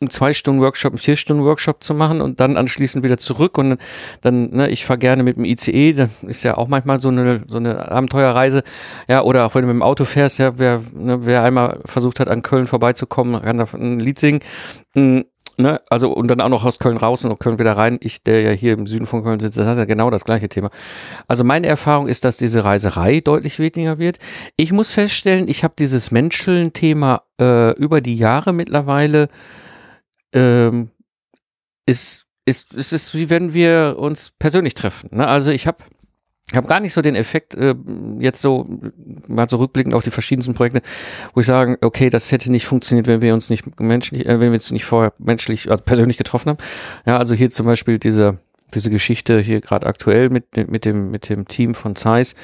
einen 0.00 0.10
zwei 0.10 0.32
Stunden 0.32 0.60
Workshop, 0.60 0.92
einen 0.92 0.98
vier 0.98 1.16
Stunden 1.16 1.44
Workshop 1.44 1.82
zu 1.82 1.94
machen 1.94 2.20
und 2.20 2.40
dann 2.40 2.56
anschließend 2.56 3.02
wieder 3.02 3.16
zurück 3.18 3.56
und 3.56 3.78
dann, 4.20 4.50
ne, 4.50 4.68
ich 4.68 4.84
fahre 4.84 4.98
gerne 4.98 5.22
mit 5.22 5.36
dem 5.36 5.44
ICE, 5.44 5.94
dann 5.94 6.10
ist 6.26 6.42
ja 6.42 6.56
auch 6.56 6.68
manchmal 6.68 7.00
so 7.00 7.08
eine, 7.08 7.44
so 7.48 7.56
eine 7.56 7.90
Abenteuerreise, 7.90 8.62
ja, 9.08 9.22
oder 9.22 9.46
auch 9.46 9.54
wenn 9.54 9.62
du 9.62 9.68
mit 9.68 9.74
dem 9.74 9.82
Auto 9.82 10.04
fährst, 10.04 10.38
ja, 10.38 10.58
wer, 10.58 10.82
ne, 10.92 11.24
wer 11.24 11.42
einmal 11.42 11.80
versucht 11.86 12.20
hat, 12.20 12.28
an 12.28 12.42
Köln 12.42 12.66
vorbeizukommen, 12.66 13.40
kann 13.40 13.56
da 13.56 13.66
ein 13.72 13.98
Lied 13.98 14.18
singen, 14.18 14.40
hm, 14.94 15.24
Ne, 15.58 15.80
also 15.88 16.12
und 16.12 16.28
dann 16.28 16.42
auch 16.42 16.50
noch 16.50 16.66
aus 16.66 16.78
Köln 16.78 16.98
raus 16.98 17.24
und 17.24 17.32
aus 17.32 17.38
Köln 17.38 17.58
wieder 17.58 17.78
rein. 17.78 17.96
Ich, 18.02 18.22
der 18.22 18.42
ja 18.42 18.50
hier 18.50 18.74
im 18.74 18.86
Süden 18.86 19.06
von 19.06 19.22
Köln 19.22 19.40
sitze, 19.40 19.60
das 19.60 19.72
ist 19.72 19.78
ja 19.78 19.86
genau 19.86 20.10
das 20.10 20.26
gleiche 20.26 20.50
Thema. 20.50 20.68
Also 21.28 21.44
meine 21.44 21.66
Erfahrung 21.66 22.08
ist, 22.08 22.26
dass 22.26 22.36
diese 22.36 22.62
Reiserei 22.62 23.20
deutlich 23.20 23.58
weniger 23.58 23.98
wird. 23.98 24.18
Ich 24.58 24.72
muss 24.72 24.90
feststellen, 24.90 25.48
ich 25.48 25.64
habe 25.64 25.72
dieses 25.78 26.10
Menscheln-Thema 26.10 27.22
äh, 27.40 27.72
über 27.78 28.02
die 28.02 28.16
Jahre 28.16 28.52
mittlerweile 28.52 29.28
ähm, 30.36 30.90
ist, 31.86 32.26
ist, 32.44 32.74
ist 32.74 32.92
es 32.92 33.14
wie 33.14 33.30
wenn 33.30 33.54
wir 33.54 33.96
uns 33.98 34.32
persönlich 34.38 34.74
treffen. 34.74 35.10
Ne? 35.12 35.26
Also 35.26 35.50
ich 35.50 35.66
habe 35.66 35.78
ich 36.48 36.56
habe 36.56 36.68
gar 36.68 36.78
nicht 36.78 36.92
so 36.92 37.02
den 37.02 37.16
Effekt, 37.16 37.54
äh, 37.54 37.74
jetzt 38.20 38.40
so 38.40 38.64
mal 39.26 39.48
so 39.48 39.56
rückblickend 39.56 39.94
auf 39.94 40.04
die 40.04 40.12
verschiedensten 40.12 40.54
Projekte, 40.54 40.80
wo 41.34 41.40
ich 41.40 41.46
sage, 41.46 41.76
okay, 41.80 42.08
das 42.08 42.30
hätte 42.30 42.52
nicht 42.52 42.66
funktioniert, 42.66 43.08
wenn 43.08 43.20
wir 43.20 43.34
uns 43.34 43.50
nicht 43.50 43.80
menschlich, 43.80 44.26
äh, 44.26 44.38
wenn 44.38 44.52
wir 44.52 44.52
uns 44.52 44.70
nicht 44.70 44.84
vorher 44.84 45.12
menschlich, 45.18 45.68
also 45.72 45.82
persönlich 45.82 46.18
getroffen 46.18 46.50
haben. 46.50 46.58
Ja, 47.04 47.18
also 47.18 47.34
hier 47.34 47.50
zum 47.50 47.66
Beispiel 47.66 47.98
diese, 47.98 48.38
diese 48.74 48.90
Geschichte 48.90 49.40
hier 49.40 49.60
gerade 49.60 49.88
aktuell 49.88 50.30
mit, 50.30 50.56
mit 50.70 50.84
dem, 50.84 51.10
mit 51.10 51.28
dem 51.28 51.48
Team 51.48 51.74
von 51.74 51.96
Zeiss, 51.96 52.36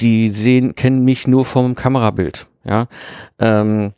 die 0.00 0.28
sehen, 0.28 0.74
kennen 0.74 1.02
mich 1.02 1.26
nur 1.26 1.46
vom 1.46 1.74
Kamerabild. 1.74 2.46
Ja, 2.64 2.88
ähm, 3.38 3.94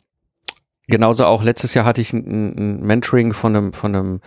genauso 0.87 1.25
auch 1.25 1.43
letztes 1.43 1.73
Jahr 1.73 1.85
hatte 1.85 2.01
ich 2.01 2.13
ein, 2.13 2.55
ein 2.57 2.83
Mentoring 2.83 3.33
von 3.33 3.55
einem, 3.55 3.73
von 3.73 3.95
einem 3.95 4.21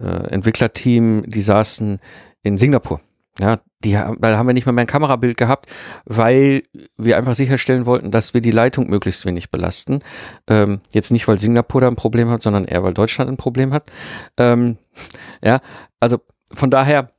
äh, 0.00 0.04
Entwicklerteam, 0.04 1.24
die 1.26 1.40
saßen 1.40 2.00
in 2.42 2.58
Singapur. 2.58 3.00
Ja, 3.38 3.60
die, 3.84 3.92
da 3.92 4.36
haben 4.36 4.46
wir 4.46 4.52
nicht 4.52 4.66
mal 4.66 4.72
mehr 4.72 4.84
ein 4.84 4.88
Kamerabild 4.88 5.36
gehabt, 5.36 5.72
weil 6.04 6.64
wir 6.98 7.16
einfach 7.16 7.34
sicherstellen 7.34 7.86
wollten, 7.86 8.10
dass 8.10 8.34
wir 8.34 8.42
die 8.42 8.50
Leitung 8.50 8.90
möglichst 8.90 9.24
wenig 9.24 9.50
belasten. 9.50 10.00
Ähm, 10.46 10.80
jetzt 10.90 11.10
nicht, 11.10 11.26
weil 11.26 11.38
Singapur 11.38 11.80
da 11.80 11.88
ein 11.88 11.96
Problem 11.96 12.28
hat, 12.28 12.42
sondern 12.42 12.66
eher, 12.66 12.82
weil 12.82 12.92
Deutschland 12.92 13.30
ein 13.30 13.38
Problem 13.38 13.72
hat. 13.72 13.90
Ähm, 14.36 14.76
ja, 15.42 15.60
also 16.00 16.18
von 16.52 16.70
daher, 16.70 17.12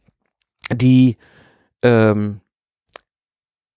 die, 0.71 1.17
ähm, 1.81 2.41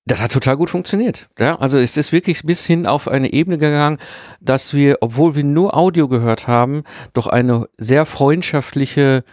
das 0.07 0.21
hat 0.21 0.33
total 0.33 0.57
gut 0.57 0.71
funktioniert. 0.71 1.29
Ja, 1.39 1.59
also 1.59 1.79
es 1.79 1.97
ist 1.97 2.13
wirklich 2.13 2.43
bis 2.43 2.67
hin 2.67 2.87
auf 2.87 3.09
eine 3.09 3.33
Ebene 3.33 3.59
gegangen, 3.59 3.99
dass 4.41 4.75
wir, 4.75 4.99
obwohl 5.01 5.35
wir 5.35 5.45
nur 5.45 5.77
Audio 5.77 6.09
gehört 6.09 6.47
haben, 6.47 6.85
doch 7.15 7.27
eine 7.27 7.69
sehr 7.79 8.05
freundschaftliche 8.05 9.25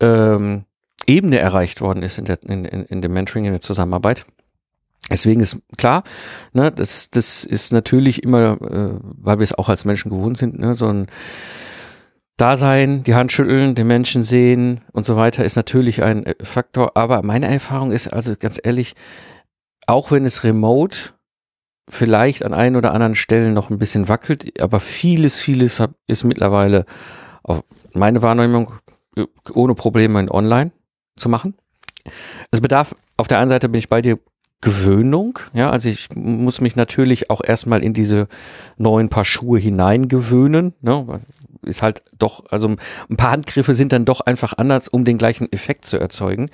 ähm, 0.00 0.64
Ebene 1.06 1.38
erreicht 1.38 1.82
worden 1.82 2.02
ist 2.02 2.18
in, 2.18 2.24
der, 2.24 2.38
in, 2.44 2.64
in, 2.64 2.84
in 2.84 3.02
dem 3.02 3.12
Mentoring, 3.12 3.44
in 3.44 3.52
der 3.52 3.60
Zusammenarbeit. 3.60 4.24
Deswegen 5.10 5.40
ist 5.42 5.58
klar, 5.76 6.02
ne, 6.54 6.72
das, 6.72 7.10
das 7.10 7.44
ist 7.44 7.74
natürlich 7.74 8.22
immer, 8.22 8.58
äh, 8.62 8.98
weil 9.02 9.38
wir 9.38 9.44
es 9.44 9.52
auch 9.52 9.68
als 9.68 9.84
Menschen 9.84 10.10
gewohnt 10.10 10.38
sind, 10.38 10.58
ne, 10.58 10.74
so 10.74 10.86
ein 10.86 11.06
Dasein, 12.38 13.04
die 13.04 13.14
Hand 13.14 13.30
schütteln, 13.30 13.74
den 13.74 13.86
Menschen 13.86 14.22
sehen 14.22 14.80
und 14.92 15.04
so 15.04 15.14
weiter 15.14 15.44
ist 15.44 15.56
natürlich 15.56 16.02
ein 16.02 16.24
äh, 16.24 16.34
Faktor. 16.42 16.96
Aber 16.96 17.22
meine 17.22 17.46
Erfahrung 17.46 17.92
ist 17.92 18.12
also 18.12 18.34
ganz 18.34 18.58
ehrlich, 18.62 18.94
auch 19.86 20.10
wenn 20.10 20.24
es 20.24 20.44
remote 20.44 21.14
vielleicht 21.88 22.44
an 22.44 22.54
ein 22.54 22.76
oder 22.76 22.92
anderen 22.92 23.14
Stellen 23.14 23.52
noch 23.52 23.70
ein 23.70 23.78
bisschen 23.78 24.08
wackelt, 24.08 24.60
aber 24.60 24.80
vieles, 24.80 25.38
vieles 25.38 25.82
ist 26.06 26.24
mittlerweile 26.24 26.86
auf 27.42 27.62
meine 27.92 28.22
Wahrnehmung 28.22 28.72
ohne 29.52 29.74
Probleme 29.74 30.18
in 30.20 30.30
online 30.30 30.72
zu 31.16 31.28
machen. 31.28 31.54
Es 32.50 32.60
bedarf, 32.60 32.94
auf 33.16 33.28
der 33.28 33.38
einen 33.38 33.50
Seite 33.50 33.68
bin 33.68 33.78
ich 33.78 33.88
bei 33.88 34.02
dir 34.02 34.18
Gewöhnung, 34.60 35.38
ja, 35.52 35.68
also 35.70 35.90
ich 35.90 36.08
muss 36.14 36.62
mich 36.62 36.74
natürlich 36.74 37.28
auch 37.28 37.42
erstmal 37.44 37.84
in 37.84 37.92
diese 37.92 38.28
neuen 38.78 39.10
Paar 39.10 39.26
Schuhe 39.26 39.58
hineingewöhnen, 39.58 40.72
ne, 40.80 41.20
ist 41.64 41.82
halt 41.82 42.02
doch, 42.18 42.44
also 42.50 42.68
ein 43.10 43.16
paar 43.16 43.32
Handgriffe 43.32 43.74
sind 43.74 43.92
dann 43.92 44.04
doch 44.04 44.20
einfach 44.20 44.54
anders, 44.56 44.88
um 44.88 45.04
den 45.04 45.18
gleichen 45.18 45.50
Effekt 45.52 45.84
zu 45.84 45.98
erzeugen. 45.98 46.50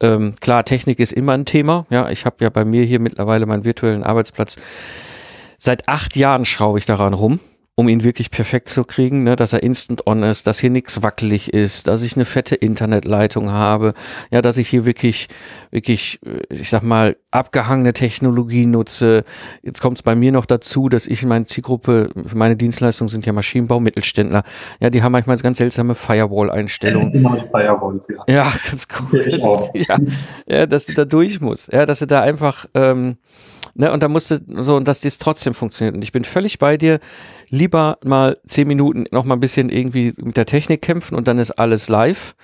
Ähm, 0.00 0.34
klar, 0.40 0.64
Technik 0.64 0.98
ist 1.00 1.12
immer 1.12 1.32
ein 1.32 1.44
Thema, 1.44 1.86
ja, 1.90 2.10
ich 2.10 2.26
habe 2.26 2.36
ja 2.40 2.50
bei 2.50 2.64
mir 2.64 2.84
hier 2.84 3.00
mittlerweile 3.00 3.46
meinen 3.46 3.64
virtuellen 3.64 4.02
Arbeitsplatz. 4.02 4.56
Seit 5.58 5.88
acht 5.88 6.14
Jahren 6.16 6.44
schraube 6.44 6.78
ich 6.78 6.86
daran 6.86 7.14
rum, 7.14 7.40
um 7.78 7.88
ihn 7.88 8.02
wirklich 8.02 8.32
perfekt 8.32 8.68
zu 8.68 8.82
kriegen, 8.82 9.22
ne, 9.22 9.36
dass 9.36 9.52
er 9.52 9.62
instant 9.62 10.04
on 10.04 10.24
ist, 10.24 10.48
dass 10.48 10.58
hier 10.58 10.68
nichts 10.68 11.00
wackelig 11.04 11.54
ist, 11.54 11.86
dass 11.86 12.02
ich 12.02 12.16
eine 12.16 12.24
fette 12.24 12.56
Internetleitung 12.56 13.52
habe, 13.52 13.94
ja, 14.32 14.42
dass 14.42 14.58
ich 14.58 14.68
hier 14.68 14.84
wirklich, 14.84 15.28
wirklich, 15.70 16.18
äh, 16.26 16.52
ich 16.52 16.70
sag 16.70 16.82
mal, 16.82 17.16
abgehangene 17.30 17.92
Technologie 17.92 18.66
nutze. 18.66 19.22
Jetzt 19.62 19.80
kommt 19.80 19.98
es 19.98 20.02
bei 20.02 20.16
mir 20.16 20.32
noch 20.32 20.44
dazu, 20.44 20.88
dass 20.88 21.06
ich 21.06 21.22
in 21.22 21.28
meiner 21.28 21.44
Zielgruppe, 21.44 22.10
meine 22.34 22.56
Dienstleistungen 22.56 23.08
sind 23.08 23.26
ja 23.26 23.32
Maschinenbau, 23.32 23.78
Mittelständler, 23.78 24.42
ja, 24.80 24.90
die 24.90 25.04
haben 25.04 25.12
manchmal 25.12 25.36
ganz 25.36 25.58
seltsame 25.58 25.94
Firewall-Einstellungen. 25.94 27.12
Genau, 27.12 27.36
Firewalls, 27.52 28.08
ja. 28.08 28.24
Ja, 28.26 28.52
ganz 28.68 28.88
cool. 28.98 29.70
Ja, 29.74 29.98
ja, 30.48 30.66
dass 30.66 30.86
du 30.86 30.94
da 30.94 31.04
durch 31.04 31.40
musst, 31.40 31.72
ja, 31.72 31.86
dass 31.86 32.00
du 32.00 32.08
da 32.08 32.22
einfach, 32.22 32.66
ähm, 32.74 33.18
Ne, 33.80 33.92
und 33.92 34.02
da 34.02 34.08
musste 34.08 34.42
so, 34.48 34.74
und 34.74 34.88
dass 34.88 35.02
dies 35.02 35.20
trotzdem 35.20 35.54
funktioniert. 35.54 35.94
Und 35.94 36.02
ich 36.02 36.10
bin 36.10 36.24
völlig 36.24 36.58
bei 36.58 36.76
dir. 36.76 36.98
Lieber 37.48 37.98
mal 38.02 38.36
zehn 38.44 38.66
Minuten 38.66 39.04
noch 39.12 39.24
mal 39.24 39.36
ein 39.36 39.40
bisschen 39.40 39.70
irgendwie 39.70 40.12
mit 40.20 40.36
der 40.36 40.46
Technik 40.46 40.82
kämpfen 40.82 41.14
und 41.14 41.28
dann 41.28 41.38
ist 41.38 41.52
alles 41.52 41.88
live. 41.88 42.34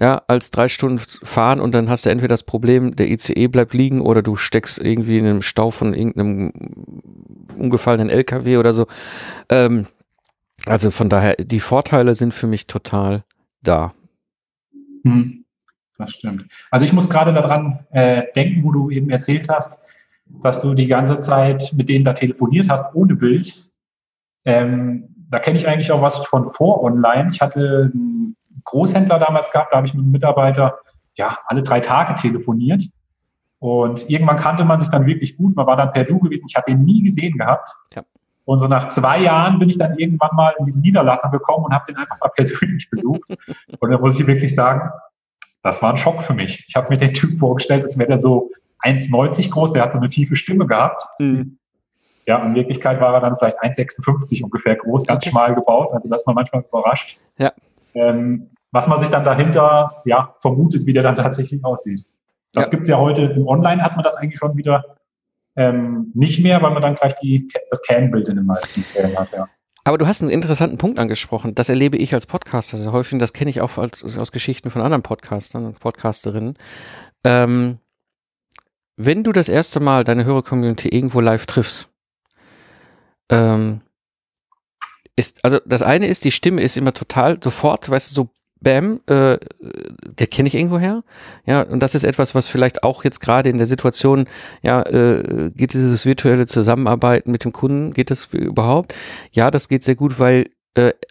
Ja, 0.00 0.22
als 0.28 0.50
drei 0.50 0.66
Stunden 0.66 0.98
fahren 0.98 1.60
und 1.60 1.74
dann 1.74 1.90
hast 1.90 2.06
du 2.06 2.10
entweder 2.10 2.32
das 2.32 2.42
Problem, 2.42 2.96
der 2.96 3.10
ICE 3.10 3.48
bleibt 3.48 3.74
liegen 3.74 4.00
oder 4.00 4.22
du 4.22 4.36
steckst 4.36 4.78
irgendwie 4.78 5.18
in 5.18 5.26
einem 5.26 5.42
Stau 5.42 5.70
von 5.70 5.92
irgendeinem 5.92 6.52
umgefallenen 7.54 8.08
LKW 8.08 8.56
oder 8.56 8.72
so. 8.72 8.86
Ähm, 9.50 9.84
also 10.64 10.90
von 10.90 11.10
daher, 11.10 11.34
die 11.36 11.60
Vorteile 11.60 12.14
sind 12.14 12.32
für 12.32 12.46
mich 12.46 12.66
total 12.66 13.24
da. 13.60 13.92
Hm, 15.04 15.44
das 15.98 16.12
stimmt. 16.12 16.46
Also 16.70 16.86
ich 16.86 16.94
muss 16.94 17.10
gerade 17.10 17.34
daran 17.34 17.80
äh, 17.90 18.22
denken, 18.34 18.64
wo 18.64 18.72
du 18.72 18.90
eben 18.90 19.10
erzählt 19.10 19.50
hast, 19.50 19.84
dass 20.42 20.60
du 20.60 20.74
die 20.74 20.86
ganze 20.86 21.18
Zeit 21.18 21.72
mit 21.76 21.88
denen 21.88 22.04
da 22.04 22.12
telefoniert 22.12 22.68
hast 22.68 22.94
ohne 22.94 23.14
Bild. 23.14 23.64
Ähm, 24.44 25.14
da 25.30 25.38
kenne 25.38 25.58
ich 25.58 25.68
eigentlich 25.68 25.92
auch 25.92 26.02
was 26.02 26.18
von 26.26 26.52
vor 26.52 26.82
online. 26.82 27.30
Ich 27.32 27.40
hatte 27.40 27.90
einen 27.92 28.36
Großhändler 28.64 29.18
damals 29.18 29.50
gehabt, 29.50 29.72
da 29.72 29.78
habe 29.78 29.86
ich 29.86 29.94
mit 29.94 30.02
einem 30.02 30.12
Mitarbeiter 30.12 30.78
ja 31.14 31.38
alle 31.46 31.62
drei 31.62 31.80
Tage 31.80 32.14
telefoniert. 32.14 32.82
Und 33.58 34.08
irgendwann 34.08 34.36
kannte 34.36 34.64
man 34.64 34.80
sich 34.80 34.88
dann 34.88 35.06
wirklich 35.06 35.36
gut. 35.36 35.56
Man 35.56 35.66
war 35.66 35.76
dann 35.76 35.92
per 35.92 36.04
Du 36.04 36.20
gewesen. 36.20 36.46
Ich 36.48 36.56
hatte 36.56 36.70
ihn 36.70 36.84
nie 36.84 37.02
gesehen 37.02 37.36
gehabt. 37.36 37.70
Ja. 37.94 38.04
Und 38.44 38.60
so 38.60 38.68
nach 38.68 38.86
zwei 38.86 39.20
Jahren 39.20 39.58
bin 39.58 39.68
ich 39.68 39.76
dann 39.76 39.98
irgendwann 39.98 40.34
mal 40.34 40.54
in 40.58 40.64
diese 40.64 40.80
Niederlassung 40.80 41.30
gekommen 41.30 41.66
und 41.66 41.74
habe 41.74 41.84
den 41.86 41.96
einfach 41.96 42.18
mal 42.20 42.28
persönlich 42.34 42.88
besucht. 42.88 43.20
und 43.80 43.90
da 43.90 43.98
muss 43.98 44.18
ich 44.18 44.26
wirklich 44.26 44.54
sagen, 44.54 44.90
das 45.62 45.82
war 45.82 45.90
ein 45.90 45.96
Schock 45.96 46.22
für 46.22 46.34
mich. 46.34 46.64
Ich 46.68 46.76
habe 46.76 46.88
mir 46.88 46.96
den 46.96 47.12
Typ 47.12 47.38
vorgestellt, 47.38 47.82
als 47.82 47.98
wäre 47.98 48.08
der 48.08 48.18
so 48.18 48.50
1,90 48.84 49.50
groß, 49.50 49.72
der 49.72 49.82
hat 49.82 49.92
so 49.92 49.98
eine 49.98 50.08
tiefe 50.08 50.36
Stimme 50.36 50.66
gehabt. 50.66 51.02
Mhm. 51.18 51.58
Ja, 52.26 52.38
in 52.44 52.54
Wirklichkeit 52.54 53.00
war 53.00 53.14
er 53.14 53.20
dann 53.20 53.36
vielleicht 53.36 53.58
1,56 53.62 54.42
ungefähr 54.42 54.76
groß, 54.76 55.06
ganz 55.06 55.22
okay. 55.22 55.30
schmal 55.30 55.54
gebaut, 55.54 55.92
also 55.92 56.08
das 56.08 56.26
war 56.26 56.34
manchmal 56.34 56.62
überrascht. 56.62 57.18
Ja. 57.38 57.52
ähm, 57.94 58.50
was 58.70 58.86
man 58.86 59.00
sich 59.00 59.08
dann 59.08 59.24
dahinter 59.24 60.02
ja, 60.04 60.34
vermutet, 60.40 60.84
wie 60.86 60.92
der 60.92 61.02
dann 61.02 61.16
tatsächlich 61.16 61.64
aussieht. 61.64 62.04
Das 62.52 62.66
ja. 62.66 62.70
gibt 62.70 62.82
es 62.82 62.88
ja 62.88 62.98
heute 62.98 63.22
im 63.22 63.46
Online, 63.46 63.82
hat 63.82 63.94
man 63.96 64.04
das 64.04 64.16
eigentlich 64.16 64.38
schon 64.38 64.56
wieder 64.56 64.84
ähm, 65.56 66.12
nicht 66.14 66.42
mehr, 66.42 66.62
weil 66.62 66.72
man 66.72 66.82
dann 66.82 66.94
gleich 66.94 67.14
die, 67.16 67.48
das 67.70 67.82
Can-Bild 67.82 68.28
in 68.28 68.36
den 68.36 68.46
meisten 68.46 68.82
Fällen 68.82 69.18
hat. 69.18 69.32
Ja. 69.32 69.48
Aber 69.84 69.98
du 69.98 70.06
hast 70.06 70.22
einen 70.22 70.30
interessanten 70.30 70.76
Punkt 70.76 70.98
angesprochen. 70.98 71.54
Das 71.54 71.68
erlebe 71.68 71.96
ich 71.96 72.12
als 72.12 72.26
Podcaster 72.26 72.76
sehr 72.76 72.92
häufig. 72.92 73.18
Das 73.18 73.32
kenne 73.32 73.50
ich 73.50 73.60
auch 73.60 73.78
als, 73.78 74.04
aus 74.18 74.32
Geschichten 74.32 74.70
von 74.70 74.82
anderen 74.82 75.02
Podcastern 75.02 75.64
und 75.64 75.80
Podcasterinnen. 75.80 76.58
Ähm, 77.24 77.78
wenn 78.98 79.22
du 79.22 79.32
das 79.32 79.48
erste 79.48 79.80
Mal 79.80 80.04
deine 80.04 80.24
Hörer-Community 80.24 80.88
irgendwo 80.88 81.20
live 81.20 81.46
triffst, 81.46 81.88
ähm, 83.30 83.80
ist, 85.16 85.44
also 85.44 85.60
das 85.64 85.82
eine 85.82 86.08
ist, 86.08 86.24
die 86.24 86.32
Stimme 86.32 86.62
ist 86.62 86.76
immer 86.76 86.92
total 86.92 87.42
sofort, 87.42 87.88
weißt 87.88 88.10
du, 88.10 88.14
so 88.14 88.30
Bam, 88.60 89.00
äh, 89.06 89.38
der 90.18 90.26
kenne 90.26 90.48
ich 90.48 90.56
irgendwo 90.56 90.80
her. 90.80 91.04
Ja, 91.46 91.62
und 91.62 91.80
das 91.80 91.94
ist 91.94 92.02
etwas, 92.02 92.34
was 92.34 92.48
vielleicht 92.48 92.82
auch 92.82 93.04
jetzt 93.04 93.20
gerade 93.20 93.48
in 93.48 93.58
der 93.58 93.68
Situation, 93.68 94.26
ja, 94.62 94.82
äh, 94.82 95.52
geht 95.54 95.74
dieses 95.74 96.04
virtuelle 96.04 96.46
Zusammenarbeiten 96.46 97.30
mit 97.30 97.44
dem 97.44 97.52
Kunden, 97.52 97.92
geht 97.92 98.10
das 98.10 98.26
überhaupt? 98.32 98.96
Ja, 99.30 99.52
das 99.52 99.68
geht 99.68 99.84
sehr 99.84 99.94
gut, 99.94 100.18
weil 100.18 100.50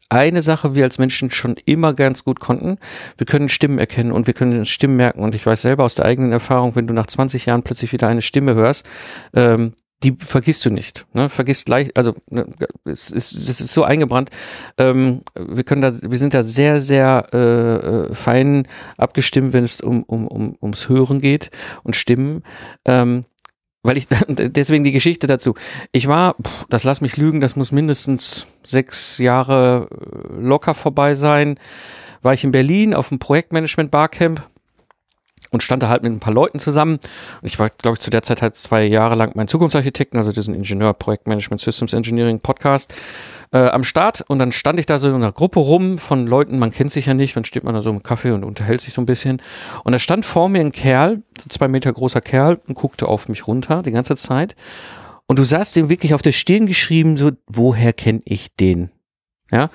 eine 0.10 0.42
Sache 0.42 0.76
wir 0.76 0.84
als 0.84 0.98
Menschen 0.98 1.32
schon 1.32 1.56
immer 1.66 1.94
ganz 1.94 2.24
gut 2.24 2.40
konnten, 2.40 2.78
wir 3.18 3.26
können 3.26 3.50
Stimmen 3.50 3.80
erkennen 3.80 4.12
und 4.12 4.28
wir 4.28 4.34
können 4.34 4.66
Stimmen 4.66 4.96
merken. 4.96 5.22
Und 5.22 5.36
ich 5.36 5.46
weiß 5.46 5.62
selber 5.62 5.84
aus 5.84 5.96
der 5.96 6.06
eigenen 6.06 6.32
Erfahrung, 6.32 6.76
wenn 6.76 6.88
du 6.88 6.94
nach 6.94 7.08
20 7.08 7.46
Jahren 7.46 7.64
plötzlich 7.64 7.92
wieder 7.92 8.08
eine 8.08 8.22
Stimme 8.22 8.56
hörst, 8.56 8.86
ähm, 9.34 9.74
die 10.04 10.16
vergisst 10.18 10.64
du 10.66 10.70
nicht. 10.70 11.08
Ne? 11.14 11.28
Vergisst 11.30 11.70
leicht, 11.70 11.98
also 11.98 12.14
ne, 12.30 12.46
es, 12.86 13.10
ist, 13.10 13.34
es 13.34 13.62
ist 13.62 13.74
so 13.74 13.84
eingebrannt. 13.84 14.30
Ähm, 14.78 15.22
wir 15.36 15.64
können 15.64 15.82
da, 15.82 15.92
wir 15.92 16.18
sind 16.20 16.34
da 16.34 16.44
sehr, 16.44 16.82
sehr 16.82 17.28
äh, 17.34 17.38
äh, 17.38 18.14
fein 18.14 18.68
abgestimmt, 18.98 19.54
wenn 19.54 19.64
es 19.64 19.82
um, 19.82 20.04
um, 20.04 20.28
um 20.28 20.56
ums 20.62 20.88
Hören 20.88 21.20
geht 21.20 21.50
und 21.84 21.96
Stimmen. 21.96 22.44
Ähm, 22.86 23.26
weil 23.88 23.98
ich 23.98 24.08
deswegen 24.28 24.84
die 24.84 24.92
Geschichte 24.92 25.26
dazu. 25.26 25.56
Ich 25.92 26.08
war, 26.08 26.36
das 26.70 26.84
lass 26.84 27.02
mich 27.02 27.18
lügen, 27.18 27.42
das 27.42 27.56
muss 27.56 27.72
mindestens 27.72 28.46
sechs 28.64 29.18
Jahre 29.18 29.88
äh, 29.90 30.42
locker 30.42 30.74
vorbei 30.74 31.16
sein. 31.16 31.58
War 32.22 32.34
ich 32.34 32.44
in 32.44 32.52
Berlin 32.52 32.94
auf 32.94 33.10
dem 33.10 33.20
Projektmanagement 33.20 33.90
Barcamp 33.90 34.46
und 35.52 35.64
stand 35.64 35.84
da 35.84 35.90
halt 35.90 36.04
mit 36.04 36.12
ein 36.12 36.20
paar 36.20 36.34
Leuten 36.34 36.60
zusammen. 36.60 37.00
Ich 37.42 37.60
war, 37.60 37.70
glaube 37.70 37.96
ich, 37.96 38.00
zu 38.00 38.10
der 38.10 38.24
Zeit 38.24 38.42
halt 38.42 38.56
zwei 38.56 38.84
Jahre 38.84 39.16
lang 39.16 39.32
mein 39.36 39.48
Zukunftsarchitekten, 39.48 40.18
also 40.18 40.32
diesen 40.32 40.54
Ingenieur 40.54 40.94
Projektmanagement 40.94 41.62
Systems 41.62 41.94
Engineering 41.94 42.40
Podcast 42.40 42.94
äh, 43.52 43.70
am 43.70 43.84
Start. 43.84 44.24
Und 44.28 44.40
dann 44.40 44.52
stand 44.52 44.80
ich 44.80 44.86
da 44.86 45.00
so 45.00 45.10
in 45.10 45.16
einer 45.16 45.32
Gruppe 45.32 45.60
rum 45.60 45.98
von 45.98 46.28
Leuten, 46.28 46.60
man 46.60 46.72
kennt 46.72 46.92
sich 46.92 47.06
ja 47.06 47.14
nicht, 47.14 47.36
dann 47.36 47.46
steht 47.46 47.64
man 47.64 47.74
da 47.74 47.82
so 47.82 47.90
im 47.90 48.04
Kaffee 48.04 48.32
und 48.32 48.44
unterhält 48.44 48.82
sich 48.82 48.94
so 48.94 49.02
ein 49.02 49.06
bisschen. 49.06 49.42
Und 49.84 49.94
da 49.94 50.00
stand 50.00 50.26
vor 50.26 50.50
mir 50.50 50.62
ein 50.62 50.72
Kerl, 50.72 51.24
so 51.40 51.50
zwei 51.50 51.68
Meter 51.68 51.92
großer 51.92 52.22
Kerl, 52.22 52.60
und 52.68 52.76
guckte 52.76 53.08
auf 53.08 53.30
mich 53.30 53.48
runter 53.48 53.82
die 53.82 53.92
ganze 53.92 54.16
Zeit. 54.16 54.56
Und 55.28 55.40
du 55.40 55.44
sahst 55.44 55.76
ihm 55.76 55.90
wirklich 55.90 56.14
auf 56.14 56.22
der 56.22 56.32
Stirn 56.32 56.68
geschrieben, 56.68 57.18
so, 57.18 57.32
woher 57.48 57.94
kenne 57.94 58.22
ich 58.26 58.56
den? 58.56 58.92
Ja, 59.52 59.70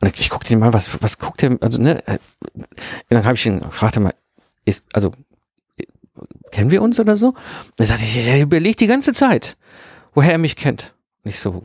und 0.00 0.18
ich 0.20 0.30
guckte 0.30 0.52
ihn 0.52 0.60
mal, 0.60 0.72
was, 0.72 1.02
was 1.02 1.18
guckt 1.18 1.42
er, 1.42 1.56
also, 1.60 1.82
ne, 1.82 2.00
und 2.06 2.14
äh, 2.14 2.18
dann 3.08 3.24
habe 3.24 3.34
ich 3.34 3.44
ihn 3.44 3.58
gefragt, 3.58 3.98
mal, 3.98 4.14
ist, 4.66 4.84
also, 4.92 5.10
kennen 6.50 6.70
wir 6.70 6.82
uns 6.82 7.00
oder 7.00 7.16
so? 7.16 7.34
Er 7.78 7.86
sagte, 7.86 8.04
ich, 8.04 8.18
ich 8.18 8.40
überlege 8.42 8.76
die 8.76 8.86
ganze 8.86 9.14
Zeit, 9.14 9.56
woher 10.12 10.32
er 10.32 10.38
mich 10.38 10.56
kennt. 10.56 10.94
Nicht 11.24 11.40
so, 11.40 11.64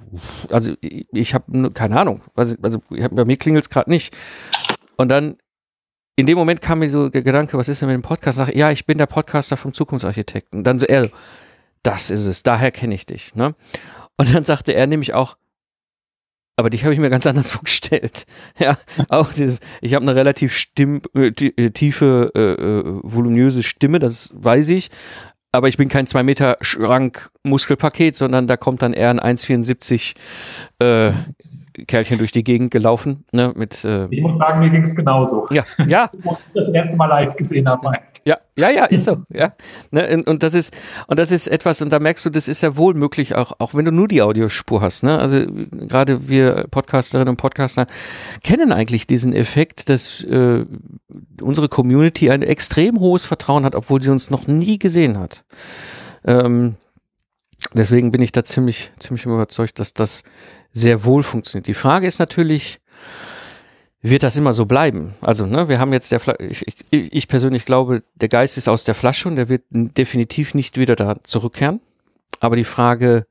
also 0.49 0.73
ich, 0.81 1.05
ich 1.11 1.33
habe 1.33 1.71
keine 1.71 1.99
Ahnung. 1.99 2.21
Also, 2.35 2.55
also 2.61 2.79
bei 2.89 3.25
mir 3.25 3.37
klingelt 3.37 3.65
es 3.65 3.69
gerade 3.69 3.89
nicht. 3.89 4.15
Und 4.95 5.09
dann 5.09 5.37
in 6.15 6.25
dem 6.25 6.37
Moment 6.37 6.61
kam 6.61 6.79
mir 6.79 6.89
so 6.89 7.09
der 7.09 7.21
Gedanke, 7.21 7.57
was 7.57 7.69
ist 7.69 7.81
denn 7.81 7.87
mit 7.89 7.95
dem 7.95 8.01
Podcast? 8.01 8.37
Sag, 8.37 8.55
ja, 8.55 8.71
ich 8.71 8.85
bin 8.85 8.97
der 8.97 9.05
Podcaster 9.05 9.57
vom 9.57 9.73
Zukunftsarchitekten. 9.73 10.59
Und 10.59 10.63
dann 10.65 10.79
so, 10.79 10.85
er, 10.85 11.09
das 11.83 12.09
ist 12.09 12.25
es, 12.25 12.43
daher 12.43 12.71
kenne 12.71 12.95
ich 12.95 13.05
dich. 13.05 13.33
Ne? 13.35 13.55
Und 14.17 14.33
dann 14.33 14.45
sagte 14.45 14.73
er 14.73 14.87
nämlich 14.87 15.13
auch, 15.13 15.37
aber 16.61 16.69
dich 16.69 16.83
habe 16.83 16.93
ich 16.93 16.99
mir 16.99 17.09
ganz 17.09 17.27
anders 17.27 17.49
vorgestellt. 17.49 18.25
Ja, 18.57 18.77
auch 19.09 19.33
dieses, 19.33 19.59
ich 19.81 19.93
habe 19.95 20.03
eine 20.03 20.15
relativ 20.15 20.55
stimm, 20.55 21.01
äh, 21.15 21.27
äh, 21.27 21.71
tiefe, 21.71 22.31
äh, 22.35 22.39
äh, 22.39 22.99
voluminöse 23.03 23.63
Stimme, 23.63 23.99
das 23.99 24.33
weiß 24.35 24.69
ich. 24.69 24.89
Aber 25.51 25.67
ich 25.67 25.75
bin 25.75 25.89
kein 25.89 26.07
2 26.07 26.23
Meter 26.23 26.55
Schrank 26.61 27.29
Muskelpaket, 27.43 28.15
sondern 28.15 28.47
da 28.47 28.55
kommt 28.55 28.81
dann 28.83 28.93
eher 28.93 29.09
ein 29.09 29.19
1,74 29.19 30.13
äh, 30.79 31.11
Kerlchen 31.87 32.19
durch 32.19 32.31
die 32.31 32.43
Gegend 32.43 32.71
gelaufen. 32.71 33.25
Ne, 33.33 33.51
mit, 33.55 33.83
äh, 33.83 34.05
ich 34.11 34.21
muss 34.21 34.37
sagen, 34.37 34.59
mir 34.59 34.69
ging 34.69 34.83
es 34.83 34.95
genauso. 34.95 35.47
Ja, 35.51 35.65
ja. 35.87 36.09
das 36.53 36.69
erste 36.69 36.95
Mal 36.95 37.07
live 37.07 37.35
gesehen 37.35 37.67
habe. 37.67 37.91
Ja, 38.23 38.37
ja, 38.55 38.69
ja, 38.69 38.85
ist 38.85 39.05
so, 39.05 39.23
ja. 39.33 39.53
Ne, 39.89 40.21
und 40.27 40.43
das 40.43 40.53
ist, 40.53 40.77
und 41.07 41.17
das 41.17 41.31
ist 41.31 41.47
etwas, 41.47 41.81
und 41.81 41.89
da 41.91 41.99
merkst 41.99 42.23
du, 42.23 42.29
das 42.29 42.47
ist 42.47 42.61
ja 42.61 42.77
wohl 42.77 42.93
möglich, 42.93 43.33
auch, 43.33 43.53
auch 43.57 43.73
wenn 43.73 43.85
du 43.85 43.91
nur 43.91 44.07
die 44.07 44.21
Audiospur 44.21 44.79
hast, 44.79 45.01
ne? 45.01 45.17
Also 45.17 45.43
gerade 45.71 46.27
wir 46.29 46.67
Podcasterinnen 46.69 47.29
und 47.29 47.37
Podcaster 47.37 47.87
kennen 48.43 48.71
eigentlich 48.71 49.07
diesen 49.07 49.33
Effekt, 49.33 49.89
dass 49.89 50.23
äh, 50.23 50.65
unsere 51.41 51.67
Community 51.67 52.29
ein 52.29 52.43
extrem 52.43 52.99
hohes 52.99 53.25
Vertrauen 53.25 53.65
hat, 53.65 53.73
obwohl 53.73 54.01
sie 54.03 54.11
uns 54.11 54.29
noch 54.29 54.45
nie 54.45 54.77
gesehen 54.77 55.17
hat. 55.17 55.43
Ähm, 56.23 56.75
deswegen 57.73 58.11
bin 58.11 58.21
ich 58.21 58.31
da 58.31 58.43
ziemlich, 58.43 58.91
ziemlich 58.99 59.25
überzeugt, 59.25 59.79
dass 59.79 59.95
das 59.95 60.23
sehr 60.73 61.05
wohl 61.05 61.23
funktioniert. 61.23 61.65
Die 61.65 61.73
Frage 61.73 62.05
ist 62.05 62.19
natürlich, 62.19 62.81
wird 64.01 64.23
das 64.23 64.37
immer 64.37 64.53
so 64.53 64.65
bleiben? 64.65 65.13
Also, 65.21 65.45
ne, 65.45 65.69
wir 65.69 65.79
haben 65.79 65.93
jetzt 65.93 66.11
der, 66.11 66.19
Fla 66.19 66.39
ich, 66.39 66.65
ich, 66.89 67.13
ich 67.13 67.27
persönlich 67.27 67.65
glaube, 67.65 68.03
der 68.15 68.29
Geist 68.29 68.57
ist 68.57 68.67
aus 68.67 68.83
der 68.83 68.95
Flasche 68.95 69.29
und 69.29 69.35
der 69.35 69.49
wird 69.49 69.63
definitiv 69.69 70.55
nicht 70.55 70.77
wieder 70.77 70.95
da 70.95 71.15
zurückkehren. 71.23 71.79
Aber 72.39 72.55
die 72.55 72.63
Frage, 72.63 73.25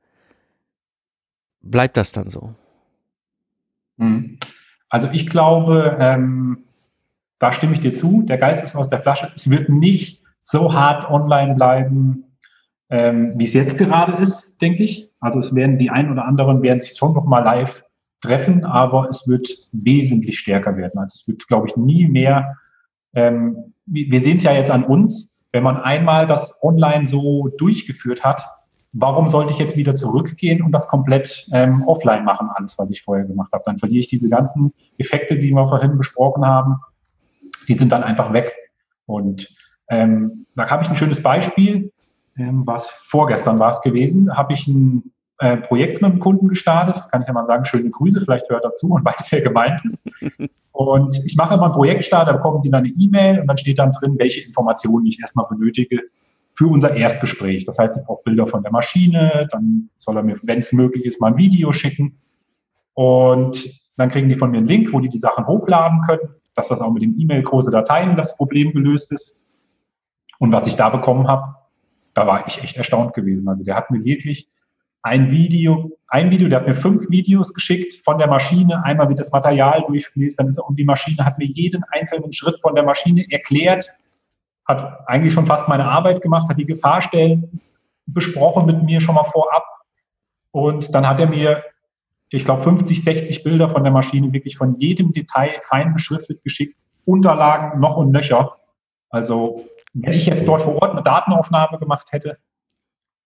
bleibt 1.61 1.96
das 1.96 2.12
dann 2.12 2.30
so? 2.30 2.54
Hm. 3.98 4.38
Also 4.88 5.09
ich 5.12 5.28
glaube, 5.28 5.96
ähm, 6.00 6.64
da 7.38 7.52
stimme 7.52 7.72
ich 7.72 7.80
dir 7.80 7.94
zu, 7.94 8.22
der 8.22 8.38
Geist 8.38 8.62
ist 8.62 8.76
aus 8.76 8.90
der 8.90 9.00
Flasche. 9.00 9.30
Es 9.35 9.50
wird 9.50 9.68
nicht 9.68 10.22
so 10.42 10.72
hart 10.72 11.09
online 11.11 11.54
bleiben, 11.54 12.24
ähm, 12.90 13.33
wie 13.37 13.44
es 13.44 13.54
jetzt 13.54 13.78
gerade 13.78 14.20
ist, 14.22 14.61
denke 14.61 14.83
ich. 14.83 15.11
Also 15.20 15.38
es 15.40 15.54
werden 15.54 15.78
die 15.78 15.90
ein 15.90 16.11
oder 16.11 16.24
anderen 16.24 16.62
werden 16.62 16.80
sich 16.80 16.96
schon 16.96 17.14
noch 17.14 17.24
mal 17.24 17.40
live 17.40 17.85
treffen, 18.20 18.64
aber 18.64 19.09
es 19.09 19.26
wird 19.28 19.48
wesentlich 19.72 20.38
stärker 20.38 20.76
werden. 20.76 20.98
Also 20.98 21.20
es 21.20 21.28
wird, 21.28 21.46
glaube 21.48 21.68
ich, 21.68 21.76
nie 21.76 22.06
mehr. 22.06 22.56
Ähm, 23.14 23.74
wir 23.87 24.20
sehen 24.20 24.37
es 24.37 24.42
ja 24.42 24.52
jetzt 24.52 24.70
an 24.70 24.85
uns, 24.85 25.44
wenn 25.52 25.62
man 25.62 25.78
einmal 25.78 26.26
das 26.26 26.62
online 26.62 27.04
so 27.04 27.48
durchgeführt 27.59 28.24
hat, 28.24 28.48
warum 28.92 29.28
sollte 29.28 29.52
ich 29.52 29.59
jetzt 29.59 29.76
wieder 29.76 29.94
zurückgehen 29.94 30.62
und 30.62 30.72
das 30.72 30.88
komplett 30.88 31.48
ähm, 31.52 31.83
offline 31.87 32.24
machen, 32.24 32.48
alles, 32.54 32.78
was 32.78 32.90
ich 32.90 33.02
vorher 33.02 33.24
gemacht 33.24 33.52
habe? 33.52 33.64
Dann 33.66 33.78
verliere 33.78 34.00
ich 34.00 34.09
diese 34.09 34.28
ganzen 34.28 34.72
Effekte, 34.98 35.38
die 35.38 35.50
wir 35.50 35.68
vorhin 35.68 35.96
besprochen 35.96 36.44
haben, 36.44 36.76
die 37.68 37.74
sind 37.74 37.90
dann 37.90 38.04
einfach 38.04 38.33
weg. 38.33 38.54
Und 39.06 39.48
ähm, 39.88 40.46
da 40.54 40.70
habe 40.70 40.85
ich 40.85 40.88
ein 40.88 40.96
schönes 40.96 41.22
Beispiel 41.22 41.90
ähm, 42.40 42.66
was 42.66 42.88
vorgestern 42.88 43.59
war 43.59 43.70
es 43.70 43.83
gewesen, 43.83 44.37
habe 44.37 44.52
ich 44.52 44.66
ein 44.66 45.09
äh, 45.40 45.57
Projekt 45.57 46.03
mit 46.03 46.11
einem 46.11 46.20
Kunden 46.20 46.48
gestartet. 46.48 47.03
Kann 47.11 47.22
ich 47.22 47.29
ja 47.29 47.33
mal 47.33 47.44
sagen, 47.44 47.64
schöne 47.64 47.90
Grüße, 47.90 48.20
vielleicht 48.20 48.48
hört 48.50 48.64
er 48.64 48.72
zu 48.72 48.90
und 48.90 49.05
weiß, 49.05 49.33
wer 49.33 49.40
gemeint 49.40 49.85
ist. 49.85 50.09
Und 50.72 51.16
ich 51.24 51.37
mache 51.37 51.55
immer 51.55 51.64
einen 51.64 51.74
Projektstart, 51.74 52.29
da 52.29 52.33
bekommen 52.33 52.62
die 52.62 52.70
dann 52.70 52.85
eine 52.85 52.92
E-Mail 52.96 53.40
und 53.40 53.46
dann 53.46 53.59
steht 53.59 53.79
dann 53.79 53.92
drin, 53.92 54.16
welche 54.18 54.46
Informationen 54.46 55.07
ich 55.07 55.18
erstmal 55.20 55.46
benötige 55.48 56.00
für 56.53 56.66
unser 56.66 56.94
Erstgespräch. 56.94 57.64
Das 57.64 57.79
heißt, 57.79 57.96
ich 57.96 58.05
brauche 58.05 58.22
Bilder 58.24 58.46
von 58.46 58.62
der 58.62 58.70
Maschine, 58.70 59.48
dann 59.50 59.88
soll 59.98 60.16
er 60.16 60.22
mir, 60.22 60.37
wenn 60.42 60.59
es 60.59 60.72
möglich 60.72 61.05
ist, 61.07 61.20
mal 61.20 61.29
ein 61.29 61.38
Video 61.38 61.72
schicken. 61.72 62.18
Und 62.94 63.81
dann 63.96 64.11
kriegen 64.11 64.29
die 64.29 64.35
von 64.35 64.50
mir 64.50 64.59
einen 64.59 64.66
Link, 64.66 64.92
wo 64.92 65.00
die 65.00 65.09
die 65.09 65.18
Sachen 65.18 65.46
hochladen 65.46 66.03
können, 66.03 66.35
dass 66.55 66.68
das 66.68 66.81
auch 66.81 66.92
mit 66.92 67.03
dem 67.03 67.18
E-Mail 67.18 67.42
große 67.42 67.70
Dateien 67.70 68.16
das 68.16 68.37
Problem 68.37 68.72
gelöst 68.72 69.11
ist. 69.12 69.48
Und 70.38 70.53
was 70.53 70.66
ich 70.66 70.76
da 70.76 70.90
bekommen 70.90 71.29
habe, 71.29 71.55
da 72.12 72.26
war 72.26 72.46
ich 72.46 72.62
echt 72.62 72.76
erstaunt 72.76 73.14
gewesen. 73.14 73.48
Also 73.48 73.64
der 73.64 73.76
hat 73.76 73.90
mir 73.90 74.05
wirklich 74.05 74.48
ein 75.02 75.30
Video, 75.30 75.96
ein 76.08 76.30
Video, 76.30 76.48
der 76.48 76.60
hat 76.60 76.66
mir 76.66 76.74
fünf 76.74 77.08
Videos 77.10 77.54
geschickt 77.54 77.94
von 78.04 78.18
der 78.18 78.26
Maschine. 78.26 78.84
Einmal 78.84 79.08
wird 79.08 79.20
das 79.20 79.32
Material 79.32 79.82
durchfließt, 79.86 80.38
dann 80.38 80.48
ist 80.48 80.58
er 80.58 80.68
um 80.68 80.76
die 80.76 80.84
Maschine, 80.84 81.24
hat 81.24 81.38
mir 81.38 81.46
jeden 81.46 81.84
einzelnen 81.90 82.32
Schritt 82.32 82.60
von 82.60 82.74
der 82.74 82.84
Maschine 82.84 83.24
erklärt, 83.30 83.88
hat 84.66 85.08
eigentlich 85.08 85.32
schon 85.32 85.46
fast 85.46 85.68
meine 85.68 85.86
Arbeit 85.86 86.20
gemacht, 86.20 86.48
hat 86.48 86.58
die 86.58 86.66
Gefahrstellen 86.66 87.60
besprochen 88.06 88.66
mit 88.66 88.82
mir 88.82 89.00
schon 89.00 89.14
mal 89.14 89.24
vorab. 89.24 89.64
Und 90.50 90.94
dann 90.94 91.06
hat 91.08 91.20
er 91.20 91.28
mir, 91.28 91.64
ich 92.30 92.44
glaube, 92.44 92.62
50, 92.62 93.02
60 93.02 93.42
Bilder 93.42 93.68
von 93.68 93.84
der 93.84 93.92
Maschine 93.92 94.32
wirklich 94.32 94.56
von 94.56 94.76
jedem 94.78 95.12
Detail 95.12 95.54
fein 95.62 95.92
beschriftet 95.92 96.42
geschickt, 96.42 96.82
Unterlagen 97.04 97.80
noch 97.80 97.96
und 97.96 98.10
nöcher. 98.10 98.56
Also 99.08 99.64
wenn 99.94 100.12
ich 100.12 100.26
jetzt 100.26 100.46
dort 100.46 100.62
vor 100.62 100.80
Ort 100.82 100.92
eine 100.92 101.02
Datenaufnahme 101.02 101.78
gemacht 101.78 102.12
hätte, 102.12 102.38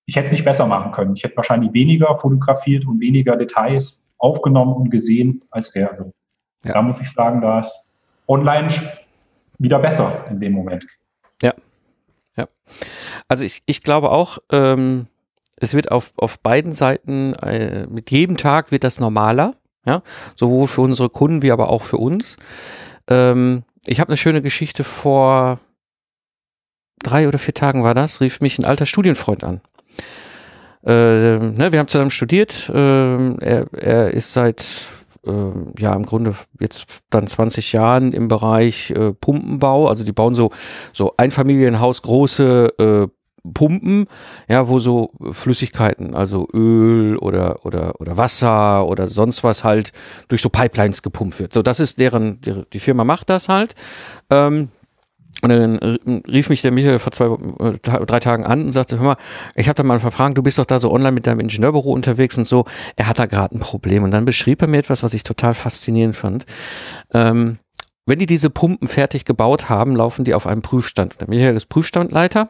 ich 0.07 0.17
hätte 0.17 0.27
es 0.27 0.33
nicht 0.33 0.45
besser 0.45 0.67
machen 0.67 0.93
können. 0.93 1.17
Ich 1.17 1.25
hätte 1.25 1.37
wahrscheinlich 1.37 1.73
weniger 1.73 2.15
fotografiert 2.17 2.87
und 2.87 3.01
weniger 3.01 3.37
Details 3.37 4.13
aufgenommen 4.19 4.75
und 4.75 4.91
gesehen 4.91 5.45
als 5.51 5.71
der. 5.73 5.91
Also 5.91 6.13
ja. 6.65 6.75
da 6.75 6.83
muss 6.83 7.01
ich 7.01 7.11
sagen, 7.11 7.41
da 7.41 7.61
ist 7.61 7.91
online 8.27 8.69
wieder 9.59 9.79
besser 9.79 10.25
in 10.29 10.41
dem 10.41 10.53
Moment. 10.53 10.87
Ja. 11.43 11.55
Ja. 12.37 12.49
Also 13.29 13.45
ich, 13.45 13.63
ich 13.67 13.83
glaube 13.83 14.11
auch, 14.11 14.39
ähm, 14.51 15.07
es 15.57 15.75
wird 15.75 15.91
auf, 15.91 16.13
auf 16.17 16.41
beiden 16.41 16.73
Seiten, 16.73 17.35
äh, 17.35 17.87
mit 17.87 18.11
jedem 18.11 18.37
Tag 18.37 18.73
wird 18.73 18.85
das 18.85 18.99
normaler, 18.99 19.55
ja, 19.87 20.03
sowohl 20.35 20.67
für 20.67 20.81
unsere 20.81 21.11
Kunden 21.11 21.43
wie 21.43 21.53
aber 21.53 21.69
auch 21.69 21.83
für 21.83 21.99
uns. 21.99 22.37
Ähm, 23.09 23.65
ich 23.87 24.01
habe 24.01 24.09
eine 24.09 24.17
schöne 24.17 24.41
Geschichte 24.41 24.83
vor 24.83 25.61
drei 27.03 27.29
oder 27.29 27.39
vier 27.39 27.55
Tagen 27.55 27.85
war 27.85 27.95
das, 27.95 28.21
rief 28.21 28.41
mich 28.41 28.59
ein 28.59 28.65
alter 28.65 28.87
Studienfreund 28.87 29.45
an. 29.45 29.61
Äh, 30.85 31.39
ne, 31.39 31.69
wir 31.71 31.79
haben 31.79 31.89
zusammen 31.89 32.11
studiert. 32.11 32.69
Äh, 32.69 33.35
er, 33.37 33.67
er 33.73 34.11
ist 34.13 34.35
seit 34.35 34.65
äh, 35.27 35.31
ja 35.79 35.95
im 35.95 36.05
Grunde 36.05 36.35
jetzt 36.61 36.87
dann 37.11 37.27
20 37.27 37.73
Jahren 37.73 38.13
im 38.13 38.29
Bereich 38.29 38.91
äh, 38.91 39.13
Pumpenbau. 39.13 39.89
Also 39.89 40.05
die 40.05 40.13
bauen 40.13 40.35
so 40.35 40.51
so 40.93 41.15
Einfamilienhaus 41.17 42.03
große 42.03 42.69
äh, 42.79 43.07
Pumpen, 43.53 44.07
ja, 44.49 44.69
wo 44.69 44.79
so 44.79 45.11
Flüssigkeiten, 45.33 46.15
also 46.15 46.49
Öl 46.55 47.19
oder 47.19 47.65
oder 47.67 48.01
oder 48.01 48.17
Wasser 48.17 48.87
oder 48.87 49.07
sonst 49.07 49.45
was 49.45 49.65
halt 49.65 49.93
durch 50.29 50.41
so 50.41 50.49
Pipelines 50.49 51.03
gepumpt 51.03 51.39
wird. 51.39 51.53
So, 51.53 51.61
das 51.61 51.79
ist 51.79 51.99
deren 51.99 52.41
die, 52.41 52.63
die 52.73 52.81
Firma 52.81 53.05
macht 53.05 53.29
das 53.29 53.51
halt. 53.51 53.75
Ähm, 54.31 54.69
und 55.45 55.51
dann 55.51 56.23
rief 56.27 56.49
mich 56.49 56.63
der 56.63 56.71
Michael 56.71 56.99
vor 56.99 57.13
zwei, 57.13 57.27
äh, 57.27 57.79
drei 57.83 58.19
Tagen 58.19 58.47
an 58.47 58.63
und 58.63 58.73
sagte, 58.73 58.99
hör 58.99 59.05
mal, 59.05 59.17
ich 59.55 59.69
habe 59.69 59.77
da 59.77 59.83
mal 59.83 60.01
verfragt, 60.01 60.39
du 60.39 60.43
bist 60.43 60.59
doch 60.59 60.65
da 60.65 60.79
so 60.79 60.91
online 60.91 61.13
mit 61.13 61.27
deinem 61.27 61.41
Ingenieurbüro 61.41 61.93
unterwegs 61.93 62.39
und 62.39 62.47
so. 62.47 62.65
Er 62.97 63.09
hat 63.09 63.19
da 63.19 63.27
gerade 63.27 63.55
ein 63.55 63.61
Problem. 63.61 64.05
Und 64.05 64.11
dann 64.11 64.25
beschrieb 64.25 64.63
er 64.63 64.69
mir 64.69 64.79
etwas, 64.79 65.03
was 65.03 65.13
ich 65.13 65.23
total 65.23 65.53
faszinierend 65.53 66.17
fand. 66.17 66.47
Ähm, 67.13 67.59
wenn 68.07 68.19
die 68.19 68.25
diese 68.25 68.49
Pumpen 68.49 68.89
fertig 68.89 69.27
gebaut 69.27 69.69
haben, 69.69 69.95
laufen 69.95 70.25
die 70.25 70.33
auf 70.33 70.47
einem 70.47 70.63
Prüfstand. 70.63 71.21
Der 71.21 71.29
Michael 71.29 71.57
ist 71.57 71.69
Prüfstandleiter 71.69 72.49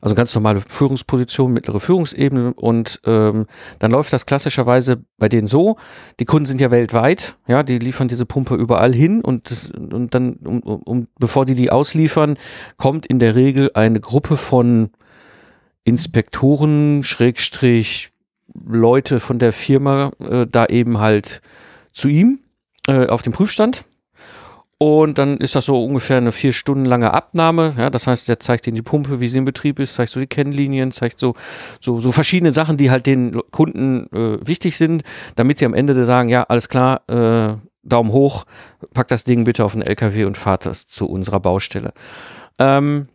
also 0.00 0.14
ganz 0.14 0.34
normale 0.34 0.60
Führungsposition, 0.60 1.52
mittlere 1.52 1.80
Führungsebene 1.80 2.54
und 2.54 3.00
ähm, 3.04 3.46
dann 3.78 3.90
läuft 3.90 4.12
das 4.12 4.26
klassischerweise 4.26 5.04
bei 5.18 5.28
denen 5.28 5.46
so, 5.46 5.76
die 6.20 6.24
Kunden 6.24 6.46
sind 6.46 6.60
ja 6.60 6.70
weltweit, 6.70 7.36
ja, 7.46 7.62
die 7.62 7.78
liefern 7.78 8.08
diese 8.08 8.26
Pumpe 8.26 8.54
überall 8.54 8.94
hin 8.94 9.22
und, 9.22 9.50
das, 9.50 9.70
und 9.70 10.14
dann, 10.14 10.34
um, 10.44 10.60
um, 10.60 11.06
bevor 11.18 11.44
die 11.44 11.54
die 11.54 11.70
ausliefern, 11.70 12.36
kommt 12.76 13.06
in 13.06 13.18
der 13.18 13.34
Regel 13.34 13.70
eine 13.74 14.00
Gruppe 14.00 14.36
von 14.36 14.90
Inspektoren, 15.84 17.04
Schrägstrich, 17.04 18.10
Leute 18.64 19.20
von 19.20 19.38
der 19.38 19.52
Firma 19.52 20.10
äh, 20.18 20.46
da 20.50 20.66
eben 20.66 20.98
halt 20.98 21.40
zu 21.92 22.08
ihm 22.08 22.40
äh, 22.88 23.06
auf 23.06 23.22
dem 23.22 23.32
Prüfstand 23.32 23.84
und 24.78 25.16
dann 25.16 25.38
ist 25.38 25.54
das 25.54 25.64
so 25.64 25.82
ungefähr 25.82 26.18
eine 26.18 26.32
vier 26.32 26.52
Stunden 26.52 26.84
lange 26.84 27.14
Abnahme. 27.14 27.74
Ja, 27.78 27.88
das 27.88 28.06
heißt, 28.06 28.28
der 28.28 28.40
zeigt 28.40 28.66
ihnen 28.66 28.74
die 28.74 28.82
Pumpe, 28.82 29.20
wie 29.20 29.28
sie 29.28 29.38
in 29.38 29.46
Betrieb 29.46 29.78
ist, 29.78 29.94
zeigt 29.94 30.10
so 30.10 30.20
die 30.20 30.26
Kennlinien, 30.26 30.92
zeigt 30.92 31.18
so, 31.18 31.34
so, 31.80 32.00
so 32.00 32.12
verschiedene 32.12 32.52
Sachen, 32.52 32.76
die 32.76 32.90
halt 32.90 33.06
den 33.06 33.40
Kunden 33.52 34.06
äh, 34.12 34.46
wichtig 34.46 34.76
sind, 34.76 35.02
damit 35.34 35.58
sie 35.58 35.64
am 35.64 35.72
Ende 35.72 36.04
sagen, 36.04 36.28
ja, 36.28 36.42
alles 36.42 36.68
klar, 36.68 37.08
äh, 37.08 37.56
Daumen 37.84 38.12
hoch, 38.12 38.44
packt 38.92 39.10
das 39.10 39.24
Ding 39.24 39.44
bitte 39.44 39.64
auf 39.64 39.72
den 39.72 39.82
LKW 39.82 40.24
und 40.24 40.36
fahrt 40.36 40.66
das 40.66 40.86
zu 40.86 41.08
unserer 41.08 41.40
Baustelle. 41.40 41.94
Ähm, 42.58 43.08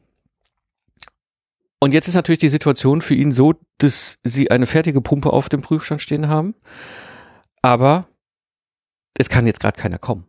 und 1.79 1.93
jetzt 1.93 2.07
ist 2.07 2.15
natürlich 2.15 2.39
die 2.39 2.49
Situation 2.49 3.01
für 3.01 3.15
ihn 3.15 3.31
so, 3.31 3.53
dass 3.77 4.17
sie 4.23 4.49
eine 4.49 4.65
fertige 4.65 5.01
Pumpe 5.01 5.31
auf 5.31 5.49
dem 5.49 5.61
Prüfstand 5.61 6.01
stehen 6.01 6.27
haben, 6.27 6.55
aber 7.61 8.07
es 9.15 9.29
kann 9.29 9.45
jetzt 9.45 9.59
gerade 9.59 9.79
keiner 9.79 9.99
kommen. 9.99 10.25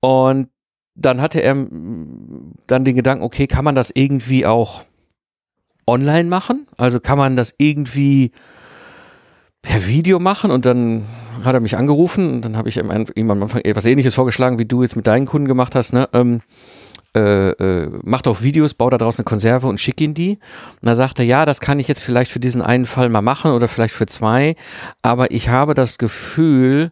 Und 0.00 0.48
dann 0.94 1.20
hatte 1.20 1.40
er 1.42 1.54
dann 1.54 2.84
den 2.84 2.96
Gedanken, 2.96 3.24
okay, 3.24 3.46
kann 3.46 3.64
man 3.64 3.74
das 3.74 3.90
irgendwie 3.94 4.46
auch 4.46 4.82
online 5.86 6.28
machen? 6.28 6.66
Also 6.76 7.00
kann 7.00 7.18
man 7.18 7.36
das 7.36 7.54
irgendwie 7.58 8.32
per 9.62 9.86
Video 9.86 10.18
machen? 10.18 10.50
Und 10.50 10.66
dann 10.66 11.04
hat 11.44 11.54
er 11.54 11.60
mich 11.60 11.76
angerufen 11.76 12.30
und 12.34 12.44
dann 12.44 12.56
habe 12.56 12.68
ich 12.68 12.76
ihm 12.76 13.30
am 13.30 13.42
Anfang 13.42 13.62
etwas 13.62 13.86
ähnliches 13.86 14.14
vorgeschlagen, 14.14 14.58
wie 14.58 14.66
du 14.66 14.82
jetzt 14.82 14.96
mit 14.96 15.06
deinen 15.06 15.26
Kunden 15.26 15.48
gemacht 15.48 15.74
hast, 15.74 15.92
ne? 15.92 16.08
Ähm, 16.12 16.42
äh, 17.16 17.50
äh, 17.50 17.90
mach 18.04 18.22
doch 18.22 18.40
Videos, 18.40 18.74
bau 18.74 18.88
da 18.88 18.96
draußen 18.96 19.20
eine 19.20 19.24
Konserve 19.24 19.66
und 19.66 19.80
schick 19.80 20.00
ihn 20.00 20.14
die. 20.14 20.38
Und 20.80 20.88
da 20.88 20.94
sagte 20.94 21.22
er, 21.22 21.26
ja, 21.26 21.44
das 21.44 21.60
kann 21.60 21.80
ich 21.80 21.88
jetzt 21.88 22.04
vielleicht 22.04 22.30
für 22.30 22.38
diesen 22.38 22.62
einen 22.62 22.86
Fall 22.86 23.08
mal 23.08 23.20
machen 23.20 23.50
oder 23.50 23.66
vielleicht 23.66 23.94
für 23.94 24.06
zwei, 24.06 24.54
aber 25.02 25.32
ich 25.32 25.48
habe 25.48 25.74
das 25.74 25.98
Gefühl, 25.98 26.90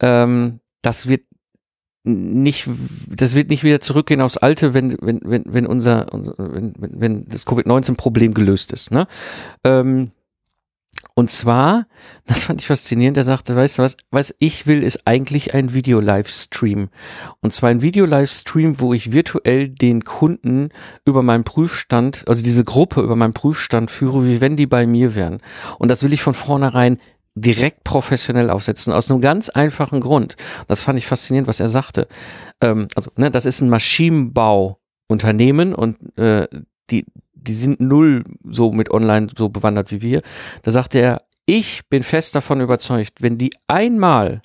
ähm, 0.00 0.60
das 0.82 1.08
wird 1.08 1.22
nicht, 2.06 2.68
das 3.08 3.34
wird 3.34 3.50
nicht 3.50 3.64
wieder 3.64 3.80
zurückgehen 3.80 4.20
aufs 4.20 4.36
Alte, 4.36 4.74
wenn, 4.74 4.96
wenn, 5.00 5.20
wenn, 5.24 5.44
wenn 5.46 5.66
unser, 5.66 6.12
unser 6.12 6.34
wenn, 6.38 6.72
wenn 6.78 7.28
das 7.28 7.46
Covid-19-Problem 7.46 8.32
gelöst 8.32 8.72
ist. 8.72 8.92
Ne? 8.92 9.06
Ähm, 9.64 10.10
und 11.14 11.30
zwar, 11.30 11.86
das 12.26 12.44
fand 12.44 12.60
ich 12.60 12.66
faszinierend, 12.66 13.16
er 13.16 13.24
sagte, 13.24 13.56
weißt 13.56 13.78
du 13.78 13.82
was, 13.82 13.96
was 14.10 14.34
ich 14.38 14.66
will, 14.66 14.82
ist 14.82 15.06
eigentlich 15.06 15.54
ein 15.54 15.74
Video-Livestream. 15.74 16.88
Und 17.40 17.52
zwar 17.52 17.70
ein 17.70 17.82
Video-Livestream, 17.82 18.80
wo 18.80 18.94
ich 18.94 19.12
virtuell 19.12 19.68
den 19.68 20.04
Kunden 20.04 20.68
über 21.04 21.22
meinen 21.22 21.44
Prüfstand, 21.44 22.24
also 22.28 22.44
diese 22.44 22.64
Gruppe 22.64 23.00
über 23.00 23.16
meinen 23.16 23.34
Prüfstand 23.34 23.90
führe, 23.90 24.26
wie 24.26 24.40
wenn 24.40 24.56
die 24.56 24.66
bei 24.66 24.86
mir 24.86 25.14
wären. 25.14 25.40
Und 25.78 25.88
das 25.88 26.02
will 26.02 26.12
ich 26.12 26.22
von 26.22 26.34
vornherein 26.34 26.98
direkt 27.36 27.84
professionell 27.84 28.50
aufsetzen, 28.50 28.92
aus 28.92 29.10
einem 29.10 29.20
ganz 29.20 29.50
einfachen 29.50 30.00
Grund. 30.00 30.34
Das 30.66 30.82
fand 30.82 30.98
ich 30.98 31.06
faszinierend, 31.06 31.46
was 31.46 31.60
er 31.60 31.68
sagte. 31.68 32.08
Ähm, 32.60 32.88
also, 32.96 33.10
ne, 33.16 33.30
das 33.30 33.46
ist 33.46 33.60
ein 33.60 33.68
Maschinenbauunternehmen 33.68 35.74
und 35.74 36.18
äh, 36.18 36.48
die, 36.90 37.04
die 37.34 37.54
sind 37.54 37.80
null 37.80 38.24
so 38.48 38.72
mit 38.72 38.90
online 38.90 39.28
so 39.36 39.50
bewandert 39.50 39.92
wie 39.92 40.00
wir. 40.00 40.22
Da 40.62 40.70
sagte 40.70 40.98
er, 40.98 41.18
ich 41.44 41.82
bin 41.88 42.02
fest 42.02 42.34
davon 42.34 42.60
überzeugt, 42.60 43.22
wenn 43.22 43.38
die 43.38 43.52
einmal 43.68 44.40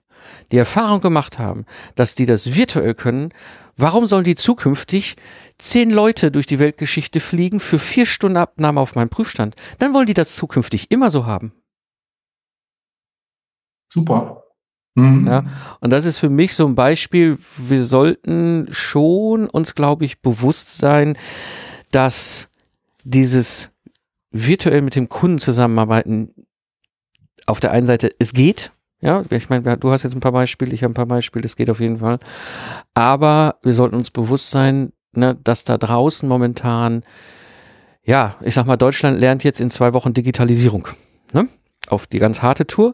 die 0.51 0.57
Erfahrung 0.57 1.01
gemacht 1.01 1.39
haben, 1.39 1.65
dass 1.95 2.13
die 2.13 2.25
das 2.25 2.55
virtuell 2.55 2.93
können, 2.93 3.33
warum 3.77 4.05
sollen 4.05 4.25
die 4.25 4.35
zukünftig 4.35 5.15
zehn 5.57 5.89
Leute 5.89 6.29
durch 6.29 6.45
die 6.45 6.59
Weltgeschichte 6.59 7.21
fliegen 7.21 7.59
für 7.59 7.79
vier 7.79 8.05
Stunden 8.05 8.37
Abnahme 8.37 8.81
auf 8.81 8.95
meinem 8.95 9.09
Prüfstand? 9.09 9.55
Dann 9.79 9.93
wollen 9.93 10.07
die 10.07 10.13
das 10.13 10.35
zukünftig 10.35 10.91
immer 10.91 11.09
so 11.09 11.25
haben. 11.25 11.53
Super. 13.91 14.43
Mhm. 14.95 15.27
Ja, 15.27 15.43
und 15.79 15.91
das 15.91 16.05
ist 16.05 16.17
für 16.17 16.29
mich 16.29 16.55
so 16.55 16.65
ein 16.65 16.75
Beispiel. 16.75 17.37
Wir 17.57 17.85
sollten 17.85 18.67
schon 18.71 19.49
uns, 19.49 19.75
glaube 19.75 20.05
ich, 20.05 20.21
bewusst 20.21 20.77
sein, 20.77 21.17
dass 21.91 22.51
dieses 23.03 23.73
virtuell 24.31 24.81
mit 24.81 24.95
dem 24.95 25.09
Kunden 25.09 25.39
zusammenarbeiten 25.39 26.33
auf 27.45 27.59
der 27.59 27.71
einen 27.71 27.85
Seite, 27.85 28.11
es 28.19 28.33
geht. 28.33 28.71
Ja, 29.01 29.23
ich 29.29 29.49
meine, 29.49 29.77
du 29.77 29.91
hast 29.91 30.03
jetzt 30.03 30.15
ein 30.15 30.19
paar 30.19 30.31
Beispiele, 30.31 30.73
ich 30.73 30.83
habe 30.83 30.91
ein 30.91 30.95
paar 30.95 31.07
Beispiele, 31.07 31.45
es 31.45 31.55
geht 31.55 31.69
auf 31.69 31.79
jeden 31.79 31.99
Fall. 31.99 32.19
Aber 32.93 33.57
wir 33.63 33.73
sollten 33.73 33.95
uns 33.95 34.11
bewusst 34.11 34.51
sein, 34.51 34.93
ne, 35.15 35.37
dass 35.43 35.63
da 35.63 35.77
draußen 35.77 36.29
momentan, 36.29 37.03
ja, 38.03 38.35
ich 38.41 38.53
sag 38.53 38.67
mal, 38.67 38.77
Deutschland 38.77 39.19
lernt 39.19 39.43
jetzt 39.43 39.59
in 39.59 39.69
zwei 39.69 39.93
Wochen 39.93 40.13
Digitalisierung. 40.13 40.87
Ne? 41.33 41.47
Auf 41.87 42.05
die 42.05 42.19
ganz 42.19 42.41
harte 42.41 42.67
Tour 42.67 42.93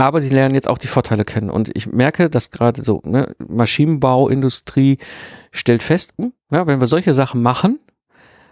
aber 0.00 0.20
sie 0.20 0.30
lernen 0.30 0.54
jetzt 0.54 0.68
auch 0.68 0.78
die 0.78 0.86
Vorteile 0.86 1.24
kennen. 1.24 1.50
Und 1.50 1.70
ich 1.76 1.86
merke, 1.86 2.30
dass 2.30 2.50
gerade 2.50 2.82
so 2.82 3.02
ne, 3.04 3.34
Maschinenbauindustrie 3.38 4.98
stellt 5.52 5.82
fest, 5.82 6.14
hm, 6.16 6.32
ja, 6.50 6.66
wenn 6.66 6.80
wir 6.80 6.86
solche 6.86 7.12
Sachen 7.12 7.42
machen, 7.42 7.78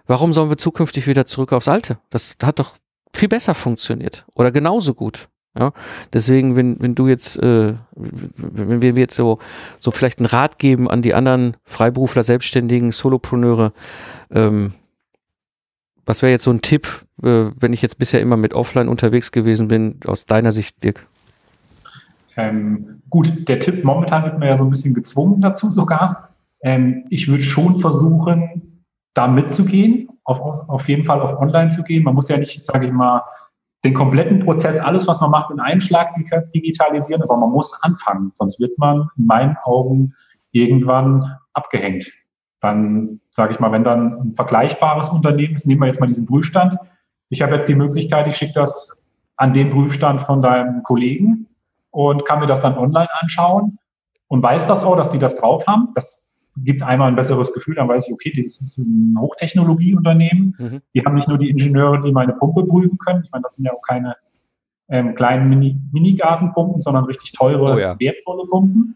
warum 0.06 0.32
sollen 0.32 0.50
wir 0.50 0.58
zukünftig 0.58 1.06
wieder 1.06 1.26
zurück 1.26 1.52
aufs 1.52 1.68
Alte? 1.68 1.98
Das 2.10 2.36
hat 2.42 2.58
doch 2.58 2.76
viel 3.14 3.28
besser 3.28 3.54
funktioniert 3.54 4.26
oder 4.34 4.52
genauso 4.52 4.94
gut. 4.94 5.28
Ja, 5.58 5.72
deswegen, 6.12 6.54
wenn, 6.54 6.80
wenn 6.80 6.94
du 6.94 7.08
jetzt, 7.08 7.38
äh, 7.38 7.74
wenn 7.96 8.82
wir 8.82 8.92
jetzt 8.92 9.16
so, 9.16 9.38
so 9.78 9.90
vielleicht 9.90 10.20
einen 10.20 10.26
Rat 10.26 10.58
geben 10.58 10.88
an 10.88 11.02
die 11.02 11.14
anderen 11.14 11.56
Freiberufler, 11.64 12.22
Selbstständigen, 12.22 12.92
Solopreneure, 12.92 13.72
ähm, 14.30 14.72
was 16.04 16.22
wäre 16.22 16.30
jetzt 16.30 16.44
so 16.44 16.50
ein 16.50 16.60
Tipp, 16.60 16.86
äh, 17.22 17.50
wenn 17.58 17.72
ich 17.72 17.82
jetzt 17.82 17.98
bisher 17.98 18.20
immer 18.20 18.36
mit 18.36 18.54
Offline 18.54 18.88
unterwegs 18.88 19.32
gewesen 19.32 19.66
bin, 19.66 19.98
aus 20.04 20.26
deiner 20.26 20.52
Sicht, 20.52 20.84
Dirk? 20.84 21.04
Ähm, 22.38 23.02
gut, 23.10 23.48
der 23.48 23.58
Tipp, 23.58 23.84
momentan 23.84 24.22
wird 24.22 24.38
man 24.38 24.48
ja 24.48 24.56
so 24.56 24.64
ein 24.64 24.70
bisschen 24.70 24.94
gezwungen 24.94 25.40
dazu 25.40 25.70
sogar. 25.70 26.30
Ähm, 26.62 27.04
ich 27.10 27.26
würde 27.26 27.42
schon 27.42 27.80
versuchen, 27.80 28.84
da 29.12 29.26
mitzugehen, 29.26 30.08
auf, 30.22 30.40
auf 30.40 30.88
jeden 30.88 31.04
Fall 31.04 31.20
auf 31.20 31.38
online 31.40 31.70
zu 31.70 31.82
gehen. 31.82 32.04
Man 32.04 32.14
muss 32.14 32.28
ja 32.28 32.36
nicht, 32.36 32.64
sage 32.64 32.86
ich 32.86 32.92
mal, 32.92 33.22
den 33.84 33.92
kompletten 33.92 34.38
Prozess, 34.38 34.78
alles, 34.78 35.08
was 35.08 35.20
man 35.20 35.32
macht, 35.32 35.50
in 35.50 35.58
einem 35.58 35.80
Schlag 35.80 36.14
digitalisieren, 36.54 37.22
aber 37.22 37.36
man 37.36 37.50
muss 37.50 37.72
anfangen, 37.82 38.32
sonst 38.34 38.60
wird 38.60 38.76
man 38.78 39.08
in 39.16 39.26
meinen 39.26 39.56
Augen 39.64 40.14
irgendwann 40.52 41.36
abgehängt. 41.54 42.12
Dann, 42.60 43.20
sage 43.32 43.52
ich 43.52 43.60
mal, 43.60 43.72
wenn 43.72 43.84
dann 43.84 44.20
ein 44.20 44.34
vergleichbares 44.34 45.10
Unternehmen 45.10 45.54
ist, 45.54 45.66
nehmen 45.66 45.80
wir 45.80 45.86
jetzt 45.86 46.00
mal 46.00 46.06
diesen 46.06 46.26
Prüfstand. 46.26 46.76
Ich 47.30 47.42
habe 47.42 47.52
jetzt 47.52 47.68
die 47.68 47.74
Möglichkeit, 47.74 48.28
ich 48.28 48.36
schicke 48.36 48.54
das 48.54 49.04
an 49.36 49.52
den 49.52 49.70
Prüfstand 49.70 50.20
von 50.20 50.40
deinem 50.42 50.82
Kollegen 50.82 51.47
und 51.90 52.24
kann 52.24 52.40
mir 52.40 52.46
das 52.46 52.60
dann 52.60 52.76
online 52.76 53.08
anschauen. 53.20 53.78
und 54.30 54.42
weiß 54.42 54.66
das 54.66 54.82
auch, 54.82 54.96
dass 54.96 55.08
die 55.08 55.18
das 55.18 55.36
drauf 55.36 55.66
haben. 55.66 55.88
Das 55.94 56.34
gibt 56.64 56.82
einmal 56.82 57.08
ein 57.08 57.16
besseres 57.16 57.52
Gefühl, 57.52 57.76
dann 57.76 57.88
weiß 57.88 58.08
ich, 58.08 58.12
okay, 58.12 58.32
das 58.36 58.60
ist 58.60 58.78
ein 58.78 59.16
Hochtechnologieunternehmen. 59.18 60.54
Mhm. 60.58 60.80
Die 60.94 61.04
haben 61.04 61.14
nicht 61.14 61.28
nur 61.28 61.38
die 61.38 61.48
Ingenieure, 61.48 62.02
die 62.02 62.12
meine 62.12 62.34
Pumpe 62.34 62.64
prüfen 62.64 62.98
können. 62.98 63.22
Ich 63.24 63.30
meine, 63.30 63.42
das 63.42 63.54
sind 63.54 63.64
ja 63.64 63.72
auch 63.72 63.82
keine 63.82 64.16
ähm, 64.88 65.14
kleinen 65.14 65.48
Mini 65.48 65.80
Mini-Gartenpumpen, 65.92 66.80
sondern 66.80 67.04
richtig 67.04 67.32
teure, 67.32 67.74
oh 67.74 67.78
ja. 67.78 67.98
wertvolle 67.98 68.44
Pumpen. 68.48 68.94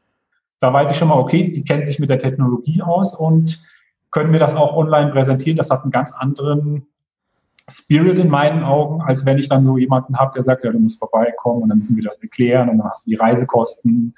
Da 0.60 0.72
weiß 0.72 0.90
ich 0.90 0.96
schon 0.96 1.08
mal, 1.08 1.18
okay, 1.18 1.52
die 1.52 1.64
kennen 1.64 1.86
sich 1.86 1.98
mit 1.98 2.10
der 2.10 2.18
Technologie 2.18 2.82
aus 2.82 3.14
und 3.14 3.60
können 4.10 4.30
mir 4.30 4.38
das 4.38 4.54
auch 4.54 4.76
online 4.76 5.10
präsentieren. 5.10 5.56
Das 5.56 5.70
hat 5.70 5.82
einen 5.82 5.90
ganz 5.90 6.12
anderen 6.12 6.86
Spirit 7.70 8.18
in 8.18 8.28
meinen 8.28 8.62
Augen, 8.62 9.00
als 9.02 9.24
wenn 9.24 9.38
ich 9.38 9.48
dann 9.48 9.62
so 9.62 9.78
jemanden 9.78 10.16
habe, 10.16 10.32
der 10.34 10.42
sagt, 10.42 10.64
ja, 10.64 10.72
du 10.72 10.78
musst 10.78 10.98
vorbeikommen 10.98 11.62
und 11.62 11.68
dann 11.68 11.78
müssen 11.78 11.96
wir 11.96 12.04
das 12.04 12.18
erklären 12.22 12.68
und 12.68 12.78
dann 12.78 12.88
hast 12.88 13.06
du 13.06 13.10
die 13.10 13.16
Reisekosten 13.16 14.14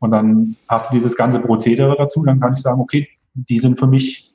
und 0.00 0.10
dann 0.10 0.56
hast 0.68 0.90
du 0.90 0.96
dieses 0.96 1.16
ganze 1.16 1.40
Prozedere 1.40 1.96
dazu. 1.96 2.24
Dann 2.24 2.40
kann 2.40 2.54
ich 2.54 2.60
sagen, 2.60 2.80
okay, 2.80 3.08
die 3.34 3.58
sind 3.58 3.78
für 3.78 3.86
mich 3.86 4.34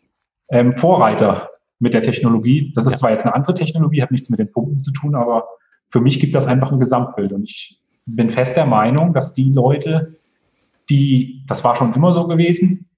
ähm, 0.49 0.75
Vorreiter 0.75 1.49
mit 1.79 1.93
der 1.93 2.03
Technologie. 2.03 2.71
Das 2.75 2.87
ist 2.87 2.99
zwar 2.99 3.11
jetzt 3.11 3.25
eine 3.25 3.35
andere 3.35 3.53
Technologie, 3.53 4.01
hat 4.01 4.11
nichts 4.11 4.29
mit 4.29 4.39
den 4.39 4.51
Pumpen 4.51 4.77
zu 4.77 4.91
tun, 4.91 5.15
aber 5.15 5.47
für 5.89 5.99
mich 5.99 6.19
gibt 6.19 6.35
das 6.35 6.47
einfach 6.47 6.71
ein 6.71 6.79
Gesamtbild. 6.79 7.33
Und 7.33 7.43
ich 7.43 7.81
bin 8.05 8.29
fest 8.29 8.55
der 8.55 8.65
Meinung, 8.65 9.13
dass 9.13 9.33
die 9.33 9.49
Leute, 9.49 10.19
die, 10.89 11.43
das 11.47 11.63
war 11.63 11.75
schon 11.75 11.93
immer 11.93 12.11
so 12.11 12.27
gewesen, 12.27 12.89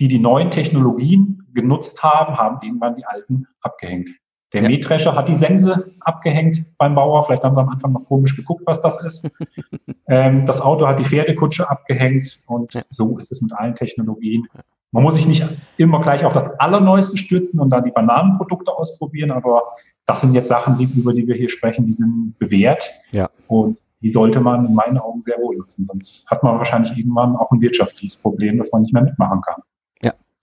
die 0.00 0.08
die 0.08 0.18
neuen 0.18 0.50
Technologien 0.50 1.46
genutzt 1.54 2.02
haben, 2.02 2.36
haben 2.36 2.58
irgendwann 2.62 2.96
die 2.96 3.06
alten 3.06 3.46
abgehängt. 3.62 4.10
Der 4.56 4.62
ja. 4.62 4.70
Mähdrescher 4.70 5.14
hat 5.14 5.28
die 5.28 5.36
Sense 5.36 5.92
abgehängt 6.00 6.64
beim 6.78 6.94
Bauer. 6.94 7.22
Vielleicht 7.26 7.44
haben 7.44 7.54
sie 7.54 7.60
am 7.60 7.68
Anfang 7.68 7.92
noch 7.92 8.06
komisch 8.06 8.34
geguckt, 8.34 8.62
was 8.64 8.80
das 8.80 9.02
ist. 9.04 9.30
ähm, 10.08 10.46
das 10.46 10.62
Auto 10.62 10.86
hat 10.86 10.98
die 10.98 11.04
Pferdekutsche 11.04 11.68
abgehängt 11.68 12.38
und 12.46 12.72
ja. 12.72 12.82
so 12.88 13.18
ist 13.18 13.30
es 13.30 13.42
mit 13.42 13.52
allen 13.52 13.74
Technologien. 13.74 14.48
Man 14.92 15.02
muss 15.02 15.14
sich 15.14 15.28
nicht 15.28 15.44
immer 15.76 16.00
gleich 16.00 16.24
auf 16.24 16.32
das 16.32 16.48
Allerneueste 16.58 17.18
stürzen 17.18 17.60
und 17.60 17.68
dann 17.68 17.84
die 17.84 17.90
Bananenprodukte 17.90 18.72
ausprobieren, 18.72 19.30
aber 19.30 19.62
das 20.06 20.22
sind 20.22 20.32
jetzt 20.32 20.48
Sachen, 20.48 20.78
die, 20.78 20.88
über 20.98 21.12
die 21.12 21.26
wir 21.26 21.34
hier 21.34 21.50
sprechen, 21.50 21.84
die 21.84 21.92
sind 21.92 22.34
bewährt. 22.38 22.88
Ja. 23.12 23.28
Und 23.48 23.76
die 24.00 24.10
sollte 24.10 24.40
man 24.40 24.64
in 24.64 24.74
meinen 24.74 24.96
Augen 24.96 25.20
sehr 25.20 25.36
wohl 25.36 25.56
nutzen. 25.56 25.84
Sonst 25.84 26.26
hat 26.30 26.42
man 26.42 26.56
wahrscheinlich 26.56 26.96
irgendwann 26.96 27.36
auch 27.36 27.50
ein 27.50 27.60
wirtschaftliches 27.60 28.16
Problem, 28.16 28.56
das 28.56 28.72
man 28.72 28.82
nicht 28.82 28.94
mehr 28.94 29.02
mitmachen 29.02 29.42
kann. 29.42 29.62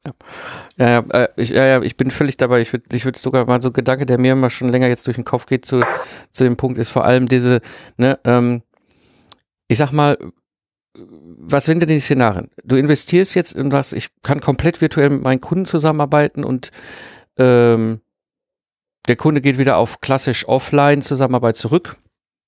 Ja. 0.06 0.14
Ja, 0.78 0.90
ja, 1.02 1.30
ich, 1.38 1.50
ja, 1.50 1.66
ja, 1.66 1.82
ich 1.82 1.96
bin 1.96 2.12
völlig 2.12 2.38
dabei. 2.38 2.62
Ich 2.62 2.74
würde 2.74 2.96
ich 2.96 3.06
würd 3.06 3.18
sogar 3.18 3.46
mal 3.46 3.62
so 3.62 3.70
ein 3.70 3.74
Gedanke, 3.74 4.06
der 4.06 4.18
mir 4.18 4.34
immer 4.34 4.50
schon 4.50 4.70
länger 4.70 4.88
jetzt 4.88 5.08
durch 5.08 5.16
den 5.16 5.24
Kopf 5.26 5.46
geht, 5.46 5.66
zu, 5.66 5.84
zu 6.32 6.44
dem 6.44 6.58
Punkt 6.58 6.78
ist 6.78 6.90
vor 6.90 7.06
allem 7.06 7.28
diese, 7.28 7.62
ne, 7.98 8.20
ähm, 8.26 8.64
ich 9.68 9.78
sag 9.78 9.92
mal, 9.92 10.18
was 10.96 11.66
sind 11.66 11.80
denn 11.80 11.90
die 11.90 12.00
Szenarien? 12.00 12.50
Du 12.64 12.76
investierst 12.76 13.36
jetzt 13.36 13.54
in 13.54 13.72
was, 13.72 13.94
ich 13.94 14.10
kann 14.22 14.42
komplett 14.42 14.82
virtuell 14.82 15.10
mit 15.10 15.24
meinen 15.24 15.42
Kunden 15.42 15.66
zusammenarbeiten 15.66 16.44
und 16.44 16.72
ähm, 17.38 18.02
der 19.08 19.16
Kunde 19.16 19.42
geht 19.42 19.58
wieder 19.58 19.78
auf 19.78 20.02
klassisch 20.02 20.48
Offline-Zusammenarbeit 20.48 21.58
zurück. 21.58 21.98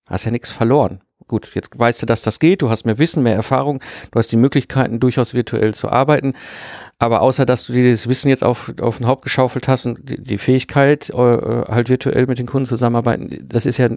Hast 0.07 0.25
ja 0.25 0.31
nichts 0.31 0.51
verloren. 0.51 1.01
Gut, 1.27 1.55
jetzt 1.55 1.77
weißt 1.77 2.03
du, 2.03 2.05
dass 2.05 2.21
das 2.21 2.39
geht, 2.39 2.61
du 2.61 2.69
hast 2.69 2.85
mehr 2.85 2.99
Wissen, 2.99 3.23
mehr 3.23 3.33
Erfahrung, 3.33 3.81
du 4.11 4.19
hast 4.19 4.31
die 4.31 4.37
Möglichkeiten, 4.37 4.99
durchaus 4.99 5.33
virtuell 5.33 5.73
zu 5.73 5.89
arbeiten. 5.89 6.33
Aber 6.97 7.21
außer, 7.21 7.45
dass 7.45 7.65
du 7.65 7.73
dir 7.73 7.91
das 7.91 8.07
Wissen 8.07 8.29
jetzt 8.29 8.43
auf, 8.43 8.73
auf 8.79 8.97
den 8.97 9.07
Haupt 9.07 9.23
geschaufelt 9.23 9.67
hast 9.67 9.85
und 9.85 10.09
die, 10.09 10.21
die 10.21 10.37
Fähigkeit, 10.37 11.09
äh, 11.09 11.13
halt 11.13 11.89
virtuell 11.89 12.25
mit 12.27 12.39
den 12.39 12.45
Kunden 12.45 12.65
zusammenarbeiten, 12.65 13.45
das 13.47 13.65
ist 13.65 13.77
ja, 13.77 13.89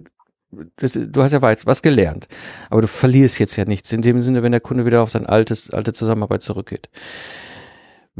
das, 0.77 0.93
du 0.95 1.23
hast 1.23 1.33
ja 1.33 1.43
was 1.43 1.83
gelernt. 1.83 2.27
Aber 2.71 2.83
du 2.83 2.89
verlierst 2.89 3.39
jetzt 3.39 3.57
ja 3.57 3.65
nichts 3.65 3.93
in 3.93 4.03
dem 4.03 4.21
Sinne, 4.21 4.43
wenn 4.43 4.53
der 4.53 4.61
Kunde 4.61 4.85
wieder 4.85 5.03
auf 5.03 5.11
sein 5.11 5.27
altes, 5.27 5.71
alte 5.71 5.93
Zusammenarbeit 5.93 6.43
zurückgeht. 6.43 6.89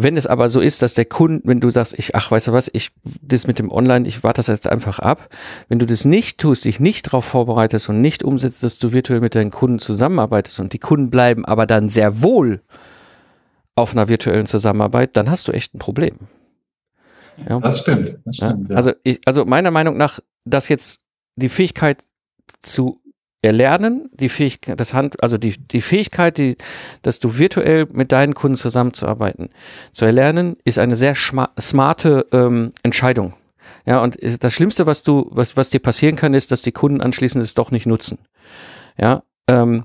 Wenn 0.01 0.17
es 0.17 0.29
aber 0.29 0.49
so 0.49 0.61
ist, 0.61 0.81
dass 0.81 0.95
der 0.95 1.07
Kunde, 1.07 1.43
wenn 1.43 1.59
du 1.59 1.71
sagst, 1.71 1.99
ich, 1.99 2.15
ach, 2.15 2.31
weißt 2.31 2.47
du 2.47 2.53
was, 2.53 2.71
ich, 2.73 2.93
das 3.21 3.49
mit 3.49 3.59
dem 3.59 3.73
Online, 3.73 4.07
ich 4.07 4.23
warte 4.23 4.39
das 4.39 4.47
jetzt 4.47 4.69
einfach 4.69 5.01
ab. 5.01 5.29
Wenn 5.69 5.81
du 5.81 5.87
das 5.87 6.05
nicht 6.05 6.39
tust, 6.39 6.67
dich 6.67 6.79
nicht 6.79 7.09
darauf 7.09 7.25
vorbereitest 7.25 7.89
und 7.89 8.01
nicht 8.01 8.23
umsetzt, 8.23 8.63
dass 8.63 8.79
du 8.79 8.93
virtuell 8.93 9.21
mit 9.21 9.35
deinen 9.35 9.51
Kunden 9.51 9.81
zusammenarbeitest 9.81 10.61
und 10.61 10.73
die 10.73 10.79
Kunden 10.79 11.11
bleiben 11.11 11.45
aber 11.45 11.67
dann 11.67 11.89
sehr 11.89 12.23
wohl 12.23 12.63
auf 13.79 13.93
einer 13.93 14.09
virtuellen 14.09 14.47
Zusammenarbeit, 14.47 15.17
dann 15.17 15.31
hast 15.31 15.49
du 15.49 15.53
echt 15.53 15.75
ein 15.75 15.79
Problem. 15.79 16.15
Ja. 17.49 17.61
Das 17.61 17.81
stimmt. 17.81 18.19
Das 18.25 18.37
stimmt 18.37 18.69
ja. 18.69 18.77
Also, 18.77 18.93
ich, 19.03 19.21
also 19.25 19.45
meiner 19.45 19.71
Meinung 19.71 19.97
nach, 19.97 20.21
dass 20.45 20.69
jetzt 20.69 21.01
die 21.37 21.49
Fähigkeit 21.49 22.03
zu 22.63 23.01
erlernen, 23.43 24.11
die 24.13 24.29
Fähigkeit, 24.29 24.81
das 24.81 24.95
Hand, 24.95 25.23
also 25.23 25.39
die, 25.39 25.57
die 25.57 25.81
Fähigkeit, 25.81 26.39
die, 26.39 26.57
dass 27.03 27.21
du 27.21 27.39
virtuell 27.39 27.87
mit 27.93 28.11
deinen 28.11 28.35
Kunden 28.35 28.57
zusammenzuarbeiten, 28.57 29.51
zu 29.93 30.05
erlernen, 30.05 30.57
ist 30.65 30.79
eine 30.79 30.97
sehr 30.97 31.15
smarte 31.15 32.27
ähm, 32.33 32.73
Entscheidung. 32.83 33.35
Ja, 33.87 34.03
und 34.03 34.19
das 34.43 34.53
Schlimmste, 34.53 34.87
was 34.87 35.03
du, 35.03 35.29
was, 35.31 35.57
was 35.57 35.71
dir 35.71 35.79
passieren 35.79 36.17
kann, 36.17 36.35
ist, 36.35 36.51
dass 36.51 36.63
die 36.63 36.73
Kunden 36.73 37.01
anschließend 37.01 37.45
es 37.45 37.55
doch 37.55 37.71
nicht 37.71 37.87
nutzen. 37.87 38.19
Ja, 38.99 39.23
ähm, 39.47 39.85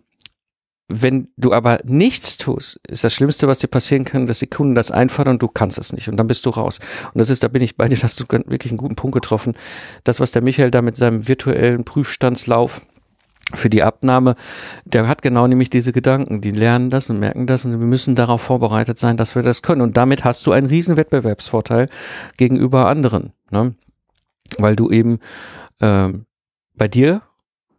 wenn 0.90 1.30
du 1.38 1.54
aber 1.54 1.80
nichts 1.86 2.38
tust, 2.38 2.80
ist 2.88 3.04
das 3.04 3.14
Schlimmste, 3.14 3.48
was 3.48 3.60
dir 3.60 3.68
passieren 3.68 4.04
kann, 4.04 4.28
dass 4.28 4.40
die 4.40 4.48
Kunden 4.48 4.76
das 4.76 4.92
einfordern 4.92 5.36
und 5.36 5.42
du 5.42 5.48
kannst 5.48 5.78
es 5.78 5.94
nicht 5.94 6.10
und 6.10 6.18
dann 6.18 6.28
bist 6.28 6.46
du 6.46 6.50
raus. 6.50 6.80
Und 7.14 7.20
das 7.20 7.30
ist, 7.30 7.44
da 7.44 7.48
bin 7.48 7.62
ich 7.62 7.78
bei 7.78 7.88
dir, 7.88 7.98
hast 8.02 8.20
du 8.20 8.26
wirklich 8.30 8.72
einen 8.72 8.78
guten 8.78 8.96
Punkt 8.96 9.14
getroffen. 9.14 9.54
Das, 10.04 10.20
was 10.20 10.34
der 10.34 10.44
Michael 10.44 10.72
da 10.72 10.82
mit 10.82 10.98
seinem 10.98 11.28
virtuellen 11.28 11.86
Prüfstandslauf 11.86 12.82
für 13.54 13.70
die 13.70 13.84
Abnahme, 13.84 14.36
der 14.84 15.08
hat 15.08 15.22
genau 15.22 15.48
nämlich 15.48 15.70
diese 15.70 15.94
Gedanken. 15.94 16.42
Die 16.42 16.52
lernen 16.52 16.90
das 16.90 17.10
und 17.10 17.20
merken 17.20 17.48
das 17.48 17.64
und 17.64 17.72
wir 17.72 17.88
müssen 17.88 18.16
darauf 18.16 18.42
vorbereitet 18.42 19.00
sein, 19.00 19.16
dass 19.16 19.36
wir 19.36 19.44
das 19.44 19.62
können. 19.62 19.82
Und 19.82 19.96
damit 19.96 20.26
hast 20.26 20.46
du 20.48 20.52
einen 20.52 20.68
riesen 20.68 20.98
Wettbewerbsvorteil 20.98 21.88
gegenüber 22.38 22.88
anderen, 22.88 23.32
ne? 23.52 23.74
weil 24.58 24.76
du 24.76 24.92
eben 24.92 25.20
ähm, 25.80 26.26
bei 26.76 26.88
dir 26.88 27.22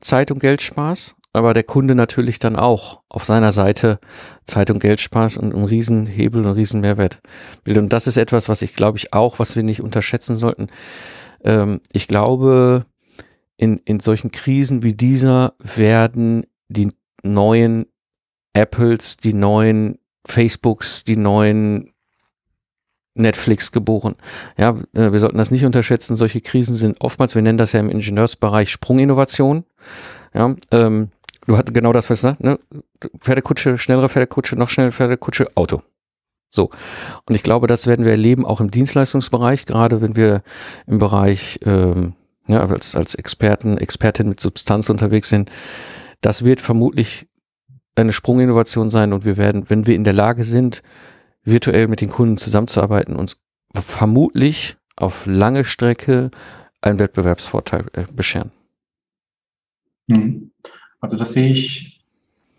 Zeit 0.00 0.30
und 0.30 0.38
Geld 0.38 0.62
sparst, 0.62 1.16
aber 1.34 1.52
der 1.52 1.64
Kunde 1.64 1.94
natürlich 1.94 2.38
dann 2.38 2.56
auch 2.56 3.02
auf 3.08 3.24
seiner 3.24 3.52
Seite 3.52 3.98
Zeit 4.44 4.70
und 4.70 4.78
Geld 4.78 5.00
sparst 5.00 5.36
und 5.36 5.52
einen 5.52 5.64
riesen 5.64 6.06
Hebel 6.06 6.46
und 6.46 6.52
riesen 6.52 6.80
Mehrwert 6.80 7.20
will. 7.64 7.78
Und 7.78 7.92
das 7.92 8.06
ist 8.06 8.16
etwas, 8.16 8.48
was 8.48 8.62
ich 8.62 8.74
glaube 8.74 8.98
ich 8.98 9.12
auch, 9.12 9.38
was 9.38 9.56
wir 9.56 9.64
nicht 9.64 9.82
unterschätzen 9.82 10.36
sollten. 10.36 10.68
Ähm, 11.42 11.80
ich 11.92 12.06
glaube, 12.08 12.86
in, 13.56 13.80
in 13.84 14.00
solchen 14.00 14.30
Krisen 14.30 14.82
wie 14.82 14.94
dieser 14.94 15.54
werden 15.58 16.46
die 16.68 16.92
neuen 17.22 17.86
Apples, 18.52 19.16
die 19.16 19.34
neuen 19.34 19.98
Facebooks, 20.26 21.04
die 21.04 21.16
neuen 21.16 21.90
Netflix 23.14 23.72
geboren. 23.72 24.16
Ja, 24.56 24.70
äh, 24.92 25.12
wir 25.12 25.18
sollten 25.18 25.38
das 25.38 25.50
nicht 25.50 25.64
unterschätzen. 25.64 26.16
Solche 26.16 26.40
Krisen 26.40 26.74
sind 26.74 27.00
oftmals, 27.00 27.34
wir 27.34 27.42
nennen 27.42 27.58
das 27.58 27.72
ja 27.72 27.80
im 27.80 27.90
Ingenieursbereich 27.90 28.70
Sprunginnovation. 28.70 29.64
Ja, 30.32 30.54
ähm, 30.70 31.10
du 31.46 31.56
hattest 31.56 31.74
genau 31.74 31.92
das, 31.92 32.10
was 32.10 32.20
du 32.20 32.28
sagst, 32.28 32.42
ne? 32.42 32.58
Pferdekutsche, 33.20 33.78
schnellere 33.78 34.08
Pferdekutsche, 34.08 34.56
noch 34.56 34.68
schnellere 34.68 34.92
Pferdekutsche, 34.92 35.48
Auto. 35.56 35.80
So. 36.50 36.70
Und 37.26 37.34
ich 37.34 37.42
glaube, 37.42 37.66
das 37.66 37.86
werden 37.86 38.04
wir 38.04 38.12
erleben, 38.12 38.46
auch 38.46 38.60
im 38.60 38.70
Dienstleistungsbereich, 38.70 39.66
gerade 39.66 40.00
wenn 40.00 40.14
wir 40.16 40.42
im 40.86 40.98
Bereich 40.98 41.58
ähm, 41.64 42.14
ja, 42.46 42.64
als, 42.64 42.94
als 42.94 43.14
Experten, 43.14 43.76
Expertin 43.76 44.28
mit 44.28 44.40
Substanz 44.40 44.88
unterwegs 44.88 45.28
sind, 45.28 45.50
das 46.20 46.44
wird 46.44 46.60
vermutlich 46.60 47.28
eine 47.96 48.12
Sprunginnovation 48.12 48.90
sein 48.90 49.12
und 49.12 49.24
wir 49.24 49.36
werden, 49.36 49.68
wenn 49.68 49.86
wir 49.86 49.94
in 49.94 50.04
der 50.04 50.12
Lage 50.12 50.44
sind, 50.44 50.82
virtuell 51.42 51.88
mit 51.88 52.00
den 52.00 52.10
Kunden 52.10 52.36
zusammenzuarbeiten, 52.36 53.16
uns 53.16 53.36
vermutlich 53.74 54.76
auf 54.96 55.26
lange 55.26 55.64
Strecke 55.64 56.30
einen 56.80 56.98
Wettbewerbsvorteil 56.98 57.86
äh, 57.92 58.04
bescheren. 58.14 58.52
Hm. 60.10 60.52
Also 61.04 61.16
das 61.16 61.34
sehe 61.34 61.48
ich 61.48 62.02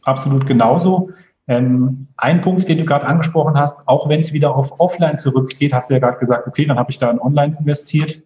absolut 0.03 0.45
genauso. 0.45 1.09
Ähm, 1.47 2.05
ein 2.15 2.41
Punkt, 2.41 2.69
den 2.69 2.77
du 2.77 2.85
gerade 2.85 3.07
angesprochen 3.07 3.57
hast, 3.57 3.87
auch 3.87 4.07
wenn 4.07 4.19
es 4.19 4.33
wieder 4.33 4.55
auf 4.55 4.79
Offline 4.79 5.17
zurückgeht, 5.17 5.73
hast 5.73 5.89
du 5.89 5.95
ja 5.95 5.99
gerade 5.99 6.19
gesagt, 6.19 6.47
okay, 6.47 6.65
dann 6.65 6.77
habe 6.77 6.91
ich 6.91 6.99
da 6.99 7.09
in 7.09 7.19
Online 7.19 7.57
investiert. 7.59 8.21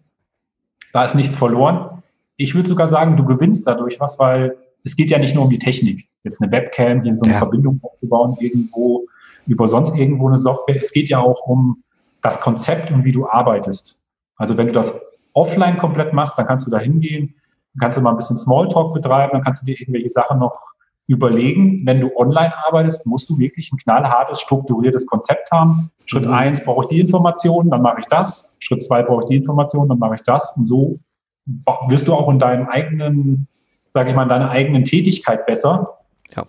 Da 0.92 1.06
ist 1.06 1.14
nichts 1.14 1.34
verloren. 1.34 2.02
Ich 2.36 2.54
würde 2.54 2.68
sogar 2.68 2.86
sagen, 2.86 3.16
du 3.16 3.24
gewinnst 3.24 3.66
dadurch 3.66 3.98
was, 3.98 4.18
weil 4.18 4.58
es 4.84 4.94
geht 4.94 5.10
ja 5.10 5.18
nicht 5.18 5.34
nur 5.34 5.44
um 5.44 5.50
die 5.50 5.58
Technik. 5.58 6.06
Jetzt 6.22 6.42
eine 6.42 6.52
Webcam, 6.52 7.02
hier 7.02 7.16
so 7.16 7.24
eine 7.24 7.32
ja. 7.32 7.38
Verbindung 7.38 7.80
aufzubauen, 7.82 8.36
irgendwo, 8.40 9.04
über 9.46 9.68
sonst 9.68 9.96
irgendwo 9.96 10.28
eine 10.28 10.36
Software. 10.36 10.80
Es 10.80 10.92
geht 10.92 11.08
ja 11.08 11.18
auch 11.18 11.46
um 11.46 11.82
das 12.20 12.40
Konzept 12.40 12.90
und 12.90 13.04
wie 13.06 13.12
du 13.12 13.26
arbeitest. 13.26 14.02
Also 14.36 14.58
wenn 14.58 14.66
du 14.66 14.74
das 14.74 14.94
offline 15.32 15.78
komplett 15.78 16.12
machst, 16.12 16.36
dann 16.38 16.46
kannst 16.46 16.66
du 16.66 16.70
da 16.70 16.78
hingehen, 16.78 17.34
kannst 17.78 17.96
du 17.96 18.02
mal 18.02 18.10
ein 18.10 18.16
bisschen 18.16 18.36
Smalltalk 18.36 18.94
betreiben, 18.94 19.32
dann 19.32 19.42
kannst 19.42 19.62
du 19.62 19.66
dir 19.66 19.78
irgendwelche 19.80 20.08
Sachen 20.08 20.38
noch 20.38 20.72
überlegen. 21.06 21.84
Wenn 21.84 22.00
du 22.00 22.10
online 22.16 22.52
arbeitest, 22.66 23.06
musst 23.06 23.28
du 23.30 23.38
wirklich 23.38 23.72
ein 23.72 23.78
knallhartes, 23.78 24.40
strukturiertes 24.40 25.06
Konzept 25.06 25.50
haben. 25.50 25.90
Schritt 26.06 26.26
mhm. 26.26 26.32
eins 26.32 26.64
brauche 26.64 26.84
ich 26.84 26.88
die 26.88 27.00
Informationen, 27.00 27.70
dann 27.70 27.82
mache 27.82 28.00
ich 28.00 28.06
das. 28.06 28.56
Schritt 28.60 28.82
zwei 28.82 29.02
brauche 29.02 29.22
ich 29.22 29.28
die 29.28 29.36
Informationen, 29.36 29.88
dann 29.88 29.98
mache 29.98 30.14
ich 30.14 30.22
das. 30.22 30.56
Und 30.56 30.66
so 30.66 30.98
wirst 31.88 32.08
du 32.08 32.14
auch 32.14 32.28
in 32.28 32.38
deinem 32.38 32.68
eigenen, 32.68 33.48
sage 33.90 34.10
ich 34.10 34.16
mal, 34.16 34.24
in 34.24 34.28
deiner 34.28 34.50
eigenen 34.50 34.84
Tätigkeit 34.84 35.46
besser. 35.46 35.98
Ja. 36.34 36.46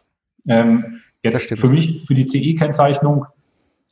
Ähm, 0.48 1.02
Jetzt 1.24 1.54
für 1.60 1.68
mich, 1.70 2.04
für 2.08 2.16
die 2.16 2.26
CE-Kennzeichnung, 2.26 3.28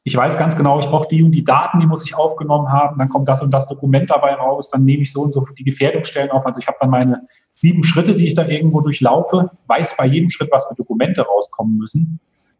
ich 0.10 0.18
weiß 0.18 0.39
ganz 0.39 0.55
genau, 0.55 0.80
ich 0.80 0.88
brauche 0.88 1.07
die 1.07 1.22
und 1.22 1.32
die 1.32 1.43
Daten, 1.43 1.80
die 1.80 1.86
muss 1.86 2.03
ich 2.03 2.16
aufgenommen 2.16 2.72
haben, 2.72 2.97
dann 2.97 3.10
kommt 3.10 3.28
das 3.28 3.43
und 3.43 3.53
das 3.53 3.68
Dokument 3.68 4.10
dabei 4.10 4.34
raus, 4.34 4.68
dann 4.72 4.84
nehme 4.84 5.03
ich 5.03 5.14
so 5.14 5.22
und 5.22 5.32
so 5.32 5.45
die 5.55 5.64
Gefährdungsstellen 5.64 6.32
auf. 6.32 6.47
Also 6.47 6.60
ich 6.60 6.68
habe 6.68 6.78
dann 6.80 6.89
meine 6.89 7.28
sieben 7.51 7.84
Schritte, 7.84 8.16
die 8.16 8.26
ich 8.26 8.34
da 8.34 8.47
irgendwo 8.47 8.82
durchlaufe, 8.82 9.51
weiß 9.68 9.97
bei 9.97 10.07
jedem 10.07 10.32
Schritt, 10.32 10.49
was 10.51 10.66
für 10.66 10.74
Dokumente 10.74 11.22
rauskommen 11.22 11.78
müssen. 11.78 12.20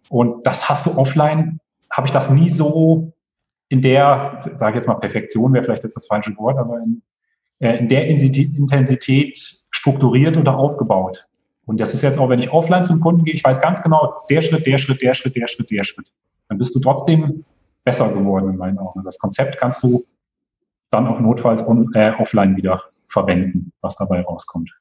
Und 0.10 0.46
das 0.46 0.70
hast 0.70 0.86
du 0.86 0.96
offline, 0.96 1.60
habe 1.90 2.06
ich 2.06 2.14
das 2.14 2.30
nie 2.30 2.50
so 2.50 3.14
in 3.68 3.82
der, 3.82 4.40
sage 4.58 4.74
ich 4.74 4.76
jetzt 4.76 4.88
mal 4.88 4.96
Perfektion 4.96 5.52
wäre 5.52 5.64
vielleicht 5.64 5.84
jetzt 5.84 5.96
das 5.96 6.06
falsche 6.06 6.38
Wort, 6.38 6.60
aber 6.60 6.78
in, 6.78 7.02
äh, 7.58 7.78
in 7.78 7.88
der 7.88 8.06
Intensität 8.06 9.40
strukturiert 9.72 10.38
oder 10.38 10.56
aufgebaut. 10.56 11.26
Und 11.66 11.80
das 11.80 11.96
ist 11.96 12.04
jetzt 12.04 12.20
auch, 12.20 12.30
wenn 12.30 12.40
ich 12.40 12.52
offline 12.52 12.86
zum 12.86 13.00
Kunden 13.00 13.24
gehe, 13.24 13.34
ich 13.34 13.44
weiß 13.44 13.60
ganz 13.60 13.82
genau, 13.82 14.22
der 14.30 14.42
Schritt, 14.42 14.68
der 14.68 14.78
Schritt, 14.78 15.02
der 15.02 15.16
Schritt, 15.16 15.36
der 15.36 15.48
Schritt, 15.48 15.72
der 15.72 15.84
Schritt. 15.84 16.12
Dann 16.50 16.58
bist 16.58 16.76
du 16.76 16.80
trotzdem 16.80 17.46
besser 17.84 18.12
geworden 18.12 18.50
in 18.50 18.58
meinen 18.58 18.78
Augen. 18.78 19.04
Das 19.04 19.18
Konzept 19.18 19.58
kannst 19.58 19.84
du 19.84 20.06
dann 20.92 21.08
auch 21.08 21.20
notfalls 21.20 21.66
on, 21.66 21.94
äh, 21.94 22.12
offline 22.18 22.56
wieder 22.58 22.84
verwenden, 23.08 23.72
was 23.82 23.96
dabei 23.96 24.22
rauskommt. 24.22 24.72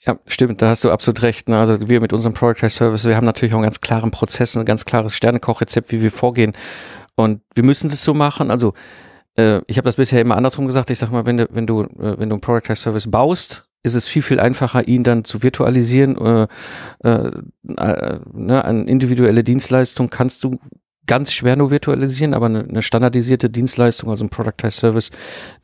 Ja, 0.00 0.18
stimmt, 0.26 0.60
da 0.60 0.68
hast 0.68 0.84
du 0.84 0.90
absolut 0.90 1.22
recht. 1.22 1.48
Ne? 1.48 1.58
Also 1.58 1.88
wir 1.88 2.00
mit 2.00 2.12
unserem 2.12 2.34
Product 2.34 2.68
Service, 2.68 3.06
wir 3.06 3.16
haben 3.16 3.24
natürlich 3.24 3.54
auch 3.54 3.58
einen 3.58 3.64
ganz 3.64 3.80
klaren 3.80 4.10
Prozess, 4.10 4.56
ein 4.56 4.64
ganz 4.66 4.84
klares 4.84 5.14
Sternekochrezept, 5.14 5.92
wie 5.92 6.02
wir 6.02 6.10
vorgehen. 6.10 6.52
Und 7.14 7.40
wir 7.54 7.64
müssen 7.64 7.88
das 7.88 8.04
so 8.04 8.12
machen. 8.12 8.50
Also 8.50 8.74
äh, 9.36 9.60
ich 9.66 9.78
habe 9.78 9.86
das 9.86 9.96
bisher 9.96 10.20
immer 10.20 10.36
andersrum 10.36 10.66
gesagt. 10.66 10.90
Ich 10.90 10.98
sag 10.98 11.10
mal, 11.10 11.24
wenn 11.24 11.38
du, 11.38 11.48
wenn 11.50 11.66
du, 11.66 11.82
äh, 11.82 12.18
wenn 12.18 12.28
du 12.28 12.34
einen 12.34 12.40
Product 12.40 12.74
Service 12.74 13.10
baust, 13.10 13.70
ist 13.84 13.94
es 13.94 14.08
viel, 14.08 14.22
viel 14.22 14.40
einfacher, 14.40 14.88
ihn 14.88 15.04
dann 15.04 15.24
zu 15.24 15.42
virtualisieren. 15.42 16.16
Äh, 16.16 16.46
äh, 17.04 17.30
äh, 17.76 18.18
ne, 18.32 18.64
an 18.64 18.88
individuelle 18.88 19.44
Dienstleistung 19.44 20.08
kannst 20.08 20.42
du 20.42 20.58
ganz 21.06 21.32
schwer 21.32 21.56
nur 21.56 21.70
virtualisieren, 21.70 22.34
aber 22.34 22.46
eine, 22.46 22.82
standardisierte 22.82 23.50
Dienstleistung, 23.50 24.10
also 24.10 24.24
ein 24.24 24.30
Productized 24.30 24.78
Service, 24.78 25.10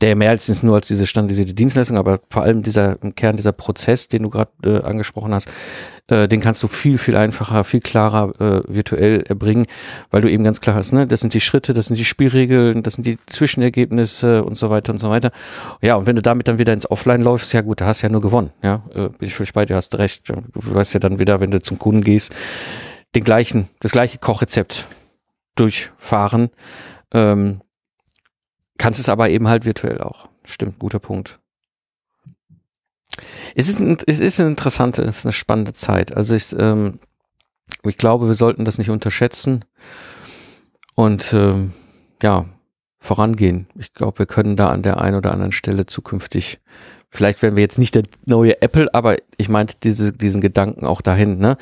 der 0.01 0.15
mehr 0.15 0.29
als 0.29 0.63
nur 0.63 0.75
als 0.75 0.87
diese 0.87 1.07
standardisierte 1.07 1.53
Dienstleistung, 1.53 1.97
aber 1.97 2.19
vor 2.29 2.43
allem 2.43 2.61
dieser 2.61 3.01
im 3.01 3.15
Kern 3.15 3.37
dieser 3.37 3.51
Prozess, 3.51 4.07
den 4.07 4.23
du 4.23 4.29
gerade 4.29 4.51
äh, 4.65 4.81
angesprochen 4.81 5.33
hast, 5.33 5.49
äh, 6.07 6.27
den 6.27 6.41
kannst 6.41 6.61
du 6.61 6.67
viel 6.67 6.97
viel 6.97 7.15
einfacher, 7.15 7.63
viel 7.63 7.81
klarer 7.81 8.31
äh, 8.39 8.61
virtuell 8.67 9.23
erbringen, 9.27 9.65
weil 10.11 10.21
du 10.21 10.29
eben 10.29 10.43
ganz 10.43 10.61
klar 10.61 10.75
hast, 10.75 10.91
ne, 10.91 11.07
das 11.07 11.21
sind 11.21 11.33
die 11.33 11.41
Schritte, 11.41 11.73
das 11.73 11.87
sind 11.87 11.97
die 11.97 12.05
Spielregeln, 12.05 12.83
das 12.83 12.95
sind 12.95 13.05
die 13.05 13.17
Zwischenergebnisse 13.25 14.43
und 14.43 14.55
so 14.55 14.69
weiter 14.69 14.91
und 14.91 14.99
so 14.99 15.09
weiter. 15.09 15.31
Ja, 15.81 15.95
und 15.95 16.05
wenn 16.05 16.15
du 16.15 16.21
damit 16.21 16.47
dann 16.47 16.59
wieder 16.59 16.73
ins 16.73 16.89
Offline 16.89 17.21
läufst, 17.21 17.53
ja 17.53 17.61
gut, 17.61 17.81
da 17.81 17.87
hast 17.87 18.03
du 18.03 18.07
ja 18.07 18.11
nur 18.11 18.21
gewonnen, 18.21 18.51
ja, 18.61 18.83
äh, 18.93 19.09
bin 19.09 19.27
ich 19.27 19.33
völlig 19.33 19.53
bei 19.53 19.65
dir, 19.65 19.75
hast 19.75 19.97
recht. 19.97 20.29
Du 20.29 20.35
weißt 20.53 20.93
ja 20.93 20.99
dann 20.99 21.19
wieder, 21.19 21.39
wenn 21.39 21.51
du 21.51 21.61
zum 21.61 21.79
Kunden 21.79 22.01
gehst, 22.01 22.33
den 23.15 23.23
gleichen, 23.23 23.67
das 23.79 23.91
gleiche 23.91 24.19
Kochrezept 24.19 24.85
durchfahren. 25.61 26.49
Ähm, 27.13 27.61
kannst 28.77 28.99
es 28.99 29.09
aber 29.09 29.29
eben 29.29 29.47
halt 29.47 29.65
virtuell 29.65 30.01
auch. 30.01 30.27
Stimmt, 30.43 30.79
guter 30.79 30.99
Punkt. 30.99 31.39
Es 33.55 33.69
ist, 33.69 33.79
es 34.07 34.19
ist 34.19 34.39
eine 34.39 34.49
interessante, 34.49 35.03
es 35.03 35.19
ist 35.19 35.25
eine 35.25 35.33
spannende 35.33 35.73
Zeit. 35.73 36.15
Also 36.15 36.33
ich, 36.33 36.55
ähm, 36.57 36.97
ich 37.83 37.97
glaube, 37.97 38.27
wir 38.27 38.33
sollten 38.33 38.65
das 38.65 38.77
nicht 38.77 38.89
unterschätzen 38.89 39.65
und 40.95 41.33
ähm, 41.33 41.73
ja, 42.23 42.45
vorangehen. 42.99 43.67
Ich 43.77 43.93
glaube, 43.93 44.19
wir 44.19 44.25
können 44.25 44.55
da 44.55 44.69
an 44.69 44.83
der 44.83 44.99
einen 45.01 45.17
oder 45.17 45.31
anderen 45.31 45.51
Stelle 45.51 45.85
zukünftig, 45.85 46.59
vielleicht 47.11 47.41
werden 47.41 47.55
wir 47.55 47.61
jetzt 47.61 47.77
nicht 47.77 47.93
der 47.93 48.03
neue 48.25 48.61
Apple, 48.61 48.91
aber 48.93 49.17
ich 49.37 49.49
meinte 49.49 49.75
diese, 49.83 50.13
diesen 50.13 50.41
Gedanken 50.41 50.85
auch 50.85 51.01
dahin, 51.01 51.37
ne? 51.37 51.57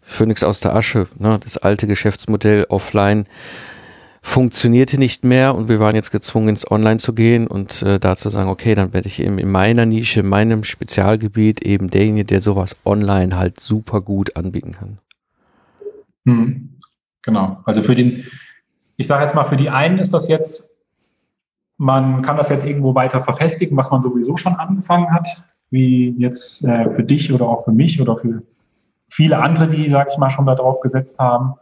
Phoenix 0.00 0.42
aus 0.42 0.60
der 0.60 0.74
Asche, 0.74 1.08
ne? 1.18 1.38
Das 1.42 1.58
alte 1.58 1.86
Geschäftsmodell 1.86 2.64
offline 2.68 3.24
funktionierte 4.24 4.98
nicht 4.98 5.24
mehr 5.24 5.54
und 5.56 5.68
wir 5.68 5.80
waren 5.80 5.96
jetzt 5.96 6.12
gezwungen, 6.12 6.50
ins 6.50 6.70
Online 6.70 6.98
zu 6.98 7.12
gehen 7.12 7.48
und 7.48 7.82
äh, 7.82 7.98
da 7.98 8.14
zu 8.14 8.30
sagen, 8.30 8.48
okay, 8.48 8.76
dann 8.76 8.92
werde 8.92 9.08
ich 9.08 9.20
eben 9.20 9.38
in 9.38 9.50
meiner 9.50 9.84
Nische, 9.84 10.20
in 10.20 10.28
meinem 10.28 10.62
Spezialgebiet 10.62 11.62
eben 11.62 11.90
derjenige, 11.90 12.24
der 12.24 12.40
sowas 12.40 12.76
online 12.84 13.36
halt 13.36 13.58
super 13.58 14.00
gut 14.00 14.36
anbieten 14.36 14.72
kann. 14.72 14.98
Hm. 16.24 16.78
Genau. 17.22 17.60
Also 17.64 17.82
für 17.82 17.96
den, 17.96 18.24
ich 18.96 19.08
sage 19.08 19.24
jetzt 19.24 19.34
mal, 19.34 19.44
für 19.44 19.56
die 19.56 19.70
einen 19.70 19.98
ist 19.98 20.14
das 20.14 20.28
jetzt 20.28 20.71
man 21.78 22.22
kann 22.22 22.36
das 22.36 22.48
jetzt 22.48 22.64
irgendwo 22.64 22.94
weiter 22.94 23.20
verfestigen, 23.20 23.76
was 23.76 23.90
man 23.90 24.02
sowieso 24.02 24.36
schon 24.36 24.54
angefangen 24.54 25.10
hat, 25.10 25.28
wie 25.70 26.10
jetzt 26.18 26.64
äh, 26.64 26.90
für 26.90 27.02
dich 27.02 27.32
oder 27.32 27.48
auch 27.48 27.64
für 27.64 27.72
mich 27.72 28.00
oder 28.00 28.16
für 28.16 28.42
viele 29.08 29.38
andere, 29.38 29.68
die, 29.68 29.88
sag 29.88 30.08
ich 30.10 30.18
mal, 30.18 30.30
schon 30.30 30.46
da 30.46 30.54
drauf 30.54 30.80
gesetzt 30.80 31.18
haben. 31.18 31.54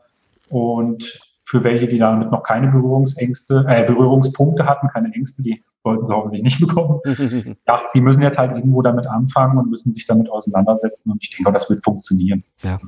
Und 0.49 1.21
für 1.45 1.65
welche, 1.65 1.89
die 1.89 1.99
damit 1.99 2.31
noch 2.31 2.43
keine 2.43 2.69
Berührungsängste, 2.69 3.65
äh, 3.69 3.85
Berührungspunkte 3.85 4.67
hatten, 4.67 4.89
keine 4.89 5.13
Ängste, 5.15 5.43
die 5.43 5.63
sollten 5.83 6.05
sie 6.05 6.15
hoffentlich 6.15 6.43
nicht 6.43 6.61
bekommen. 6.61 7.01
ja, 7.67 7.81
die 7.95 8.01
müssen 8.01 8.23
jetzt 8.23 8.39
halt 8.39 8.53
irgendwo 8.53 8.83
damit 8.83 9.07
anfangen 9.07 9.59
und 9.59 9.71
müssen 9.71 9.93
sich 9.93 10.07
damit 10.07 10.31
auseinandersetzen. 10.31 11.11
Und 11.11 11.19
ich 11.23 11.31
denke, 11.31 11.53
das 11.53 11.71
wird 11.71 11.83
funktionieren. 11.83 12.45
Ja. 12.63 12.79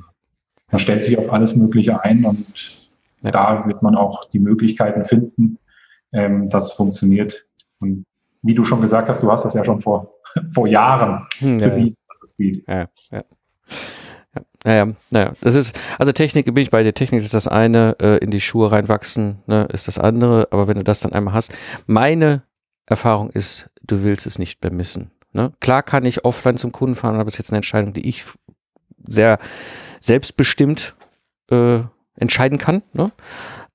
Man 0.71 0.79
stellt 0.79 1.03
sich 1.03 1.17
auf 1.17 1.31
alles 1.31 1.55
Mögliche 1.55 2.03
ein 2.03 2.25
und 2.25 2.89
ja. 3.21 3.31
da 3.31 3.67
wird 3.67 3.81
man 3.81 3.95
auch 3.95 4.25
die 4.25 4.39
Möglichkeiten 4.39 5.05
finden, 5.05 5.57
ähm, 6.13 6.49
dass 6.49 6.67
es 6.67 6.73
funktioniert. 6.73 7.45
Und 7.79 8.05
wie 8.41 8.55
du 8.55 8.63
schon 8.63 8.81
gesagt 8.81 9.09
hast, 9.09 9.23
du 9.23 9.31
hast 9.31 9.43
das 9.43 9.53
ja 9.53 9.65
schon 9.65 9.81
vor, 9.81 10.13
vor 10.53 10.67
Jahren 10.67 11.27
hm, 11.39 11.59
ja, 11.59 11.69
bewiesen, 11.69 11.97
ja. 11.97 12.05
dass 12.07 12.23
es 12.23 12.37
geht. 12.37 12.63
Ja. 12.67 12.87
Ja, 13.11 13.23
naja, 14.63 14.93
naja, 15.11 15.33
das 15.41 15.55
ist, 15.55 15.79
also 15.99 16.11
Technik, 16.11 16.45
bin 16.45 16.57
ich 16.57 16.71
bei 16.71 16.83
dir, 16.83 16.93
Technik 16.93 17.21
ist 17.21 17.33
das 17.33 17.47
eine, 17.47 17.95
äh, 17.99 18.17
in 18.17 18.31
die 18.31 18.41
Schuhe 18.41 18.71
reinwachsen, 18.71 19.43
ne, 19.45 19.67
ist 19.71 19.87
das 19.87 19.99
andere, 19.99 20.47
aber 20.51 20.67
wenn 20.67 20.77
du 20.77 20.83
das 20.83 21.01
dann 21.01 21.13
einmal 21.13 21.33
hast, 21.33 21.55
meine 21.85 22.43
Erfahrung 22.85 23.29
ist, 23.29 23.69
du 23.83 24.03
willst 24.03 24.25
es 24.25 24.39
nicht 24.39 24.63
mehr 24.63 24.73
missen. 24.73 25.11
Ne? 25.33 25.51
Klar 25.59 25.83
kann 25.83 26.05
ich 26.05 26.25
offline 26.25 26.57
zum 26.57 26.71
Kunden 26.71 26.95
fahren, 26.95 27.15
aber 27.15 27.27
es 27.27 27.35
ist 27.35 27.39
jetzt 27.39 27.51
eine 27.51 27.57
Entscheidung, 27.57 27.93
die 27.93 28.07
ich 28.07 28.23
sehr 29.05 29.37
selbstbestimmt 29.99 30.95
äh, 31.49 31.81
entscheiden 32.15 32.57
kann. 32.57 32.83
Ne? 32.93 33.11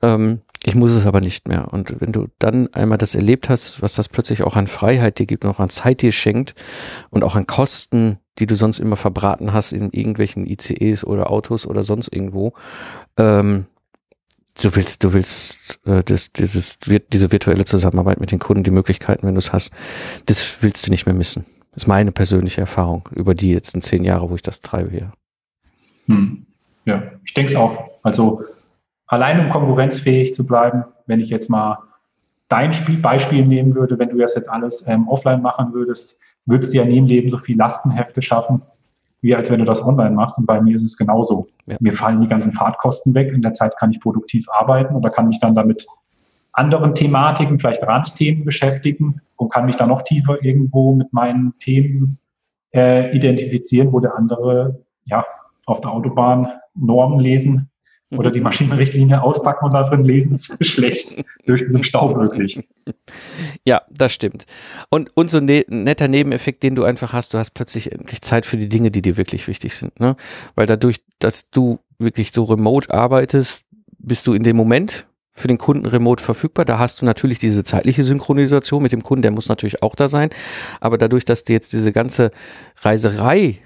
Ähm, 0.03 0.41
ich 0.65 0.75
muss 0.75 0.93
es 0.93 1.07
aber 1.07 1.21
nicht 1.21 1.49
mehr. 1.49 1.73
Und 1.73 2.01
wenn 2.01 2.13
du 2.13 2.29
dann 2.39 2.73
einmal 2.75 2.99
das 2.99 3.15
erlebt 3.15 3.49
hast, 3.49 3.81
was 3.81 3.95
das 3.95 4.09
plötzlich 4.09 4.43
auch 4.43 4.57
an 4.57 4.67
Freiheit 4.67 5.19
dir 5.19 5.27
gibt, 5.27 5.45
noch 5.45 5.61
an 5.61 5.71
Zeit 5.71 6.03
dir 6.03 6.13
schenkt 6.13 6.55
und 7.11 7.23
auch 7.23 7.37
an 7.37 7.47
Kosten, 7.47 8.19
die 8.39 8.47
du 8.47 8.55
sonst 8.55 8.79
immer 8.79 8.97
verbraten 8.97 9.53
hast 9.53 9.73
in 9.73 9.91
irgendwelchen 9.91 10.47
ICEs 10.47 11.05
oder 11.05 11.31
Autos 11.31 11.67
oder 11.67 11.83
sonst 11.85 12.13
irgendwo, 12.13 12.55
ähm, 13.17 13.67
du 14.61 14.75
willst, 14.75 15.05
du 15.05 15.13
willst 15.13 15.81
äh, 15.87 16.03
das, 16.03 16.33
dieses, 16.33 16.79
diese 16.81 17.33
virtuelle 17.33 17.65
Zusammenarbeit 17.65 18.21
mit 18.21 18.33
den 18.33 18.39
Kunden, 18.39 18.65
die 18.65 18.71
Möglichkeiten, 18.71 19.27
wenn 19.27 19.35
du 19.35 19.41
es 19.41 19.53
hast, 19.53 19.73
das 20.27 20.59
willst 20.61 20.87
du 20.87 20.91
nicht 20.91 21.07
mehr 21.07 21.15
missen. 21.15 21.45
Das 21.73 21.85
ist 21.85 21.87
meine 21.87 22.11
persönliche 22.11 22.61
Erfahrung 22.61 23.09
über 23.15 23.35
die 23.35 23.53
jetzt 23.53 23.75
in 23.75 23.83
zehn 23.83 24.03
Jahre, 24.03 24.31
wo 24.31 24.35
ich 24.35 24.43
das 24.43 24.61
treibe 24.61 24.91
hier. 24.91 25.13
Hm. 26.07 26.47
Ja, 26.85 27.03
ich 27.25 27.35
denke 27.35 27.53
es 27.53 27.57
auch. 27.57 27.91
Also 28.03 28.43
allein 29.09 29.41
um 29.41 29.51
konkurrenzfähig 29.51 30.33
zu 30.33 30.47
bleiben, 30.47 30.85
wenn 31.07 31.21
ich 31.21 31.31
jetzt 31.31 31.51
mal 31.51 31.79
dein 32.49 32.73
Spiel, 32.73 32.99
Beispiel 32.99 33.45
nehmen 33.45 33.75
würde, 33.75 33.99
wenn 33.99 34.09
du 34.09 34.19
das 34.19 34.35
jetzt 34.35 34.49
alles 34.49 34.87
ähm, 34.87 35.09
offline 35.09 35.43
machen 35.43 35.73
würdest, 35.73 36.17
würdest 36.47 36.73
du 36.73 36.79
ja 36.79 36.85
nie 36.85 36.99
im 36.99 37.07
Leben 37.07 37.29
so 37.29 37.39
viel 37.39 37.59
Lastenhefte 37.59 38.23
schaffen, 38.23 38.63
wie 39.21 39.35
als 39.35 39.51
wenn 39.51 39.59
du 39.59 39.67
das 39.67 39.85
online 39.85 40.13
machst. 40.13 40.39
Und 40.39 40.47
bei 40.47 40.61
mir 40.61 40.77
ist 40.77 40.85
es 40.85 40.97
genauso. 40.97 41.47
Ja. 41.67 41.77
Mir 41.81 41.93
fallen 41.93 42.21
die 42.21 42.29
ganzen 42.29 42.53
Fahrtkosten 42.53 43.15
weg. 43.15 43.33
In 43.33 43.43
der 43.43 43.53
Zeit 43.53 43.77
kann 43.77 43.91
ich 43.91 44.01
produktiv 44.01 44.47
arbeiten 44.51 44.95
oder 44.95 45.11
kann 45.11 45.29
mich 45.29 45.41
dann 45.41 45.55
damit 45.55 45.87
anderen 46.53 46.95
Thematiken, 46.95 47.59
vielleicht 47.59 47.83
Randthemen 47.83 48.45
beschäftigen 48.45 49.21
und 49.37 49.51
kann 49.51 49.67
mich 49.67 49.77
dann 49.77 49.91
noch 49.91 50.03
tiefer 50.03 50.43
irgendwo 50.43 50.95
mit 50.95 51.13
meinen 51.13 51.55
Themen 51.59 52.19
äh, 52.75 53.15
identifizieren, 53.15 53.93
wo 53.93 54.01
der 54.01 54.17
andere 54.17 54.81
ja 55.05 55.25
auf 55.67 55.81
der 55.81 55.93
Autobahn 55.93 56.49
Normen 56.75 57.21
lesen 57.21 57.68
oder 58.11 58.31
die 58.31 58.41
Maschinenrichtlinie 58.41 59.23
auspacken 59.23 59.67
und 59.67 59.75
da 59.75 59.83
drin 59.83 60.05
lesen, 60.05 60.35
ist 60.35 60.65
schlecht 60.65 61.23
durch 61.47 61.63
diesen 61.63 61.83
Stau 61.83 62.15
möglich. 62.15 62.67
Ja, 63.67 63.83
das 63.91 64.15
stimmt. 64.15 64.47
Und, 64.89 65.11
und 65.15 65.31
so 65.31 65.39
ein 65.39 65.45
ne 65.45 65.65
netter 65.69 66.09
Nebeneffekt, 66.09 66.63
den 66.63 66.75
du 66.75 66.85
einfach 66.85 67.13
hast, 67.13 67.35
du 67.35 67.39
hast 67.39 67.51
plötzlich 67.51 67.93
endlich 67.93 68.23
Zeit 68.23 68.47
für 68.47 68.57
die 68.57 68.69
Dinge, 68.69 68.91
die 68.91 69.03
dir 69.03 69.17
wirklich 69.17 69.47
wichtig 69.47 69.75
sind. 69.75 70.01
Ne? 70.01 70.17
Weil 70.55 70.67
dadurch, 70.67 71.03
dass 71.19 71.51
du 71.51 71.81
wirklich 71.99 72.33
so 72.33 72.45
remote 72.45 72.93
arbeitest, 72.93 73.65
bist 73.99 74.27
du 74.27 74.33
in 74.33 74.43
dem 74.43 74.57
Moment 74.57 75.07
für 75.33 75.49
den 75.49 75.59
Kunden 75.59 75.87
remote 75.87 76.23
verfügbar. 76.23 76.65
Da 76.65 76.79
hast 76.79 77.01
du 77.01 77.07
natürlich 77.07 77.39
diese 77.39 77.63
zeitliche 77.63 78.03
Synchronisation 78.03 78.83
mit 78.83 78.93
dem 78.93 79.03
Kunden, 79.03 79.23
der 79.23 79.31
muss 79.31 79.49
natürlich 79.49 79.83
auch 79.83 79.95
da 79.95 80.09
sein. 80.09 80.31
Aber 80.81 80.99
dadurch, 80.99 81.25
dass 81.25 81.45
du 81.45 81.53
jetzt 81.53 81.73
diese 81.73 81.93
ganze 81.93 82.31
Reiserei 82.81 83.59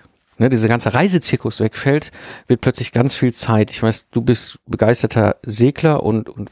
ne, 0.43 0.51
dieser 0.51 0.68
ganze 0.68 0.93
Reisezirkus 0.93 1.61
wegfällt, 1.61 2.11
wird 2.49 2.61
plötzlich 2.61 2.93
ganz 2.93 3.14
viel 3.14 3.32
Zeit. 3.32 3.70
Ich 3.70 3.82
weiß, 3.82 4.11
du 4.11 4.20
bist 4.20 4.59
begeisterter 4.66 5.36
Segler 5.43 6.03
und, 6.03 6.28
und 6.28 6.51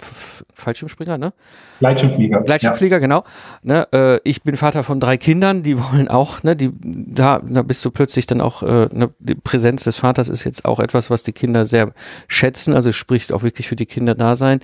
Fallschirmspringer, 0.54 1.18
ne? 1.18 1.32
Gleitschirmflieger. 1.80 2.42
Gleitschirmflieger, 2.42 2.96
ja. 2.96 3.00
genau. 3.00 3.24
Ne, 3.62 3.88
äh, 3.92 4.20
ich 4.24 4.42
bin 4.42 4.56
Vater 4.56 4.84
von 4.84 5.00
drei 5.00 5.16
Kindern, 5.16 5.62
die 5.62 5.78
wollen 5.78 6.08
auch, 6.08 6.42
ne, 6.42 6.54
die, 6.56 6.70
da, 6.80 7.40
da 7.40 7.62
bist 7.62 7.84
du 7.84 7.90
plötzlich 7.90 8.26
dann 8.26 8.40
auch, 8.40 8.62
äh, 8.62 8.88
ne, 8.92 9.10
die 9.18 9.34
Präsenz 9.34 9.84
des 9.84 9.96
Vaters 9.96 10.28
ist 10.28 10.44
jetzt 10.44 10.64
auch 10.64 10.80
etwas, 10.80 11.10
was 11.10 11.22
die 11.22 11.32
Kinder 11.32 11.66
sehr 11.66 11.92
schätzen, 12.28 12.74
also 12.74 12.92
spricht 12.92 13.32
auch 13.32 13.42
wirklich 13.42 13.68
für 13.68 13.76
die 13.76 13.86
Kinder 13.86 14.14
da 14.14 14.36
sein. 14.36 14.60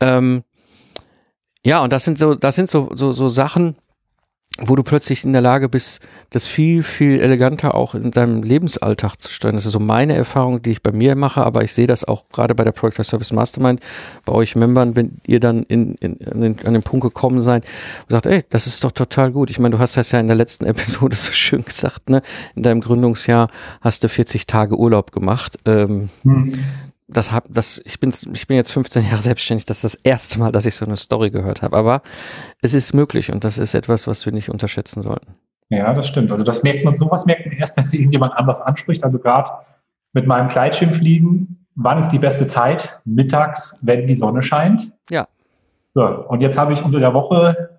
Ähm, 0.00 0.42
ja, 1.64 1.80
und 1.80 1.92
das 1.92 2.04
sind 2.04 2.18
so, 2.18 2.34
das 2.34 2.54
sind 2.54 2.68
so, 2.68 2.90
so, 2.94 3.12
so 3.12 3.28
Sachen, 3.28 3.76
wo 4.60 4.74
du 4.74 4.82
plötzlich 4.82 5.24
in 5.24 5.32
der 5.32 5.40
Lage 5.40 5.68
bist, 5.68 6.06
das 6.30 6.46
viel, 6.46 6.82
viel 6.82 7.20
eleganter 7.20 7.74
auch 7.76 7.94
in 7.94 8.10
deinem 8.10 8.42
Lebensalltag 8.42 9.16
zu 9.16 9.30
steuern. 9.30 9.54
Das 9.54 9.64
ist 9.64 9.72
so 9.72 9.78
meine 9.78 10.16
Erfahrung, 10.16 10.62
die 10.62 10.72
ich 10.72 10.82
bei 10.82 10.90
mir 10.90 11.14
mache, 11.14 11.44
aber 11.44 11.62
ich 11.62 11.72
sehe 11.72 11.86
das 11.86 12.04
auch 12.04 12.24
gerade 12.32 12.54
bei 12.56 12.64
der 12.64 12.72
Project 12.72 13.04
Service 13.04 13.32
Mastermind, 13.32 13.80
bei 14.24 14.32
euch 14.32 14.56
Membern, 14.56 14.96
wenn 14.96 15.18
ihr 15.26 15.38
dann 15.38 15.62
in, 15.62 15.94
in, 15.96 16.18
an, 16.26 16.40
den, 16.40 16.56
an 16.66 16.72
den 16.72 16.82
Punkt 16.82 17.04
gekommen 17.04 17.40
seid 17.40 17.64
und 18.08 18.10
sagt, 18.10 18.26
ey, 18.26 18.44
das 18.50 18.66
ist 18.66 18.82
doch 18.82 18.92
total 18.92 19.30
gut. 19.30 19.48
Ich 19.50 19.60
meine, 19.60 19.76
du 19.76 19.78
hast 19.78 19.96
das 19.96 20.10
ja 20.10 20.18
in 20.18 20.26
der 20.26 20.36
letzten 20.36 20.64
Episode 20.66 21.14
so 21.14 21.32
schön 21.32 21.64
gesagt, 21.64 22.10
ne? 22.10 22.22
In 22.56 22.64
deinem 22.64 22.80
Gründungsjahr 22.80 23.48
hast 23.80 24.02
du 24.02 24.08
40 24.08 24.46
Tage 24.46 24.76
Urlaub 24.76 25.12
gemacht. 25.12 25.56
Ähm, 25.66 26.08
hm 26.24 26.52
das 27.08 27.32
hab, 27.32 27.46
das, 27.50 27.80
ich 27.84 27.98
bin, 27.98 28.12
ich 28.32 28.46
bin 28.46 28.56
jetzt 28.56 28.70
15 28.70 29.04
Jahre 29.04 29.22
selbstständig, 29.22 29.64
das 29.64 29.82
ist 29.82 29.94
das 29.94 30.00
erste 30.04 30.38
Mal, 30.38 30.52
dass 30.52 30.66
ich 30.66 30.74
so 30.74 30.84
eine 30.84 30.96
Story 30.96 31.30
gehört 31.30 31.62
habe. 31.62 31.76
Aber 31.76 32.02
es 32.60 32.74
ist 32.74 32.92
möglich 32.92 33.32
und 33.32 33.44
das 33.44 33.58
ist 33.58 33.74
etwas, 33.74 34.06
was 34.06 34.26
wir 34.26 34.32
nicht 34.32 34.50
unterschätzen 34.50 35.02
sollten. 35.02 35.34
Ja, 35.70 35.92
das 35.92 36.06
stimmt. 36.08 36.32
Also 36.32 36.44
das 36.44 36.62
merkt 36.62 36.84
man, 36.84 36.94
sowas 36.94 37.26
merkt 37.26 37.46
man 37.46 37.56
erst, 37.56 37.76
wenn 37.76 37.88
sie 37.88 37.98
irgendjemand 37.98 38.34
anders 38.34 38.60
anspricht. 38.60 39.04
Also 39.04 39.18
gerade 39.18 39.50
mit 40.12 40.26
meinem 40.26 40.48
Gleitschirmfliegen, 40.48 41.66
wann 41.74 41.98
ist 41.98 42.10
die 42.10 42.18
beste 42.18 42.46
Zeit? 42.46 43.00
Mittags, 43.04 43.78
wenn 43.82 44.06
die 44.06 44.14
Sonne 44.14 44.42
scheint. 44.42 44.92
Ja. 45.10 45.26
So, 45.94 46.04
und 46.28 46.40
jetzt 46.40 46.56
habe 46.58 46.72
ich 46.72 46.82
unter 46.82 47.00
der 47.00 47.14
Woche 47.14 47.70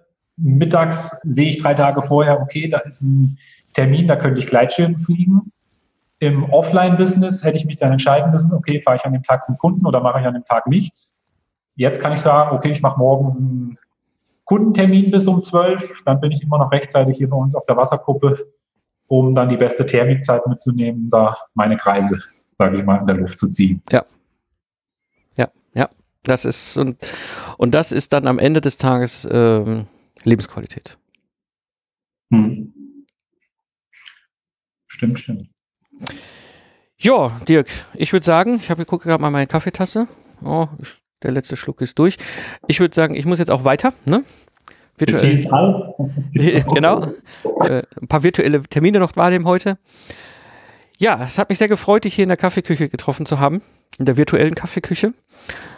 mittags 0.42 1.20
sehe 1.24 1.50
ich 1.50 1.62
drei 1.62 1.74
Tage 1.74 2.02
vorher, 2.02 2.42
okay, 2.42 2.68
da 2.68 2.80
ist 2.80 3.02
ein 3.02 3.38
Termin, 3.74 4.08
da 4.08 4.16
könnte 4.16 4.40
ich 4.40 4.48
Gleitschirm 4.48 4.98
fliegen. 4.98 5.52
Im 6.20 6.52
Offline-Business 6.52 7.44
hätte 7.44 7.58
ich 7.58 7.66
mich 7.66 7.78
dann 7.78 7.94
entscheiden 7.94 8.32
müssen, 8.32 8.54
okay, 8.54 8.82
fahre 8.82 8.98
ich 8.98 9.06
an 9.06 9.14
dem 9.14 9.24
Tag 9.24 9.46
zum 9.46 9.58
Kunden 9.58 9.86
oder 9.86 10.02
mache 10.02 10.20
ich 10.20 10.26
an 10.26 10.34
dem 10.34 10.44
Tag 10.44 10.68
nichts. 10.68 11.18
Jetzt 11.76 12.02
kann 12.02 12.12
ich 12.12 12.20
sagen, 12.20 12.56
okay, 12.56 12.72
ich 12.72 12.82
mache 12.82 13.00
morgens 13.00 13.40
einen 13.40 13.78
Kundentermin 14.44 15.12
bis 15.12 15.28
um 15.28 15.42
12, 15.42 16.04
dann 16.04 16.20
bin 16.20 16.32
ich 16.34 16.44
immer 16.44 16.58
noch 16.58 16.72
rechtzeitig 16.72 17.18
hier 17.18 17.30
bei 17.30 17.38
uns 17.38 17.56
auf 17.56 17.66
der 17.66 17.78
Wasserkuppe, 17.78 18.48
um 19.08 19.34
dann 19.34 19.48
die 19.48 19.56
beste 19.56 19.86
Thermikzeit 19.86 20.46
mitzunehmen, 20.46 21.10
da 21.10 21.38
meine 21.54 21.78
Kreise, 21.78 22.22
sage 22.58 22.78
ich 22.78 22.84
mal, 22.84 23.00
in 23.00 23.08
der 23.08 23.16
Luft 23.16 23.38
zu 23.38 23.48
ziehen. 23.48 23.82
Ja. 23.90 24.04
Ja, 25.38 25.48
ja. 25.74 25.88
Das 26.24 26.44
ist 26.44 26.78
und, 26.78 26.98
und 27.58 27.74
das 27.74 27.94
ist 27.94 28.12
dann 28.12 28.28
am 28.28 28.40
Ende 28.40 28.60
des 28.60 28.78
Tages 28.78 29.28
ähm, 29.32 29.88
Lebensqualität. 30.26 30.98
Hm. 32.32 32.74
Stimmt, 34.88 35.20
stimmt. 35.20 35.50
Ja, 37.02 37.32
Dirk, 37.48 37.68
ich 37.94 38.12
würde 38.12 38.26
sagen, 38.26 38.60
ich 38.62 38.70
habe 38.70 38.84
gucke 38.86 39.08
gerade 39.08 39.22
mal 39.22 39.32
meine 39.32 39.48
Kaffeetasse. 39.48 40.08
Oh, 40.44 40.68
ich, 40.82 40.96
der 41.24 41.32
letzte 41.32 41.56
Schluck 41.56 41.82
ist 41.82 41.98
durch. 41.98 42.18
Ich 42.68 42.82
würde 42.82 42.94
sagen, 42.94 43.16
ich 43.16 43.26
muss 43.26 43.40
jetzt 43.40 43.52
auch 43.52 43.64
weiter, 43.64 43.94
ne? 44.06 44.24
Virtuell. 44.98 45.38
genau. 46.74 47.06
Äh, 47.62 47.84
ein 48.02 48.08
paar 48.10 48.24
virtuelle 48.24 48.62
Termine 48.64 49.00
noch 49.00 49.16
wahrnehmen 49.16 49.46
heute. 49.46 49.78
Ja, 50.98 51.22
es 51.24 51.38
hat 51.38 51.48
mich 51.48 51.58
sehr 51.58 51.70
gefreut, 51.70 52.04
dich 52.04 52.16
hier 52.16 52.24
in 52.24 52.30
der 52.30 52.38
Kaffeeküche 52.38 52.90
getroffen 52.90 53.26
zu 53.26 53.40
haben, 53.40 53.62
in 53.98 54.04
der 54.04 54.18
virtuellen 54.18 54.56
Kaffeeküche. 54.56 55.14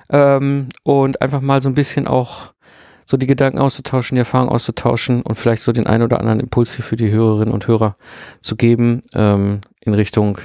Ähm, 0.09 0.69
und 0.81 1.21
einfach 1.21 1.41
mal 1.41 1.61
so 1.61 1.69
ein 1.69 1.75
bisschen 1.75 2.07
auch 2.07 2.53
so 3.05 3.17
die 3.17 3.27
Gedanken 3.27 3.59
auszutauschen, 3.59 4.15
die 4.15 4.21
Erfahrungen 4.21 4.49
auszutauschen 4.49 5.21
und 5.21 5.35
vielleicht 5.35 5.61
so 5.61 5.71
den 5.71 5.85
einen 5.85 6.03
oder 6.03 6.19
anderen 6.19 6.39
Impuls 6.39 6.73
hier 6.73 6.83
für 6.83 6.95
die 6.95 7.11
Hörerinnen 7.11 7.53
und 7.53 7.67
Hörer 7.67 7.95
zu 8.41 8.55
geben 8.55 9.03
ähm, 9.13 9.61
in 9.81 9.93
Richtung, 9.93 10.39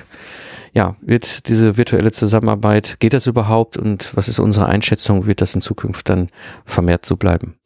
ja, 0.73 0.97
wird 1.01 1.49
diese 1.49 1.77
virtuelle 1.77 2.13
Zusammenarbeit, 2.13 3.01
geht 3.01 3.13
das 3.13 3.27
überhaupt 3.27 3.77
und 3.77 4.17
was 4.17 4.29
ist 4.29 4.39
unsere 4.39 4.67
Einschätzung, 4.67 5.27
wird 5.27 5.41
das 5.41 5.55
in 5.55 5.61
Zukunft 5.61 6.09
dann 6.09 6.29
vermehrt 6.65 7.07
so 7.07 7.17
bleiben? 7.17 7.57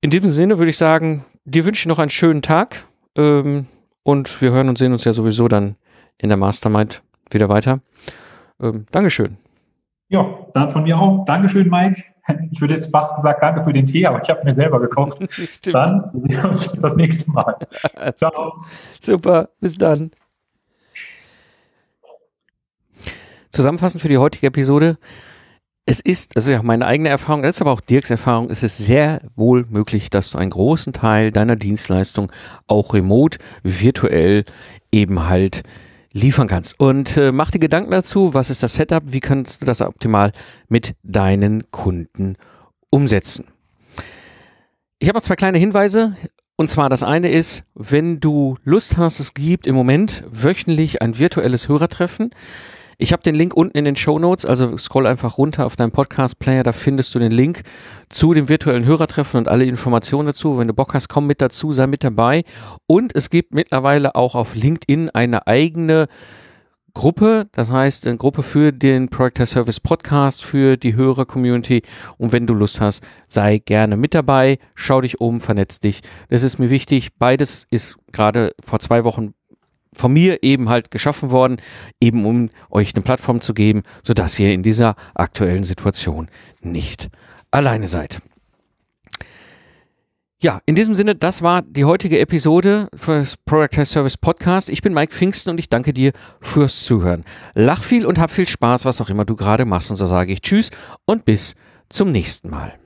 In 0.00 0.10
diesem 0.10 0.30
Sinne 0.30 0.58
würde 0.58 0.70
ich 0.70 0.78
sagen, 0.78 1.24
dir 1.44 1.64
wünsche 1.64 1.80
ich 1.80 1.86
noch 1.86 1.98
einen 1.98 2.10
schönen 2.10 2.42
Tag 2.42 2.84
ähm, 3.16 3.66
und 4.02 4.40
wir 4.40 4.52
hören 4.52 4.68
und 4.68 4.78
sehen 4.78 4.92
uns 4.92 5.04
ja 5.04 5.12
sowieso 5.12 5.48
dann 5.48 5.76
in 6.18 6.28
der 6.28 6.38
Mastermind 6.38 7.02
wieder 7.30 7.48
weiter. 7.48 7.80
Ähm, 8.60 8.86
Dankeschön. 8.90 9.36
Ja, 10.08 10.26
dann 10.54 10.70
von 10.70 10.84
mir 10.84 10.98
auch. 10.98 11.24
Dankeschön, 11.24 11.68
Mike. 11.68 12.02
Ich 12.50 12.60
würde 12.60 12.74
jetzt 12.74 12.90
fast 12.90 13.14
gesagt, 13.16 13.42
danke 13.42 13.62
für 13.62 13.72
den 13.72 13.86
Tee, 13.86 14.06
aber 14.06 14.20
ich 14.22 14.28
habe 14.28 14.44
mir 14.44 14.52
selber 14.52 14.78
gekocht. 14.80 15.18
dann 15.72 16.10
sehen 16.12 16.28
wir 16.28 16.50
uns 16.50 16.70
das 16.72 16.94
nächste 16.94 17.30
Mal. 17.30 17.56
Ciao. 18.16 18.62
Super, 19.00 19.48
bis 19.60 19.78
dann. 19.78 20.10
Zusammenfassend 23.58 24.00
für 24.00 24.08
die 24.08 24.18
heutige 24.18 24.46
Episode. 24.46 24.98
Es 25.84 25.98
ist, 25.98 26.36
das 26.36 26.44
ist 26.44 26.52
ja 26.52 26.62
meine 26.62 26.86
eigene 26.86 27.08
Erfahrung, 27.08 27.42
das 27.42 27.56
ist 27.56 27.60
aber 27.60 27.72
auch 27.72 27.80
Dirks 27.80 28.08
Erfahrung, 28.08 28.50
es 28.50 28.62
ist 28.62 28.78
sehr 28.78 29.20
wohl 29.34 29.66
möglich, 29.68 30.10
dass 30.10 30.30
du 30.30 30.38
einen 30.38 30.52
großen 30.52 30.92
Teil 30.92 31.32
deiner 31.32 31.56
Dienstleistung 31.56 32.30
auch 32.68 32.94
remote, 32.94 33.38
virtuell 33.64 34.44
eben 34.92 35.26
halt 35.26 35.64
liefern 36.12 36.46
kannst. 36.46 36.78
Und 36.78 37.16
äh, 37.16 37.32
mach 37.32 37.50
dir 37.50 37.58
Gedanken 37.58 37.90
dazu, 37.90 38.32
was 38.32 38.48
ist 38.48 38.62
das 38.62 38.76
Setup, 38.76 39.02
wie 39.06 39.18
kannst 39.18 39.60
du 39.60 39.66
das 39.66 39.82
optimal 39.82 40.30
mit 40.68 40.94
deinen 41.02 41.68
Kunden 41.72 42.36
umsetzen. 42.90 43.46
Ich 45.00 45.08
habe 45.08 45.18
noch 45.18 45.24
zwei 45.24 45.34
kleine 45.34 45.58
Hinweise. 45.58 46.16
Und 46.54 46.70
zwar 46.70 46.88
das 46.88 47.02
eine 47.02 47.28
ist, 47.28 47.64
wenn 47.74 48.20
du 48.20 48.56
Lust 48.62 48.98
hast, 48.98 49.18
es 49.18 49.34
gibt 49.34 49.66
im 49.66 49.74
Moment 49.74 50.22
wöchentlich 50.30 51.02
ein 51.02 51.18
virtuelles 51.18 51.68
Hörertreffen. 51.68 52.30
Ich 53.00 53.12
habe 53.12 53.22
den 53.22 53.36
Link 53.36 53.54
unten 53.54 53.78
in 53.78 53.84
den 53.84 53.94
Show 53.94 54.18
Notes, 54.18 54.44
also 54.44 54.76
scroll 54.76 55.06
einfach 55.06 55.38
runter 55.38 55.66
auf 55.66 55.76
deinem 55.76 55.92
Podcast-Player, 55.92 56.64
da 56.64 56.72
findest 56.72 57.14
du 57.14 57.20
den 57.20 57.30
Link 57.30 57.62
zu 58.08 58.34
dem 58.34 58.48
virtuellen 58.48 58.84
Hörertreffen 58.84 59.38
und 59.38 59.46
alle 59.46 59.66
Informationen 59.66 60.26
dazu. 60.26 60.58
Wenn 60.58 60.66
du 60.66 60.74
Bock 60.74 60.94
hast, 60.94 61.08
komm 61.08 61.28
mit 61.28 61.40
dazu, 61.40 61.72
sei 61.72 61.86
mit 61.86 62.02
dabei. 62.02 62.42
Und 62.88 63.14
es 63.14 63.30
gibt 63.30 63.54
mittlerweile 63.54 64.16
auch 64.16 64.34
auf 64.34 64.56
LinkedIn 64.56 65.10
eine 65.10 65.46
eigene 65.46 66.08
Gruppe, 66.92 67.46
das 67.52 67.70
heißt 67.70 68.08
eine 68.08 68.16
Gruppe 68.16 68.42
für 68.42 68.72
den 68.72 69.10
Project 69.10 69.46
Service 69.46 69.78
Podcast, 69.78 70.44
für 70.44 70.76
die 70.76 70.96
Hörer-Community. 70.96 71.82
Und 72.16 72.32
wenn 72.32 72.48
du 72.48 72.54
Lust 72.54 72.80
hast, 72.80 73.04
sei 73.28 73.58
gerne 73.58 73.96
mit 73.96 74.12
dabei, 74.12 74.58
schau 74.74 75.00
dich 75.02 75.20
um, 75.20 75.40
vernetz 75.40 75.78
dich. 75.78 76.00
Das 76.30 76.42
ist 76.42 76.58
mir 76.58 76.70
wichtig. 76.70 77.16
Beides 77.16 77.64
ist 77.70 77.96
gerade 78.10 78.56
vor 78.60 78.80
zwei 78.80 79.04
Wochen 79.04 79.34
von 79.92 80.12
mir 80.12 80.42
eben 80.42 80.68
halt 80.68 80.90
geschaffen 80.90 81.30
worden, 81.30 81.56
eben 82.00 82.24
um 82.26 82.50
euch 82.70 82.94
eine 82.94 83.02
Plattform 83.02 83.40
zu 83.40 83.54
geben, 83.54 83.82
sodass 84.02 84.38
ihr 84.38 84.52
in 84.52 84.62
dieser 84.62 84.96
aktuellen 85.14 85.64
Situation 85.64 86.28
nicht 86.60 87.08
alleine 87.50 87.88
seid. 87.88 88.20
Ja, 90.40 90.60
in 90.66 90.76
diesem 90.76 90.94
Sinne, 90.94 91.16
das 91.16 91.42
war 91.42 91.62
die 91.62 91.84
heutige 91.84 92.20
Episode 92.20 92.88
fürs 92.94 93.36
Product 93.36 93.84
Service 93.84 94.16
Podcast. 94.16 94.70
Ich 94.70 94.82
bin 94.82 94.94
Mike 94.94 95.12
Pfingsten 95.12 95.50
und 95.50 95.58
ich 95.58 95.68
danke 95.68 95.92
dir 95.92 96.12
fürs 96.40 96.84
Zuhören. 96.84 97.24
Lach 97.54 97.82
viel 97.82 98.06
und 98.06 98.20
hab 98.20 98.30
viel 98.30 98.46
Spaß, 98.46 98.84
was 98.84 99.00
auch 99.00 99.10
immer 99.10 99.24
du 99.24 99.34
gerade 99.34 99.64
machst. 99.64 99.90
Und 99.90 99.96
so 99.96 100.06
sage 100.06 100.32
ich 100.32 100.40
Tschüss 100.40 100.70
und 101.06 101.24
bis 101.24 101.56
zum 101.88 102.12
nächsten 102.12 102.50
Mal. 102.50 102.78